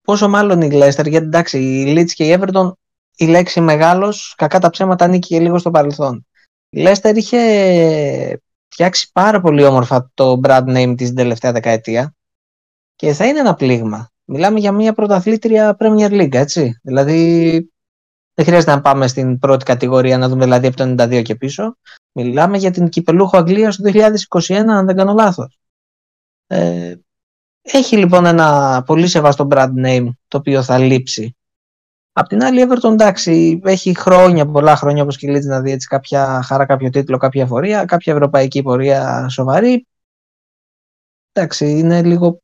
πόσο 0.02 0.30
μάλλον 0.30 0.62
η 0.62 0.72
Λέστερ, 0.72 1.08
γιατί 1.08 1.26
εντάξει 1.26 1.60
η 1.60 1.94
Leeds 1.98 2.12
και 2.12 2.28
η 2.28 2.38
Everton 2.40 2.72
η 3.16 3.26
λέξη 3.26 3.62
μεγάλος, 3.62 4.34
κακά 4.38 4.60
τα 4.60 4.70
ψέματα 4.70 5.06
ανήκει 5.06 5.28
και 5.28 5.40
λίγο 5.40 5.58
στο 5.58 5.72
παρελθόν. 5.72 6.26
Η 6.70 6.82
Λέστερ 6.82 7.18
είχε 7.18 8.42
φτιάξει 8.68 9.12
πάρα 9.12 9.42
πολύ 9.42 9.64
όμορφα 9.64 10.12
το 10.14 10.40
brand 10.44 10.78
name 10.78 10.94
της 10.98 11.14
τελευταία 11.14 11.52
δεκαετία 11.52 12.16
και 12.96 13.14
θα 13.14 13.26
είναι 13.26 13.40
ένα 13.40 13.54
πλήγμα 13.54 14.12
μιλάμε 14.32 14.60
για 14.60 14.72
μια 14.72 14.94
πρωταθλήτρια 14.94 15.76
Premier 15.80 16.12
League, 16.12 16.34
έτσι. 16.34 16.80
Δηλαδή, 16.84 17.52
δεν 18.34 18.46
χρειάζεται 18.46 18.72
να 18.72 18.82
πάμε 18.82 19.08
στην 19.08 19.40
πρώτη 19.40 19.66
κατηγορία 19.66 20.18
να 20.18 20.30
δούμε 20.30 20.44
δηλαδή 20.44 20.68
από 20.68 20.76
το 20.76 20.84
92 20.84 21.22
και 21.22 21.36
πίσω. 21.36 21.78
Μιλάμε 22.12 22.58
για 22.58 22.72
την 22.72 22.90
κυπελούχο 22.90 23.38
Αγγλίας 23.38 23.76
του 23.76 23.84
2021, 23.84 24.54
αν 24.54 24.86
δεν 24.86 24.96
κάνω 24.96 25.14
λάθος. 25.14 25.60
Ε, 26.48 26.96
έχει 27.62 27.98
λοιπόν 27.98 28.26
ένα 28.26 28.84
πολύ 28.86 29.08
σεβαστό 29.08 29.48
brand 29.52 29.86
name 29.86 30.08
το 30.28 30.38
οποίο 30.38 30.64
θα 30.64 30.78
λείψει. 30.78 31.36
Απ' 32.14 32.28
την 32.28 32.44
άλλη, 32.44 32.62
η 32.62 32.68
Everton 32.70 32.92
εντάξει, 32.92 33.62
έχει 33.64 33.98
χρόνια, 33.98 34.46
πολλά 34.46 34.76
χρόνια 34.76 35.04
όπως 35.04 35.18
και 35.18 35.32
η 35.32 35.40
να 35.40 35.62
δει 35.62 35.72
έτσι, 35.72 35.88
κάποια 35.88 36.42
χαρά, 36.42 36.66
κάποιο 36.66 36.90
τίτλο, 36.90 37.18
κάποια 37.18 37.46
φορεία, 37.46 37.86
κάποια 37.86 38.14
ευρωπαϊκή 38.14 38.62
πορεία 38.62 39.30
σοβαρή. 39.30 39.88
Εντάξει, 41.32 41.78
είναι 41.78 42.04
λίγο 42.04 42.42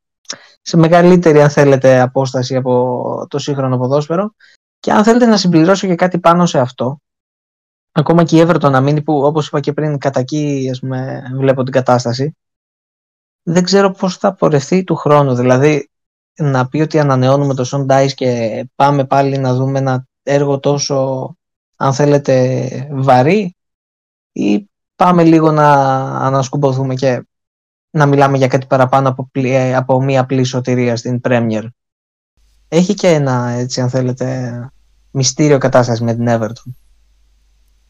σε 0.68 0.76
μεγαλύτερη 0.76 1.42
αν 1.42 1.50
θέλετε 1.50 2.00
απόσταση 2.00 2.56
από 2.56 3.26
το 3.30 3.38
σύγχρονο 3.38 3.78
ποδόσφαιρο. 3.78 4.34
Και 4.78 4.92
αν 4.92 5.04
θέλετε 5.04 5.26
να 5.26 5.36
συμπληρώσω 5.36 5.86
και 5.86 5.94
κάτι 5.94 6.18
πάνω 6.18 6.46
σε 6.46 6.58
αυτό 6.58 7.00
ακόμα 7.92 8.24
και 8.24 8.36
η 8.36 8.44
Everton 8.46 8.70
να 8.70 8.80
μείνει 8.80 9.02
που 9.02 9.22
όπως 9.22 9.46
είπα 9.46 9.60
και 9.60 9.72
πριν 9.72 9.98
κατά 9.98 10.20
εκεί 10.20 10.68
ας 10.70 10.78
πούμε, 10.80 11.22
βλέπω 11.34 11.62
την 11.62 11.72
κατάσταση 11.72 12.36
δεν 13.42 13.62
ξέρω 13.62 13.90
πώς 13.90 14.16
θα 14.16 14.34
πορευτεί 14.34 14.84
του 14.84 14.96
χρόνου. 14.96 15.34
Δηλαδή 15.34 15.90
να 16.34 16.68
πει 16.68 16.80
ότι 16.80 16.98
ανανεώνουμε 16.98 17.54
το 17.54 17.64
Son 17.66 17.86
Dice 17.86 18.12
και 18.14 18.64
πάμε 18.74 19.04
πάλι 19.04 19.38
να 19.38 19.54
δούμε 19.54 19.78
ένα 19.78 20.06
έργο 20.22 20.60
τόσο 20.60 21.36
αν 21.76 21.92
θέλετε 21.92 22.88
βαρύ 22.92 23.56
ή 24.32 24.70
πάμε 24.96 25.24
λίγο 25.24 25.50
να 25.50 25.72
ανασκουμποθούμε 26.18 26.94
και 26.94 27.27
να 27.90 28.06
μιλάμε 28.06 28.36
για 28.36 28.48
κάτι 28.48 28.66
παραπάνω 28.66 29.08
από, 29.08 29.30
ε, 29.32 29.74
από 29.74 30.02
μία 30.02 30.20
απλή 30.20 30.44
σωτηρία 30.44 30.96
στην 30.96 31.20
Premier. 31.24 31.66
Έχει 32.68 32.94
και 32.94 33.08
ένα, 33.08 33.48
έτσι 33.48 33.80
αν 33.80 33.90
θέλετε, 33.90 34.70
μυστήριο 35.10 35.58
κατάσταση 35.58 36.02
με 36.02 36.14
την 36.14 36.26
Everton. 36.28 36.72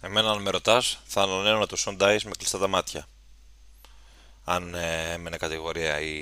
Εμένα 0.03 0.31
αν 0.31 0.43
με 0.43 0.51
ρωτάς, 0.51 1.01
θα 1.05 1.23
ανανέωνα 1.23 1.67
το 1.67 1.77
Son 1.79 2.03
Dice 2.03 2.23
με 2.25 2.31
κλειστά 2.39 2.59
τα 2.59 2.69
μάτια. 2.69 3.07
Αν 4.45 4.75
ε, 4.75 5.13
έμενε 5.13 5.37
κατηγορία 5.37 6.01
η, 6.01 6.17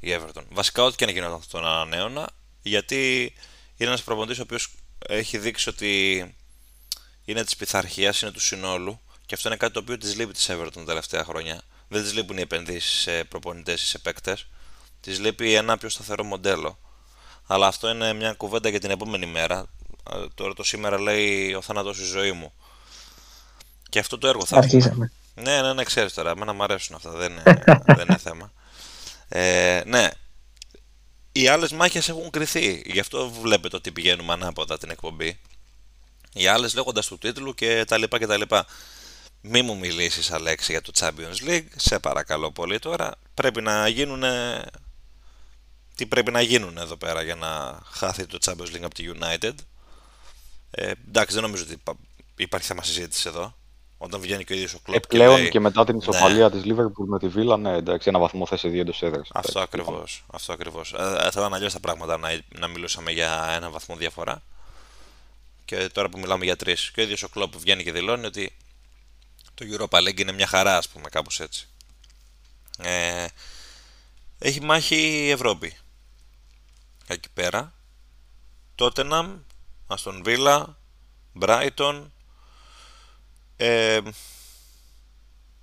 η 0.00 0.08
Everton. 0.18 0.42
Βασικά 0.52 0.82
ό,τι 0.82 0.96
και 0.96 1.04
να 1.04 1.12
γινόταν 1.12 1.40
τον 1.50 1.66
ανανέωνα, 1.66 2.28
γιατί 2.62 3.32
είναι 3.76 3.88
ένας 3.88 4.02
προπονητής 4.02 4.38
ο 4.38 4.42
οποίος 4.42 4.74
έχει 5.08 5.38
δείξει 5.38 5.68
ότι 5.68 6.34
είναι 7.24 7.44
της 7.44 7.56
πειθαρχίας, 7.56 8.22
είναι 8.22 8.30
του 8.30 8.40
συνόλου 8.40 9.00
και 9.26 9.34
αυτό 9.34 9.48
είναι 9.48 9.56
κάτι 9.56 9.72
το 9.72 9.80
οποίο 9.80 9.98
της 9.98 10.16
λείπει 10.16 10.32
της 10.32 10.50
Everton 10.50 10.72
τα 10.74 10.84
τελευταία 10.84 11.24
χρόνια 11.24 11.62
δεν 11.92 12.04
τη 12.04 12.10
λείπουν 12.10 12.36
οι 12.36 12.40
επενδύσεις 12.40 13.00
σε 13.00 13.24
προπονητές 13.24 13.82
ή 13.82 13.86
σε 13.86 13.98
παίκτες. 13.98 14.46
Τη 15.00 15.10
λείπει 15.10 15.54
ένα 15.54 15.78
πιο 15.78 15.88
σταθερό 15.88 16.24
μοντέλο. 16.24 16.78
Αλλά 17.46 17.66
αυτό 17.66 17.90
είναι 17.90 18.12
μια 18.12 18.32
κουβέντα 18.32 18.68
για 18.68 18.80
την 18.80 18.90
επόμενη 18.90 19.26
μέρα. 19.26 19.66
Τώρα 20.34 20.54
το 20.54 20.62
σήμερα 20.62 21.00
λέει 21.00 21.54
ο 21.54 21.60
θάνατος 21.62 21.98
η 21.98 22.04
ζωή 22.04 22.32
μου. 22.32 22.52
Και 23.88 23.98
αυτό 23.98 24.18
το 24.18 24.28
έργο 24.28 24.44
θα 24.44 24.56
Αρχίσαμε. 24.56 25.12
Ναι, 25.34 25.60
ναι, 25.60 25.72
ναι, 25.72 25.84
ξέρεις 25.84 26.14
τώρα. 26.14 26.30
Εμένα 26.30 26.52
μου 26.52 26.62
αρέσουν 26.62 26.96
αυτά. 26.96 27.10
Δεν 27.10 27.32
είναι, 27.32 27.42
δεν 27.96 28.06
είναι 28.08 28.18
θέμα. 28.18 28.52
Ε, 29.28 29.82
ναι. 29.86 30.08
Οι 31.32 31.48
άλλες 31.48 31.72
μάχες 31.72 32.08
έχουν 32.08 32.30
κρυθεί. 32.30 32.82
Γι' 32.86 33.00
αυτό 33.00 33.30
βλέπετε 33.30 33.76
ότι 33.76 33.92
πηγαίνουμε 33.92 34.32
ανάποδα 34.32 34.78
την 34.78 34.90
εκπομπή. 34.90 35.40
Οι 36.32 36.46
άλλες 36.46 36.74
λέγοντας 36.74 37.06
του 37.06 37.18
τίτλου 37.18 37.54
και 37.54 37.84
τα 37.84 37.98
λοιπά 37.98 38.18
και 38.18 38.26
τα 38.26 38.36
λοιπά. 38.36 38.66
Μη 39.42 39.62
μου 39.62 39.78
μιλήσεις 39.78 40.30
Αλέξη 40.30 40.72
για 40.72 40.82
το 40.82 40.92
Champions 40.98 41.48
League, 41.48 41.66
σε 41.76 41.98
παρακαλώ 41.98 42.52
πολύ 42.52 42.78
τώρα. 42.78 43.14
Πρέπει 43.34 43.60
να 43.60 43.88
γίνουν... 43.88 44.22
Τι 45.96 46.06
πρέπει 46.06 46.30
να 46.30 46.40
γίνουν 46.40 46.78
εδώ 46.78 46.96
πέρα 46.96 47.22
για 47.22 47.34
να 47.34 47.80
χάθει 47.84 48.26
το 48.26 48.38
Champions 48.44 48.76
League 48.76 48.82
από 48.82 48.94
τη 48.94 49.04
United; 49.14 49.54
Ε, 50.70 50.92
εντάξει, 51.08 51.34
δεν 51.34 51.42
νομίζω 51.42 51.62
ότι 51.62 51.82
υπάρχει 52.36 52.66
θέμα 52.66 52.82
συζήτησης 52.82 53.24
εδώ. 53.24 53.54
Όταν 53.98 54.20
βγαίνει 54.20 54.44
και 54.44 54.52
ο 54.52 54.56
ίδιος 54.56 54.74
ο 54.74 54.78
Κλοπ. 54.84 54.96
Επιπλέον 54.96 55.34
και, 55.34 55.40
λέει, 55.40 55.50
και 55.50 55.60
μετά 55.60 55.84
την 55.84 55.96
ισοπαλία 55.96 56.48
ναι. 56.48 56.60
της 56.60 56.72
Liverpool 56.72 57.06
με 57.06 57.18
τη 57.18 57.28
Βίλα, 57.28 57.56
ναι, 57.56 57.76
εντάξει, 57.76 58.08
ένα 58.08 58.18
βαθμό 58.18 58.46
θέση 58.46 58.68
δύο 58.68 58.80
εντός 58.80 59.02
έδρας. 59.02 59.28
Αυτό 59.32 59.60
ακριβώς. 59.60 60.24
Αυτό 60.32 60.52
ακριβώς. 60.52 60.92
Ε, 60.92 60.96
θα 60.96 61.30
ήταν 61.32 61.54
αλλιώς 61.54 61.72
τα 61.72 61.80
πράγματα 61.80 62.18
να, 62.18 62.28
να 62.58 62.66
μιλούσαμε 62.68 63.10
για 63.10 63.52
ένα 63.56 63.70
βαθμό 63.70 63.96
διαφορά. 63.96 64.42
Και 65.64 65.90
τώρα 65.92 66.08
που 66.08 66.18
μιλάμε 66.18 66.44
για 66.44 66.56
τρεις. 66.56 66.90
Και 66.94 67.00
ο 67.00 67.02
ίδιος 67.02 67.22
ο 67.22 67.28
Κλοπ 67.28 67.58
βγαίνει 67.58 67.84
και 67.84 67.92
δηλώνει 67.92 68.26
ότι 68.26 68.56
το 69.60 69.86
Europa 69.90 69.98
League 70.08 70.20
είναι 70.20 70.32
μια 70.32 70.46
χαρά, 70.46 70.76
ας 70.76 70.88
πούμε, 70.88 71.08
κάπως 71.08 71.40
έτσι. 71.40 71.68
Ε, 72.78 73.26
έχει 74.38 74.60
μάχη 74.62 74.96
η 74.96 75.30
Ευρώπη. 75.30 75.76
Εκεί 77.06 77.28
πέρα. 77.34 77.72
Τότεναμ, 78.74 79.38
Αστον 79.86 80.22
Βίλα, 80.24 80.76
Μπράιτον. 81.32 82.12
Ε, 83.56 84.00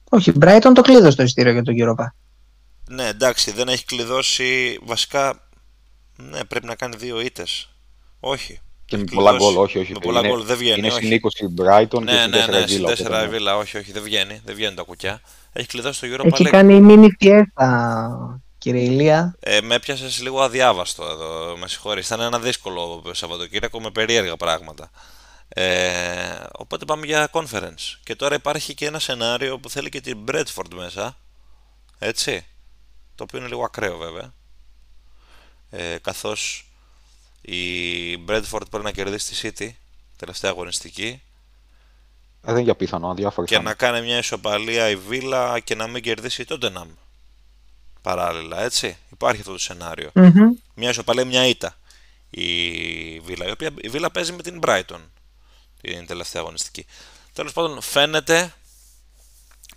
Όχι, 0.10 0.32
Brighton 0.42 0.72
το 0.76 0.82
κλείδωσε 0.82 1.18
το 1.18 1.24
ειστήριο 1.24 1.52
για 1.52 1.64
τον 1.64 1.76
Europa. 1.78 2.06
ναι, 2.90 3.08
εντάξει, 3.08 3.52
δεν 3.52 3.68
έχει 3.68 3.86
κλειδώσει. 3.86 4.80
Βασικά, 4.84 5.50
ναι, 6.18 6.44
πρέπει 6.44 6.66
να 6.66 6.76
κάνει 6.76 6.96
δύο 6.96 7.20
ήτες. 7.20 7.70
Όχι. 8.20 8.60
Και 8.88 8.96
Έχει 8.96 9.06
με 9.06 9.12
πολλά 9.14 9.30
κλειδώσει. 9.32 9.54
γκολ, 9.54 9.64
όχι, 9.64 9.80
όχι. 9.80 9.94
Με 9.94 10.00
πολλά 10.00 10.20
είναι, 10.20 10.30
γκολ 10.30 10.44
δεν 10.44 10.58
βγαίνει. 10.58 10.78
είναι 10.78 10.88
όχι. 10.88 11.06
στην 11.06 11.54
20 11.58 11.62
Brighton 11.62 12.02
Ναι, 12.04 12.12
και 12.12 12.18
στην 12.18 12.32
ναι, 12.32 12.46
4 12.46 12.50
ναι, 12.50 12.58
η 12.60 12.68
στην 12.68 12.86
Villa. 12.86 12.90
4 12.90 12.92
οπότε, 12.92 13.18
η 13.18 13.22
ναι. 13.22 13.28
Βίλα, 13.28 13.58
όχι, 13.58 13.78
όχι, 13.78 13.92
δεν 13.92 14.04
βγαίνει, 14.04 14.42
δεν 14.46 14.56
βγαίνουν 14.56 14.76
τα 14.76 14.84
κουκιά. 14.84 15.22
Έχει 15.54 15.68
κλειδώσει 15.68 16.00
το 16.00 16.08
Europa 16.16 16.34
Έχει 16.34 16.44
League. 16.48 16.52
κάνει 16.52 16.82
mini 16.84 17.26
fiesta, 17.26 17.68
κύριε 18.58 18.82
Ηλία. 18.84 19.36
Ε, 19.40 19.62
με 19.62 19.76
έπιασες 19.76 20.22
λίγο 20.22 20.42
αδιάβαστο 20.42 21.06
εδώ, 21.06 21.58
με 21.58 21.68
συγχωρείς. 21.68 22.06
Ήταν 22.08 22.22
ένα 22.22 22.40
δύσκολο 22.40 23.04
Σαββατοκύριακο 23.12 23.82
με 23.82 23.92
περίεργα 23.92 24.38
πράγματα. 24.38 24.92
Ε, 25.50 26.44
οπότε 26.58 26.86
πάμε 26.86 27.06
για 27.06 27.30
conference. 27.32 27.98
Και 28.04 28.16
τώρα 28.16 28.36
υπάρχει 28.36 28.74
και 28.74 28.86
ένα 28.86 29.00
σενάριο 29.00 29.60
που 29.60 29.70
θέλει 29.70 29.90
και 29.90 30.02
την 30.02 30.18
Bradford 30.32 30.74
μέσα. 30.76 31.18
Έτσι. 32.00 32.46
Το 33.16 33.24
οποίο 33.24 33.40
είναι 33.40 33.48
λίγο 33.48 33.64
ακραίο 33.64 33.98
βέβαια. 33.98 34.34
Ε, 35.70 35.96
καθώς 36.02 36.67
η 37.52 38.16
Bradford 38.28 38.62
πρέπει 38.70 38.84
να 38.84 38.92
κερδίσει 38.92 39.34
τη 39.52 39.52
City, 39.58 39.70
τελευταία 40.18 40.52
αγωνιστική, 40.52 41.22
Ε, 42.42 42.52
δεν 42.52 42.56
είναι 42.56 42.64
για 42.64 42.76
πίθανο, 42.76 43.10
αδιάφορο. 43.10 43.48
και 43.48 43.60
να 43.60 43.74
κάνει 43.74 44.02
μια 44.02 44.18
ισοπαλία 44.18 44.90
η 44.90 44.98
Villa 45.10 45.58
και 45.64 45.76
να 45.76 45.88
μην 45.88 46.04
κερδίσει 46.04 46.42
η 46.42 46.46
Tottenham. 46.50 46.88
Παράλληλα, 48.02 48.62
έτσι. 48.62 48.98
Υπάρχει 49.12 49.40
αυτό 49.40 49.52
το 49.52 49.58
σενάριο. 49.60 50.10
Μμμ. 50.14 50.54
Μια 50.74 50.90
ισοπαλία, 50.90 51.26
μια 51.26 51.46
ήττα. 51.48 51.76
Η 52.30 53.20
Βίλα, 53.20 53.46
η 53.48 53.52
οποία 53.52 53.72
η 53.82 53.90
Βίλα 53.90 54.12
παίζει 54.12 54.32
με 54.32 54.42
την 54.42 54.60
Brighton 54.64 55.00
την 55.82 56.06
τελευταία 56.06 56.42
αγωνιστική. 56.42 56.86
Τέλος 57.34 57.54
πάντων, 57.54 57.82
φαίνεται 57.82 58.54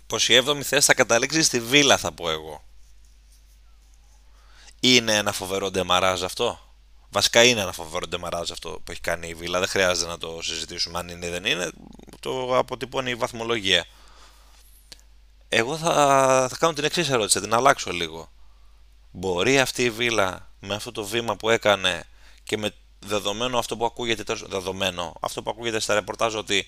πως 0.07 0.29
η 0.29 0.41
7η 0.45 0.61
θέση 0.61 0.85
θα 0.85 0.93
καταλήξει 0.93 1.41
στη 1.43 1.59
Βίλα, 1.59 1.97
θα 1.97 2.11
πω 2.11 2.29
εγώ. 2.29 2.63
Είναι 4.79 5.15
ένα 5.15 5.31
φοβερό 5.31 5.71
ντεμαράζ 5.71 6.23
αυτό. 6.23 6.70
Βασικά 7.11 7.43
είναι 7.43 7.61
ένα 7.61 7.71
φοβερό 7.71 8.07
ντεμαράζ 8.07 8.51
αυτό 8.51 8.69
που 8.69 8.91
έχει 8.91 9.01
κάνει 9.01 9.27
η 9.27 9.33
Βίλα. 9.33 9.59
Δεν 9.59 9.67
χρειάζεται 9.67 10.07
να 10.07 10.17
το 10.17 10.39
συζητήσουμε 10.41 10.99
αν 10.99 11.07
είναι 11.07 11.25
ή 11.25 11.29
δεν 11.29 11.45
είναι. 11.45 11.71
Το 12.19 12.57
αποτυπώνει 12.57 13.09
η 13.09 13.15
βαθμολογία. 13.15 13.85
Εγώ 15.49 15.77
θα, 15.77 15.93
θα 16.49 16.57
κάνω 16.59 16.73
την 16.73 16.83
εξής 16.83 17.09
ερώτηση, 17.09 17.37
θα 17.37 17.43
την 17.43 17.53
αλλάξω 17.53 17.91
λίγο. 17.91 18.31
Μπορεί 19.11 19.59
αυτή 19.59 19.83
η 19.83 19.89
Βίλα 19.89 20.49
με 20.59 20.75
αυτό 20.75 20.91
το 20.91 21.03
βήμα 21.05 21.35
που 21.35 21.49
έκανε 21.49 22.03
και 22.43 22.57
με 22.57 22.73
δεδομένο 22.99 23.57
αυτό 23.57 23.77
που 23.77 23.85
ακούγεται, 23.85 24.23
τέλος- 24.23 24.47
δεδομένο, 24.47 25.13
αυτό 25.19 25.43
που 25.43 25.49
ακούγεται 25.49 25.79
στα 25.79 25.93
ρεπορτάζ 25.93 26.35
ότι 26.35 26.67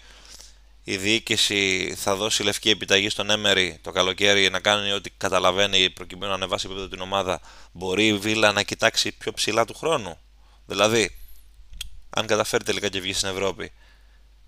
η 0.84 0.98
διοίκηση 0.98 1.94
θα 1.98 2.16
δώσει 2.16 2.44
λευκή 2.44 2.70
επιταγή 2.70 3.10
στον 3.10 3.30
Έμερι 3.30 3.80
το 3.82 3.92
καλοκαίρι 3.92 4.50
να 4.50 4.60
κάνει 4.60 4.92
ό,τι 4.92 5.10
καταλαβαίνει 5.10 5.90
προκειμένου 5.90 6.30
να 6.30 6.36
ανεβάσει 6.36 6.66
επίπεδο 6.66 6.88
την 6.88 7.02
ομάδα, 7.02 7.42
μπορεί 7.72 8.08
η 8.08 8.18
Βίλα 8.18 8.52
να 8.52 8.64
κοιτάξει 8.64 9.12
πιο 9.12 9.34
ψηλά 9.34 9.66
του 9.66 9.74
χρόνου; 9.74 10.18
Δηλαδή, 10.66 11.16
αν 12.10 12.26
καταφέρει 12.26 12.64
τελικά 12.64 12.90
και 12.90 13.00
βγει 13.00 13.14
στην 13.14 13.30
Ευρώπη, 13.30 13.72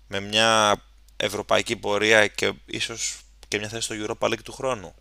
με 0.08 0.20
μια 0.20 0.82
ευρωπαϊκή 1.16 1.76
πορεία 1.76 2.26
και 2.26 2.52
ίσως 2.66 3.20
και 3.48 3.58
μια 3.58 3.68
θέση 3.68 3.82
στο 3.82 3.94
Europa 3.98 4.28
League 4.28 4.42
του 4.44 4.52
χρόνου. 4.52 4.94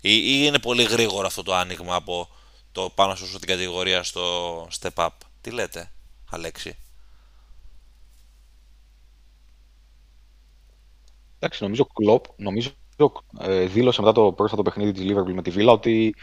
Ή, 0.00 0.10
ή 0.12 0.42
είναι 0.46 0.58
πολύ 0.58 0.82
γρήγορο 0.82 1.26
αυτό 1.26 1.42
το 1.42 1.54
άνοιγμα 1.54 1.94
από 1.94 2.28
το 2.72 2.90
πάνω 2.94 3.14
σου 3.14 3.38
την 3.38 3.48
κατηγορία 3.48 4.02
στο 4.02 4.62
step 4.80 4.94
up; 4.94 5.08
Τι 5.40 5.50
λέτε, 5.50 5.90
Αλέξη; 6.30 6.76
Εντάξει, 11.38 11.62
νομίζω 11.62 11.86
Κλοπ 11.86 12.24
νομίζω, 12.36 12.70
ε, 13.40 13.66
δήλωσε 13.66 14.00
μετά 14.00 14.12
το 14.12 14.32
πρόσφατο 14.32 14.62
παιχνίδι 14.62 14.92
της 14.92 15.02
Liverpool 15.02 15.32
με 15.32 15.42
τη 15.42 15.50
Βίλα 15.50 15.72
ότι 15.72 16.14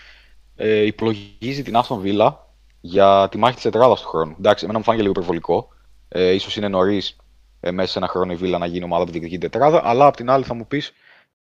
ε, 0.55 0.81
υπολογίζει 0.81 1.63
την 1.63 1.75
Άστον 1.75 1.99
Βίλα 1.99 2.44
για 2.85 3.27
τη 3.31 3.37
μάχη 3.37 3.53
της 3.53 3.63
τετράδας 3.63 4.01
του 4.01 4.07
χρόνου. 4.07 4.35
Εντάξει, 4.37 4.63
εμένα 4.63 4.79
μου 4.79 4.85
φάνηκε 4.85 5.03
λίγο 5.03 5.15
υπερβολικό. 5.17 5.73
Ε, 6.07 6.31
ίσως 6.31 6.55
είναι 6.55 6.67
νωρίς 6.67 7.15
ε, 7.59 7.71
μέσα 7.71 7.91
σε 7.91 7.97
ένα 7.97 8.07
χρόνο 8.07 8.31
η 8.31 8.35
Βίλα 8.35 8.57
να 8.57 8.65
γίνει 8.65 8.83
ομάδα 8.83 9.05
που 9.05 9.11
διεκδικεί 9.11 9.37
την 9.37 9.49
τετράδα, 9.51 9.81
αλλά 9.83 10.05
απ' 10.05 10.15
την 10.15 10.29
άλλη 10.29 10.43
θα 10.43 10.53
μου 10.53 10.67
πεις 10.67 10.93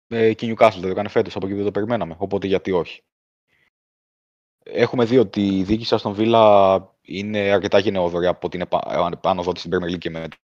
ε, 0.08 0.34
και 0.34 0.46
η 0.46 0.54
Newcastle 0.54 0.72
δεν 0.72 0.82
το 0.82 0.88
έκανε 0.88 1.08
φέτος, 1.08 1.36
από 1.36 1.46
εκεί 1.46 1.54
δεν 1.54 1.64
το 1.64 1.70
περιμέναμε, 1.70 2.16
οπότε 2.18 2.46
γιατί 2.46 2.72
όχι. 2.72 3.02
Έχουμε 4.64 5.04
δει 5.04 5.18
ότι 5.18 5.58
η 5.58 5.62
διοίκηση 5.62 5.94
Άστον 5.94 6.12
Βίλα 6.12 6.96
είναι 7.00 7.38
αρκετά 7.38 7.78
γενναιόδορη 7.78 8.26
από 8.26 8.48
την 8.48 8.60
επα- 8.60 9.10
επάνωδο 9.12 9.52
της 9.52 9.62
στην 9.62 9.72
Premier 9.74 9.94
League 9.94 9.98
και 9.98 10.10
μετά. 10.10 10.36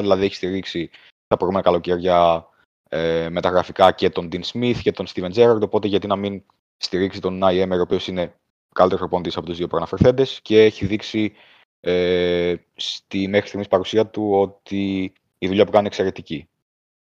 Δηλαδή 0.00 0.24
έχει 0.24 0.34
στηρίξει 0.34 0.90
τα 1.26 1.36
προηγούμενα 1.36 1.64
καλοκαίρια 1.64 2.48
ε, 2.88 3.28
μεταγραφικά 3.30 3.92
και 3.92 4.10
τον 4.10 4.28
Dean 4.32 4.42
Smith 4.42 4.78
και 4.82 4.92
τον 4.92 5.06
Steven 5.08 5.32
Gerrard, 5.32 5.60
οπότε 5.62 5.88
γιατί 5.88 6.06
να 6.06 6.16
μην 6.16 6.42
στηρίξει 6.76 7.20
τον 7.20 7.38
Νάι 7.38 7.58
Έμερ, 7.58 7.78
ο 7.78 7.82
οποίος 7.82 8.08
είναι 8.08 8.34
καλύτερος 8.74 9.00
προπονητής 9.00 9.36
από 9.36 9.46
τους 9.46 9.56
δύο 9.56 9.66
προαναφερθέντες 9.66 10.40
και 10.42 10.62
έχει 10.62 10.86
δείξει 10.86 11.32
ε, 11.80 12.54
στη 12.74 13.28
μέχρι 13.28 13.46
στιγμής 13.46 13.68
παρουσία 13.68 14.06
του 14.06 14.30
ότι 14.32 15.12
η 15.38 15.46
δουλειά 15.46 15.64
που 15.64 15.70
κάνει 15.70 15.86
είναι 15.86 15.94
εξαιρετική. 15.94 16.48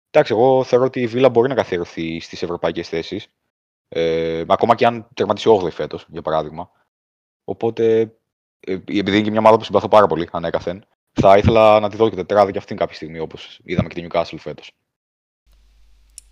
Εντάξει, 0.10 0.34
εγώ 0.34 0.64
θεωρώ 0.64 0.86
ότι 0.86 1.02
η 1.02 1.08
Βίλα 1.08 1.30
μπορεί 1.30 1.50
να 1.50 1.56
καθιερωθεί 1.56 2.20
στις 2.20 2.44
ευρωπαϊκές 2.44 2.90
θέσεις, 2.90 3.28
ε, 3.90 4.44
ακόμα 4.48 4.76
και 4.76 4.86
αν 4.86 5.08
τερματίσει 5.14 5.60
8η 5.62 5.72
φέτος, 5.72 6.06
για 6.10 6.22
παράδειγμα. 6.22 6.70
Οπότε, 7.44 8.02
ε, 8.60 8.74
επειδή 8.74 9.12
είναι 9.12 9.22
και 9.22 9.30
μια 9.30 9.40
ομάδα 9.40 9.58
που 9.58 9.64
συμπαθώ 9.64 9.88
πάρα 9.88 10.08
πολύ 10.08 10.30
ανέκαθεν, 10.32 10.86
θα 11.14 11.38
ήθελα 11.38 11.80
να 11.80 11.90
τη 11.90 11.98
δω 11.98 12.10
και 12.10 12.16
τετράδα 12.16 12.52
και 12.52 12.58
αυτήν 12.58 12.78
κάποια 12.78 12.96
στιγμή, 12.96 13.20
όπως 13.20 13.60
είδαμε 13.64 13.88
και 13.88 14.02
τη 14.02 14.08
Newcastle 14.10 14.38
φέτος. 14.38 14.72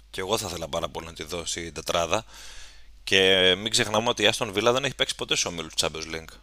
Και 0.10 0.22
εγώ 0.22 0.38
θα 0.38 0.48
ήθελα 0.48 0.68
πάρα 0.68 0.90
πολύ 0.90 1.06
να 1.06 1.14
τη 1.14 1.24
δώσει 1.24 1.62
η 1.62 1.72
τετράδα. 1.72 2.26
Και 3.06 3.54
μην 3.62 3.72
ξεχνάμε 3.72 4.10
ότι 4.10 4.24
η 4.24 4.30
Aston 4.38 4.48
Villa 4.54 4.72
δεν 4.74 4.84
έχει 4.86 4.96
παίξει 4.96 5.16
ποτέ 5.16 5.36
στο 5.36 5.50
όμιλο 5.50 5.68
του 5.68 5.74
Champions 5.86 6.16
League. 6.16 6.34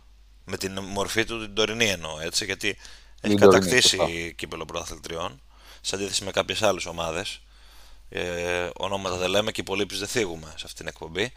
Με 0.44 0.56
την 0.56 0.78
μορφή 0.80 1.24
του 1.24 1.40
την 1.40 1.54
τωρινή 1.54 1.88
εννοώ, 1.90 2.20
έτσι, 2.20 2.44
γιατί 2.44 2.68
έχει 3.20 3.34
Την 3.34 3.38
τωρινή, 3.38 3.70
κατακτήσει 3.70 3.96
σωστά. 3.96 4.06
κύπελο 4.36 4.64
πρωταθλητριών 4.64 5.40
σε 5.80 5.94
αντίθεση 5.94 6.24
με 6.24 6.30
κάποιες 6.30 6.62
άλλες 6.62 6.86
ομάδες. 6.86 7.40
Ε, 8.08 8.22
ονόματα 8.76 9.16
δεν 9.16 9.30
λέμε 9.30 9.50
και 9.50 9.60
υπολείπει 9.60 9.96
δεν 9.96 10.08
θίγουμε 10.08 10.46
σε 10.46 10.62
αυτήν 10.66 10.74
την 10.76 10.86
εκπομπή. 10.86 11.32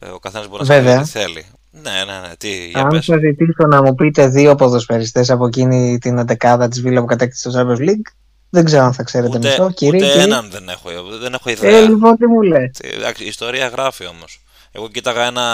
Ε, 0.00 0.08
ο 0.08 0.18
καθένας 0.18 0.48
μπορεί 0.48 0.58
να 0.60 0.66
σκέφτεται 0.66 0.88
Βέβαια. 0.90 1.02
τι 1.04 1.10
θέλει. 1.10 1.46
Ναι, 1.70 2.04
ναι, 2.04 2.28
ναι. 2.28 2.36
Τι, 2.36 2.66
για 2.68 2.82
Αν 2.82 2.88
πες. 2.88 3.04
σας 3.04 3.20
ζητήσω 3.20 3.66
να 3.66 3.82
μου 3.82 3.94
πείτε 3.94 4.28
δύο 4.28 4.54
ποδοσφαιριστές 4.54 5.30
από 5.30 5.46
εκείνη 5.46 5.98
την 5.98 6.18
εντεκάδα 6.18 6.68
της 6.68 6.80
Βίλα 6.82 7.00
που 7.00 7.06
κατέκτησε 7.06 7.50
το 7.50 7.58
Champions 7.60 7.80
League, 7.88 8.12
δεν 8.54 8.64
ξέρω 8.64 8.84
αν 8.84 8.92
θα 8.92 9.02
ξέρετε 9.02 9.36
Ούτε, 9.38 9.48
μισό. 9.48 9.70
Κύριε, 9.72 10.00
ούτε 10.00 10.10
κύριε. 10.10 10.24
έναν 10.24 10.50
δεν 10.50 10.68
έχω, 10.68 10.90
δεν 11.20 11.34
έχω 11.34 11.50
ιδέα. 11.50 11.76
Ε, 11.76 11.80
λοιπόν, 11.88 12.16
τι 12.16 12.26
μου 12.26 12.42
λες; 12.42 12.70
Τι, 12.78 12.88
εντάξει, 12.88 13.24
Η 13.24 13.26
ιστορία 13.26 13.68
γράφει 13.68 14.06
όμως. 14.06 14.40
Εγώ 14.72 14.88
κοίταγα 14.88 15.24
ένα, 15.24 15.44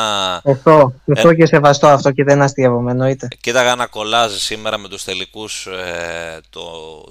Αυτό, 0.44 0.92
αυτό 1.12 1.28
Ε. 1.28 1.34
και 1.34 1.46
σεβαστό 1.46 1.86
αυτό 1.86 2.10
και 2.10 2.24
δεν 2.24 2.42
αστείευομαι, 2.42 2.90
εννοείται. 2.90 3.28
Κοίταγα 3.40 3.70
ένα 3.70 3.86
κολλάζ 3.86 4.32
σήμερα 4.32 4.78
με 4.78 4.88
τους 4.88 5.04
τελικούς 5.04 5.66
ε, 5.66 6.40
το, 6.50 6.60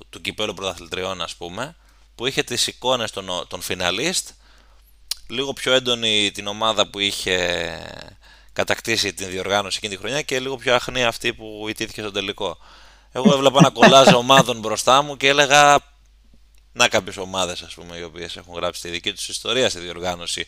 του 0.10 0.22
κυπέλου 0.22 0.54
πρωταθλητριών 0.54 1.22
ας 1.22 1.36
πούμε 1.36 1.76
που 2.16 2.26
είχε 2.28 2.44
τις 2.44 2.68
εικόνες 2.68 3.12
των, 3.12 3.26
των 3.48 3.62
φιναλίστ 3.62 4.30
λίγο 5.28 5.54
πιο 5.54 5.74
έντονη 5.74 6.32
την 6.34 6.48
ομάδα 6.48 6.90
που 6.90 7.00
είχε 7.00 7.38
κατακτήσει 8.54 9.14
την 9.14 9.28
διοργάνωση 9.30 9.78
εκείνη 9.78 9.94
τη 9.96 10.00
χρονιά 10.00 10.22
και 10.22 10.40
λίγο 10.40 10.56
πιο 10.56 10.76
αχνή 10.76 11.04
αυτή 11.06 11.34
που 11.34 11.66
ιτήθηκε 11.70 12.02
στον 12.02 12.14
τελικό. 12.14 12.58
Εγώ 13.18 13.34
έβλεπα 13.34 13.58
ένα 13.60 13.70
κολλάζ 13.70 14.08
ομάδων 14.14 14.60
μπροστά 14.60 15.02
μου 15.02 15.18
και 15.18 15.28
έλεγα 15.28 15.80
να 16.74 16.88
κάποιες 16.88 17.18
ομάδες 17.18 17.62
ας 17.62 17.74
πούμε 17.74 17.98
οι 17.98 18.04
οποίες 18.04 18.38
έχουν 18.38 18.54
γράψει 18.56 18.82
τη 18.82 18.90
δική 18.90 19.14
τους 19.14 19.28
ιστορία 19.30 19.70
στη 19.70 19.80
διοργάνωση 19.80 20.46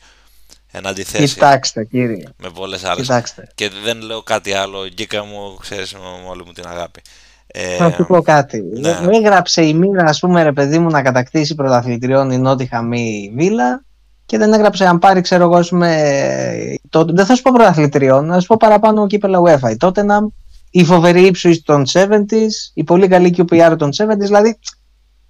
εν 0.72 0.88
αντιθέσει 0.88 1.34
Κοιτάξτε, 1.34 1.86
κύριε. 1.86 2.24
με 2.38 2.50
πολλές 2.50 2.84
άλλες 2.84 3.02
Κοιτάξτε. 3.08 3.48
και 3.56 3.70
δεν 3.84 4.02
λέω 4.02 4.22
κάτι 4.22 4.54
άλλο. 4.54 4.88
Γκίκα 4.88 5.24
μου, 5.24 5.56
ξέρεις 5.62 5.94
με 5.94 6.00
όλη 6.30 6.44
μου 6.46 6.52
την 6.52 6.68
αγάπη. 6.68 7.02
Ε, 7.48 7.76
Θα 7.76 7.92
σου 7.92 8.06
πω 8.06 8.22
κάτι. 8.22 8.62
ναι. 8.62 8.94
Δεν 8.94 9.10
έγραψε 9.10 9.66
η 9.66 9.74
μοίρα, 9.74 10.04
ας 10.04 10.20
πούμε, 10.20 10.44
ρε 10.44 10.52
παιδί 10.52 10.80
μου, 10.80 10.90
να 10.90 11.02
κατακτήσει 11.02 11.56
πρωταθλητριών 11.56 12.32
η 12.32 12.38
Νότι 12.38 12.66
Χαμή 12.66 13.34
Βίλα 13.36 13.84
και 14.26 14.38
δεν 14.38 14.54
έγραψε 14.54 14.86
αν 14.86 15.00
πάρει, 15.00 15.22
ξέρω 15.22 15.44
εγώ, 15.44 15.56
ας 15.56 15.70
πούμε, 15.70 16.76
το, 16.90 17.06
δεν 17.06 17.26
θα 17.26 17.36
σου 17.36 17.42
πω 17.42 17.52
πρωταθλητριών, 17.54 18.26
να 18.26 18.40
σου 18.40 18.48
πω 18.48 18.56
παραπάνω 18.60 19.08
κύπελα 19.08 19.40
UEFA. 19.42 19.72
Η 19.72 19.78
Tottenham, 19.80 20.26
η 20.70 20.84
φοβερή 20.84 21.26
ύψη 21.26 21.64
των 21.64 21.86
70s, 21.94 22.72
η 22.74 22.84
πολύ 22.84 23.08
καλή 23.08 23.36
QPR 23.38 23.76
των 23.78 23.90
70s, 23.98 24.18
δηλαδή 24.18 24.60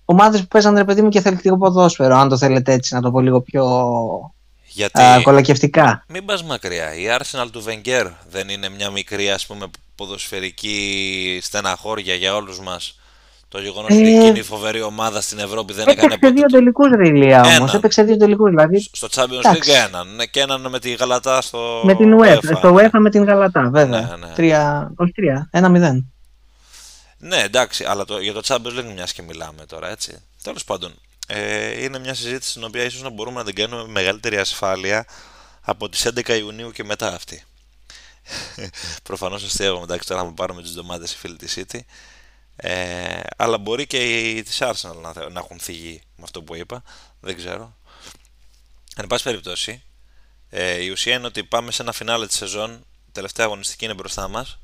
ομάδες 0.06 0.42
που 0.42 0.48
παίζαν, 0.48 0.76
ρε 0.76 0.84
παιδί 0.84 1.02
μου, 1.02 1.10
και 1.10 1.22
θελκτικό 1.22 1.58
ποδόσφαιρο, 1.58 2.16
αν 2.16 2.30
το 2.30 2.38
θέλετε 2.38 2.74
έτσι, 2.74 2.94
να 2.94 3.02
το 3.02 3.12
πω 3.12 3.20
λίγο 3.20 3.42
πιο 3.42 3.64
γιατί 4.70 5.02
α, 5.02 5.22
κολακευτικά. 5.22 6.06
μην 6.08 6.26
πας 6.26 6.44
μακριά. 6.44 6.96
Η 6.96 7.06
Arsenal 7.20 7.48
του 7.52 7.64
Wenger 7.64 8.12
δεν 8.30 8.50
είναι 8.50 8.70
μια 8.70 8.90
μικρή 8.90 9.30
ας 9.30 9.46
πούμε 9.46 9.66
ποδοσφαιρική 9.96 11.40
στεναχώρια 11.42 12.14
για 12.14 12.36
όλους 12.36 12.60
μας 12.60 12.99
Το 13.50 13.60
γεγονός 13.60 13.91
ότι 13.91 14.16
Ε, 14.16 14.20
εκείνη 14.20 14.39
η 14.39 14.43
φοβερή 14.43 14.82
ομάδα 14.82 15.22
στην 15.22 15.39
Ευρώπη 15.39 15.74
δεν 15.74 15.88
έκανε 15.88 16.14
Έπαιξε 16.14 16.34
δύο 16.34 16.41
ποτέ. 16.43 16.58
τελικού 16.58 16.86
ρηλία 16.86 17.41
όμως. 17.41 17.56
Έναν. 17.56 17.70
Έπαιξε 17.74 18.04
δύο 18.04 18.18
τελικούς. 18.18 18.50
Δηλαδή 18.50 18.80
Στο 18.91 19.08
Champions 19.12 19.38
Εντάξει. 19.39 19.72
League 19.72 19.88
έναν. 19.88 20.16
Ναι, 20.16 20.26
και 20.26 20.39
έναν 20.39 20.70
με 20.70 20.80
τη 20.80 20.93
Γαλατά 20.93 21.41
στο. 21.41 21.82
με 21.84 21.95
την 21.95 22.18
UEFA. 22.20 22.38
UEFA. 22.38 22.58
Στο 22.58 22.76
UEFA 22.76 23.00
με 23.00 23.10
την 23.10 23.24
Γαλατά, 23.24 23.70
βέβαια. 23.70 24.02
Ναι, 24.18 24.28
ναι. 24.28 24.34
Τρία, 24.34 24.91
όχι 24.95 25.12
τρία, 25.12 25.47
ένα 25.52 25.70
μηδέν. 25.70 26.14
Ναι, 27.18 27.38
εντάξει, 27.38 27.84
αλλά 27.84 28.06
το, 28.06 28.20
για 28.20 28.34
το 28.34 28.41
Champions 28.43 28.80
League 28.80 28.91
μιας 28.93 29.14
και 29.14 29.22
μιλάμε 29.22 29.66
τώρα, 29.66 29.89
έτσι. 29.89 30.18
Τέλος 30.43 30.64
πάντων, 30.64 30.93
ε, 31.28 31.84
είναι 31.84 32.00
μια 32.00 32.14
συζήτηση 32.14 32.50
στην 32.50 32.64
οποία 32.64 32.84
ίσως 32.84 33.02
να 33.02 33.10
μπορούμε 33.10 33.39
να 33.39 33.45
την 33.45 33.56
κάνουμε 33.56 33.82
με 33.82 33.91
μεγαλύτερη 33.91 34.38
ασφάλεια 34.38 35.06
από 35.62 35.89
τις 35.89 36.06
11 36.06 36.38
Ιουνίου 36.39 36.72
και 36.72 36.84
μετά 36.84 37.08
αυτή. 37.14 37.43
Προφανώς 39.04 39.43
αστείευαμε 39.43 39.84
εντάξει 39.84 40.08
τώρα 40.08 40.24
να 40.24 40.32
πάρουμε 40.32 40.62
τις 40.62 40.74
ντομάτες 40.74 41.14
οι 41.14 41.18
φίλοι 41.18 41.36
της 41.36 41.58
City. 41.60 41.80
Ε, 42.62 43.20
αλλά 43.38 43.57
μπορεί 43.57 43.88
και 43.88 44.30
οι 44.30 44.43
της 44.43 44.57
Arsenal 44.62 44.95
να, 45.01 45.14
θε- 45.14 45.32
να 45.32 45.39
έχουν 45.39 45.60
φύγει 45.60 46.01
με 46.16 46.24
αυτό 46.24 46.41
που 46.43 46.55
είπα. 46.55 46.84
Δεν 47.20 47.36
ξέρω. 47.36 47.76
Εν 48.95 49.07
πάση 49.07 49.24
περιπτώσει, 49.24 49.84
ε, 50.49 50.84
η 50.84 50.89
ουσία 50.89 51.16
είναι 51.16 51.26
ότι 51.26 51.43
πάμε 51.43 51.72
σε 51.72 51.82
ένα 51.82 51.91
φινάλε 51.91 52.28
της 52.28 52.36
σεζόν. 52.36 52.72
Η 53.07 53.12
τελευταία 53.12 53.45
αγωνιστική 53.45 53.86
είναι 53.86 53.93
μπροστά 53.93 54.28
μας. 54.28 54.60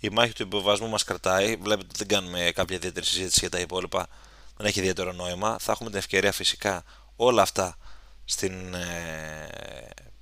Η 0.00 0.08
μάχη 0.08 0.32
του 0.32 0.42
υποβασμού 0.42 0.88
μας 0.88 1.04
κρατάει. 1.04 1.56
Βλέπετε 1.56 1.86
ότι 1.88 1.96
δεν 1.96 2.06
κάνουμε 2.06 2.50
κάποια 2.54 2.76
ιδιαίτερη 2.76 3.06
συζήτηση 3.06 3.38
για 3.40 3.50
τα 3.50 3.58
υπόλοιπα. 3.58 4.08
Δεν 4.56 4.66
έχει 4.66 4.78
ιδιαίτερο 4.78 5.12
νόημα. 5.12 5.56
Θα 5.60 5.72
έχουμε 5.72 5.90
την 5.90 5.98
ευκαιρία 5.98 6.32
φυσικά 6.32 6.84
όλα 7.16 7.42
αυτά 7.42 7.76
στην 8.24 8.74
ε, 8.74 9.48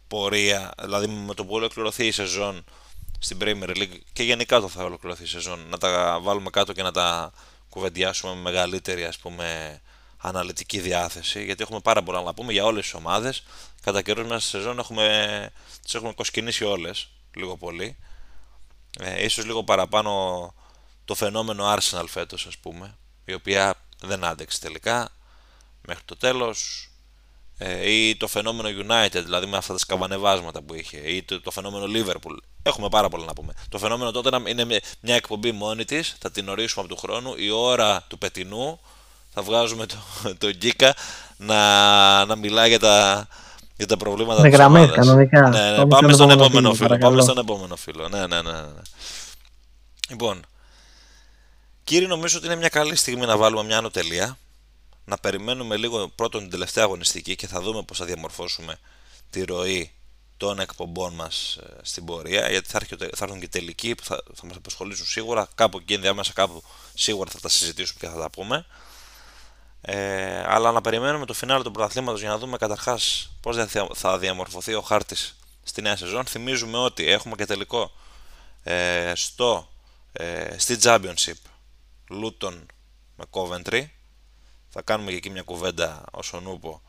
πορεία, 0.08 0.72
δηλαδή 0.82 1.06
με 1.06 1.34
το 1.34 1.44
που 1.44 1.54
ολοκληρωθεί 1.54 2.06
η 2.06 2.10
σεζόν 2.10 2.64
στην 3.18 3.38
Premier 3.40 3.76
League 3.76 3.98
και 4.12 4.22
γενικά 4.22 4.60
το 4.60 4.68
θα 4.68 4.84
ολοκληρωθεί 4.84 5.22
η 5.22 5.26
σεζόν, 5.26 5.66
να 5.68 5.78
τα 5.78 6.18
βάλουμε 6.20 6.50
κάτω 6.50 6.72
και 6.72 6.82
να 6.82 6.92
τα 6.92 7.32
κουβεντιάσουμε 7.68 8.34
με 8.34 8.40
μεγαλύτερη 8.40 9.04
ας 9.04 9.18
πούμε 9.18 9.80
αναλυτική 10.18 10.80
διάθεση, 10.80 11.44
γιατί 11.44 11.62
έχουμε 11.62 11.80
πάρα 11.80 12.02
πολλά 12.02 12.22
να 12.22 12.34
πούμε 12.34 12.52
για 12.52 12.64
όλες 12.64 12.82
τις 12.82 12.94
ομάδες. 12.94 13.42
Κατά 13.82 14.02
καιρούς 14.02 14.26
μέσα 14.26 14.40
στη 14.40 14.48
σεζόν 14.48 14.78
έχουμε, 14.78 15.50
τις 15.82 15.94
έχουμε 15.94 16.12
κοσκινήσει 16.12 16.64
όλες, 16.64 17.08
λίγο 17.34 17.56
πολύ. 17.56 17.96
Ε, 19.00 19.24
ίσως 19.24 19.44
λίγο 19.44 19.64
παραπάνω 19.64 20.54
το 21.04 21.14
φαινόμενο 21.14 21.74
Arsenal 21.74 22.04
φέτος 22.06 22.46
ας 22.46 22.58
πούμε, 22.58 22.96
η 23.24 23.32
οποία 23.32 23.74
δεν 24.00 24.24
άντεξε 24.24 24.60
τελικά 24.60 25.08
μέχρι 25.86 26.02
το 26.04 26.16
τέλος 26.16 26.82
ε, 26.84 26.87
ή 27.84 28.16
το 28.16 28.26
φαινόμενο 28.26 28.68
United, 28.68 29.22
δηλαδή 29.24 29.46
με 29.46 29.56
αυτά 29.56 29.72
τα 29.72 29.78
σκαβανεβάσματα 29.78 30.62
που 30.62 30.74
είχε, 30.74 30.96
ή 30.96 31.22
το, 31.22 31.40
το 31.40 31.50
φαινόμενο 31.50 31.84
Liverpool. 31.94 32.36
Έχουμε 32.62 32.88
πάρα 32.88 33.08
πολλά 33.08 33.24
να 33.24 33.32
πούμε. 33.32 33.52
Το 33.68 33.78
φαινόμενο 33.78 34.10
τότε 34.10 34.30
είναι 34.50 34.64
μια- 34.64 34.80
μια 35.00 35.14
εκπομπή 35.14 35.52
μόνη 35.52 35.84
της, 35.84 36.16
θα 36.20 36.30
την 36.30 36.48
ορίσουμε 36.48 36.84
από 36.84 36.94
του 36.94 37.00
χρόνου. 37.00 37.34
Η 37.36 37.50
ώρα 37.50 38.04
του 38.08 38.18
πετινού 38.18 38.80
θα 39.34 39.42
βγάζουμε 39.42 39.86
το, 39.86 39.96
το 40.38 40.50
Γκίκα 40.50 40.94
να, 41.36 42.24
να 42.24 42.36
μιλάει 42.36 42.68
για 42.68 42.78
τα, 42.78 43.26
για 43.76 43.86
τα 43.86 43.96
προβλήματα 43.96 44.40
Με 44.42 44.48
της 44.48 44.56
γραμμές, 44.58 44.82
ομάδας. 44.82 45.06
κανονικά. 45.06 45.40
Ναι, 45.48 45.70
ναι, 45.70 45.76
Πάμε 45.76 45.86
πάμε, 45.86 46.12
στον 46.12 46.14
στον 46.14 46.30
επόμενο 46.30 46.44
επόμενο 46.44 46.74
φίλο, 46.74 46.74
φίλο. 46.74 46.88
Πάμε 46.88 46.98
παρακαλώ. 46.98 47.22
στον 47.22 47.38
επόμενο 47.38 47.76
φίλο. 47.76 48.08
Ναι, 48.08 48.18
ναι, 48.26 48.42
ναι, 48.42 48.52
ναι. 48.52 48.60
ναι. 48.60 48.82
Λοιπόν, 50.08 50.40
κύριε, 51.84 52.06
νομίζω 52.08 52.36
ότι 52.38 52.46
είναι 52.46 52.56
μια 52.56 52.68
καλή 52.68 52.96
στιγμή 52.96 53.26
να 53.26 53.36
βάλουμε 53.36 53.64
μια 53.64 53.78
άνω 53.78 53.90
τελεία. 53.90 54.38
Να 55.08 55.16
περιμένουμε 55.18 55.76
λίγο 55.76 56.08
πρώτον 56.08 56.40
την 56.40 56.50
τελευταία 56.50 56.84
αγωνιστική 56.84 57.36
και 57.36 57.46
θα 57.46 57.60
δούμε 57.60 57.82
πώς 57.82 57.98
θα 57.98 58.04
διαμορφώσουμε 58.04 58.78
τη 59.30 59.44
ροή 59.44 59.92
των 60.36 60.58
εκπομπών 60.60 61.14
μας 61.14 61.56
ε, 61.62 61.76
στην 61.82 62.04
πορεία 62.04 62.50
γιατί 62.50 62.68
θα, 62.68 62.78
έρχεται, 62.80 63.10
θα 63.16 63.24
έρθουν 63.24 63.40
και 63.40 63.48
τελικοί 63.48 63.94
που 63.94 64.04
θα, 64.04 64.22
θα 64.34 64.46
μας 64.46 64.56
απασχολήσουν 64.56 65.06
σίγουρα. 65.06 65.48
Κάπου 65.54 65.78
εκεί 65.78 65.92
ενδιάμεσα 65.94 66.32
κάπου 66.32 66.62
σίγουρα 66.94 67.30
θα 67.30 67.40
τα 67.40 67.48
συζητήσουμε 67.48 67.98
και 68.00 68.06
θα 68.08 68.20
τα 68.20 68.30
πούμε. 68.30 68.66
Ε, 69.80 70.42
αλλά 70.46 70.72
να 70.72 70.80
περιμένουμε 70.80 71.26
το 71.26 71.34
φινάλε 71.34 71.62
του 71.62 71.70
πρωταθλήματος 71.70 72.20
για 72.20 72.28
να 72.28 72.38
δούμε 72.38 72.56
καταρχάς 72.56 73.30
πώς 73.40 73.56
θα- 73.56 73.88
θα 73.94 74.18
διαμορφωθεί 74.18 74.74
ο 74.74 74.80
χάρτης 74.82 75.36
στη 75.62 75.82
νέα 75.82 75.96
σεζόν. 75.96 76.24
Θυμίζουμε 76.24 76.78
ότι 76.78 77.06
έχουμε 77.08 77.34
και 77.36 77.46
τελικό 77.46 77.92
ε, 78.62 79.12
στο, 79.14 79.68
ε, 80.12 80.58
στη 80.58 80.78
Championship 80.82 81.40
Luton 82.10 82.58
με 83.16 83.24
Coventry 83.30 83.86
θα 84.78 84.84
κάνουμε 84.84 85.10
και 85.10 85.16
εκεί 85.16 85.30
μια 85.30 85.42
κουβέντα 85.42 86.02
όσον 86.10 86.46
ούπο 86.46 86.80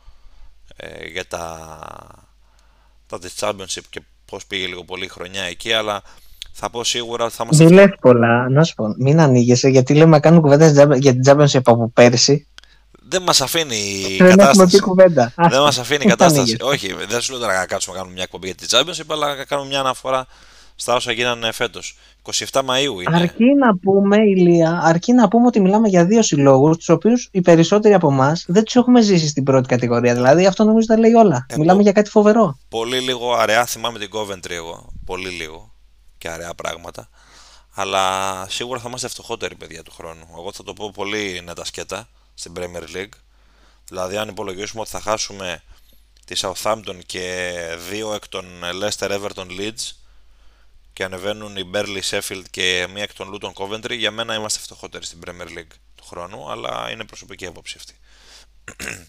ε, 0.76 1.06
για 1.08 1.28
τα, 1.28 1.70
τα 3.08 3.20
της 3.20 3.34
Championship 3.40 3.84
και 3.90 4.02
πώς 4.26 4.46
πήγε 4.46 4.68
λίγο 4.68 4.84
πολύ 4.84 5.06
η 5.06 5.08
χρονιά 5.08 5.44
εκεί 5.44 5.74
αλλά 5.74 6.02
θα 6.52 6.70
πω 6.70 6.84
σίγουρα 6.84 7.26
ότι 7.26 7.34
θα 7.34 7.44
είμαστε 7.44 7.64
Δεν 7.66 7.74
λες 7.74 7.90
πολλά, 8.02 8.50
να 8.50 8.64
σου 8.64 8.74
πω. 8.76 8.86
Μην 8.98 9.20
ανοίγεσαι, 9.20 9.70
γιατί 9.70 9.94
λέμε 9.94 10.10
να 10.12 10.20
κάνουμε 10.20 10.42
κουβέντα 10.42 10.96
για 10.98 11.12
την 11.12 11.22
Championship 11.26 11.62
από 11.64 11.90
πέρσι. 11.90 12.48
δεν 12.92 13.22
μας 13.22 13.42
αφήνει 13.42 13.76
η 13.76 14.18
Δεν 14.18 14.28
έχουμε 14.28 14.32
πει 14.32 14.38
κατάσταση 14.38 14.80
κουβέντα. 14.80 15.34
δεν 15.36 15.62
μας 15.62 15.78
αφήνει 15.78 16.04
η 16.04 16.06
Μην 16.06 16.10
κατάσταση 16.18 16.40
ανοίγεσαι. 16.40 16.94
όχι 16.96 17.06
δεν 17.08 17.22
σου 17.22 17.32
λέω 17.32 17.42
τώρα 17.42 17.58
να 17.58 17.66
κάτσουμε 17.66 17.94
να 17.96 18.00
κάνουμε 18.02 18.14
μια 18.16 18.24
εκπομπή 18.24 18.46
για 18.48 18.56
τη 18.56 18.66
Championship 18.70 19.14
αλλά 19.14 19.36
να 19.36 19.44
κάνουμε 19.46 19.68
μια 19.68 19.80
αναφορά 19.80 20.28
στα 20.82 20.96
όσα 20.96 21.12
γίνανε 21.12 21.52
φέτος 21.52 21.98
27 22.22 22.60
Μαΐου 22.60 23.02
είναι 23.02 23.16
Αρκεί 23.16 23.54
να 23.60 23.78
πούμε, 23.78 24.18
Ηλία, 24.18 24.80
αρκεί 24.84 25.14
να 25.14 25.28
πούμε 25.28 25.46
ότι 25.48 25.60
μιλάμε 25.60 25.88
για 25.88 26.06
δύο 26.06 26.22
συλλόγους, 26.22 26.78
τους 26.78 26.90
οποίους 26.90 27.30
οι 27.32 27.42
περισσότεροι 27.42 27.94
από 27.94 28.12
εμάς 28.12 28.46
δεν 28.48 28.64
τους 28.64 28.76
έχουμε 28.76 29.02
ζήσει 29.02 29.28
στην 29.28 29.44
πρώτη 29.44 29.68
κατηγορία. 29.68 30.14
Δηλαδή 30.14 30.46
αυτό 30.46 30.64
νομίζω 30.64 30.88
τα 30.88 30.98
λέει 30.98 31.14
όλα. 31.14 31.46
Ε, 31.50 31.58
μιλάμε 31.58 31.78
πο- 31.78 31.84
για 31.84 31.92
κάτι 31.92 32.10
φοβερό. 32.10 32.58
πολύ 32.70 33.00
λίγο 33.00 33.34
αραιά 33.34 33.66
θυμάμαι 33.66 34.00
την 34.00 34.10
Coventry 34.14 34.50
εγώ. 34.52 34.90
Πολύ 35.06 35.30
λίγο 35.30 35.74
και 36.18 36.30
αραιά 36.30 36.54
πράγματα. 36.54 37.10
Αλλά 37.74 38.46
σίγουρα 38.50 38.80
θα 38.80 38.86
είμαστε 38.88 39.08
φτωχότεροι 39.08 39.56
παιδιά 39.56 39.84
του 39.84 39.92
χρόνου. 39.92 40.26
Εγώ 40.38 40.52
θα 40.54 40.64
το 40.64 40.74
πω 40.74 40.92
πολύ 40.94 41.42
νέτα 41.46 41.66
σκέτα 41.66 42.08
στην 42.34 42.54
Premier 42.58 42.96
League. 42.98 43.14
Δηλαδή, 43.90 44.18
αν 44.18 44.28
υπολογίσουμε 44.30 44.82
ότι 44.82 44.90
θα 44.90 45.00
χάσουμε 45.02 45.62
τη 46.26 46.36
Southampton 46.42 46.96
και 47.06 47.52
δύο 47.90 48.14
εκ 48.14 48.28
των 48.28 48.46
Leicester 48.82 49.10
Everton 49.10 49.46
Leeds 49.60 49.92
και 51.00 51.06
ανεβαίνουν 51.06 51.58
οι 51.58 51.70
Burnley 51.74 52.02
Sheffield 52.10 52.43
και 52.50 52.88
μία 52.93 53.04
εκ 53.04 53.14
των 53.14 53.34
Luton 53.34 53.52
Coventry, 53.54 53.97
για 53.97 54.12
μένα 54.12 54.36
είμαστε 54.36 54.60
φτωχότεροι 54.60 55.06
στην 55.06 55.20
Premier 55.26 55.58
League 55.58 55.74
του 55.95 56.04
χρόνου, 56.06 56.50
αλλά 56.50 56.91
είναι 56.91 57.06
προσωπική 57.06 57.45
άποψη 57.45 57.78
αυτή. 57.78 57.93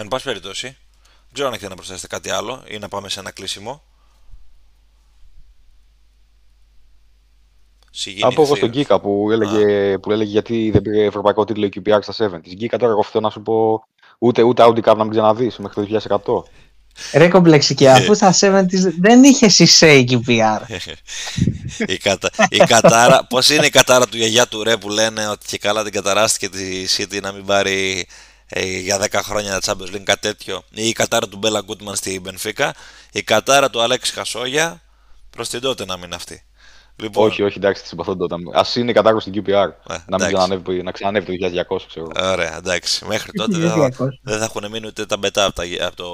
Εν 0.00 0.08
πάση 0.08 0.24
περιπτώσει, 0.24 0.66
δεν 0.66 1.32
ξέρω 1.32 1.48
αν 1.48 1.54
έχετε 1.54 1.68
να 1.68 1.74
προσθέσετε 1.74 2.06
κάτι 2.06 2.30
άλλο 2.30 2.64
ή 2.68 2.78
να 2.78 2.88
πάμε 2.88 3.08
σε 3.08 3.20
ένα 3.20 3.30
κλείσιμο. 3.30 3.82
Συγγενή 7.90 8.30
Θα 8.30 8.36
πω 8.36 8.42
εγώ 8.42 8.54
στον 8.54 8.72
θείος. 8.72 8.82
Γκίκα 8.82 9.00
που 9.00 9.28
έλεγε, 9.30 9.98
που 9.98 10.12
έλεγε 10.12 10.30
γιατί 10.30 10.70
δεν 10.70 10.82
πήρε 10.82 11.04
ευρωπαϊκό 11.04 11.44
τίτλο 11.44 11.64
η 11.64 11.70
QPR 11.74 11.98
στα 12.02 12.36
7. 12.36 12.42
Της 12.42 12.54
Γκίκα 12.54 12.78
τώρα 12.78 12.90
εγώ 12.90 13.00
αυτό 13.00 13.20
να 13.20 13.30
σου 13.30 13.42
πω 13.42 13.84
ούτε, 14.18 14.42
ούτε 14.42 14.64
Audi 14.66 14.82
Cup 14.82 14.96
να 14.96 15.02
μην 15.02 15.10
ξαναδείς 15.10 15.58
μέχρι 15.58 15.86
το 15.86 16.00
2100. 16.24 16.42
Ρε 17.12 17.28
κομπλεξική, 17.28 17.88
αφού 17.88 18.14
στα 18.14 18.34
70 18.40 18.64
δεν 19.00 19.22
είχες 19.22 19.54
Σισέη 19.54 19.98
εκεί 19.98 20.24
PR. 20.28 20.60
η, 21.86 21.96
κατα... 21.96 22.30
η 22.48 22.56
κατάρα, 22.56 23.26
πώς 23.26 23.48
είναι 23.48 23.66
η 23.66 23.70
κατάρα 23.70 24.06
του 24.06 24.16
γιαγιά 24.16 24.46
του 24.46 24.62
ρε 24.62 24.76
που 24.76 24.88
λένε 24.88 25.28
ότι 25.28 25.46
και 25.46 25.58
καλά 25.58 25.82
την 25.82 25.92
καταράστηκε 25.92 26.48
τη 26.48 26.84
City 26.96 27.20
να 27.22 27.32
μην 27.32 27.44
πάρει 27.44 28.06
ε, 28.48 28.78
για 28.78 29.00
10 29.00 29.20
χρόνια 29.22 29.60
τα 29.60 29.72
Champions 29.72 29.94
League 29.94 30.02
κάτι 30.02 30.20
τέτοιο 30.20 30.62
ή 30.70 30.88
η 30.88 30.92
κατάρα 30.92 31.28
του 31.28 31.36
Μπέλα 31.36 31.60
Γκούτμαν 31.60 31.96
στη 31.96 32.20
Μπενφίκα 32.20 32.74
η 33.12 33.22
κατάρα 33.22 33.70
του 33.70 33.82
Αλέξη 33.82 34.12
Χασόγια 34.12 34.82
προς 35.30 35.48
την 35.48 35.60
τότε 35.60 35.84
να 35.84 35.96
μην 35.96 36.14
αυτή 36.14 36.42
λοιπόν, 36.96 37.26
Όχι, 37.26 37.42
όχι, 37.42 37.58
εντάξει, 37.58 37.82
τη 37.82 37.88
συμπαθώ 37.88 38.16
τότε. 38.16 38.34
Α 38.34 38.64
είναι 38.74 38.90
η 38.90 38.94
κατάργωση 38.94 39.28
στην 39.28 39.42
QPR. 39.42 39.50
να, 39.50 39.94
εντάξει. 39.94 40.06
μην 40.08 40.18
ξανανεύει, 40.18 40.82
να 40.82 40.90
ξανανεύει 40.90 41.38
το 41.38 41.48
2200, 41.74 41.78
ξέρω 41.88 42.10
εγώ. 42.14 42.30
Ωραία, 42.32 42.56
εντάξει. 42.56 43.04
Μέχρι 43.04 43.32
τότε 43.32 43.58
δεν 43.58 43.70
θα, 43.70 44.04
1200. 44.04 44.06
δεν 44.22 44.38
θα 44.38 44.44
έχουν 44.44 44.70
μείνει 44.70 44.86
ούτε 44.86 45.06
τα 45.06 45.16
μπετά 45.16 45.44
από, 45.44 45.54
τα, 45.54 45.86
από 45.86 45.96
το, 45.96 46.10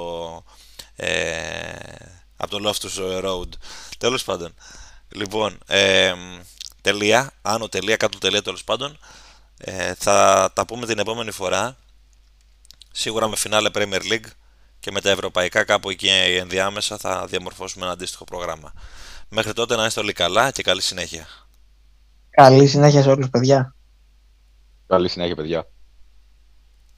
ε, 0.99 1.71
από 2.37 2.59
το 2.59 2.69
Loftus 2.69 3.23
Road. 3.23 3.49
Τέλος 3.97 4.23
πάντων. 4.23 4.53
Λοιπόν, 5.09 5.57
ε, 5.67 6.13
τελεία, 6.81 7.31
άνω 7.41 7.69
τελεία, 7.69 7.95
κάτω 7.95 8.17
τελεία 8.17 8.41
τέλος 8.41 8.63
πάντων. 8.63 8.97
Ε, 9.57 9.93
θα 9.93 10.49
τα 10.55 10.65
πούμε 10.65 10.85
την 10.85 10.99
επόμενη 10.99 11.31
φορά. 11.31 11.77
Σίγουρα 12.91 13.27
με 13.27 13.35
φινάλε 13.35 13.69
Premier 13.73 14.01
League 14.11 14.29
και 14.79 14.91
με 14.91 15.01
τα 15.01 15.09
ευρωπαϊκά 15.09 15.63
κάπου 15.63 15.89
εκεί 15.89 16.07
ενδιάμεσα 16.39 16.97
θα 16.97 17.25
διαμορφώσουμε 17.25 17.83
ένα 17.83 17.93
αντίστοιχο 17.93 18.23
πρόγραμμα. 18.23 18.73
Μέχρι 19.29 19.53
τότε 19.53 19.75
να 19.75 19.85
είστε 19.85 19.99
όλοι 19.99 20.13
καλά 20.13 20.51
και 20.51 20.63
καλή 20.63 20.81
συνέχεια. 20.81 21.27
Καλή 22.29 22.67
συνέχεια 22.67 23.01
σε 23.01 23.09
όλους 23.09 23.29
παιδιά. 23.29 23.75
Καλή 24.87 25.09
συνέχεια, 25.09 25.35
παιδιά. 25.35 25.67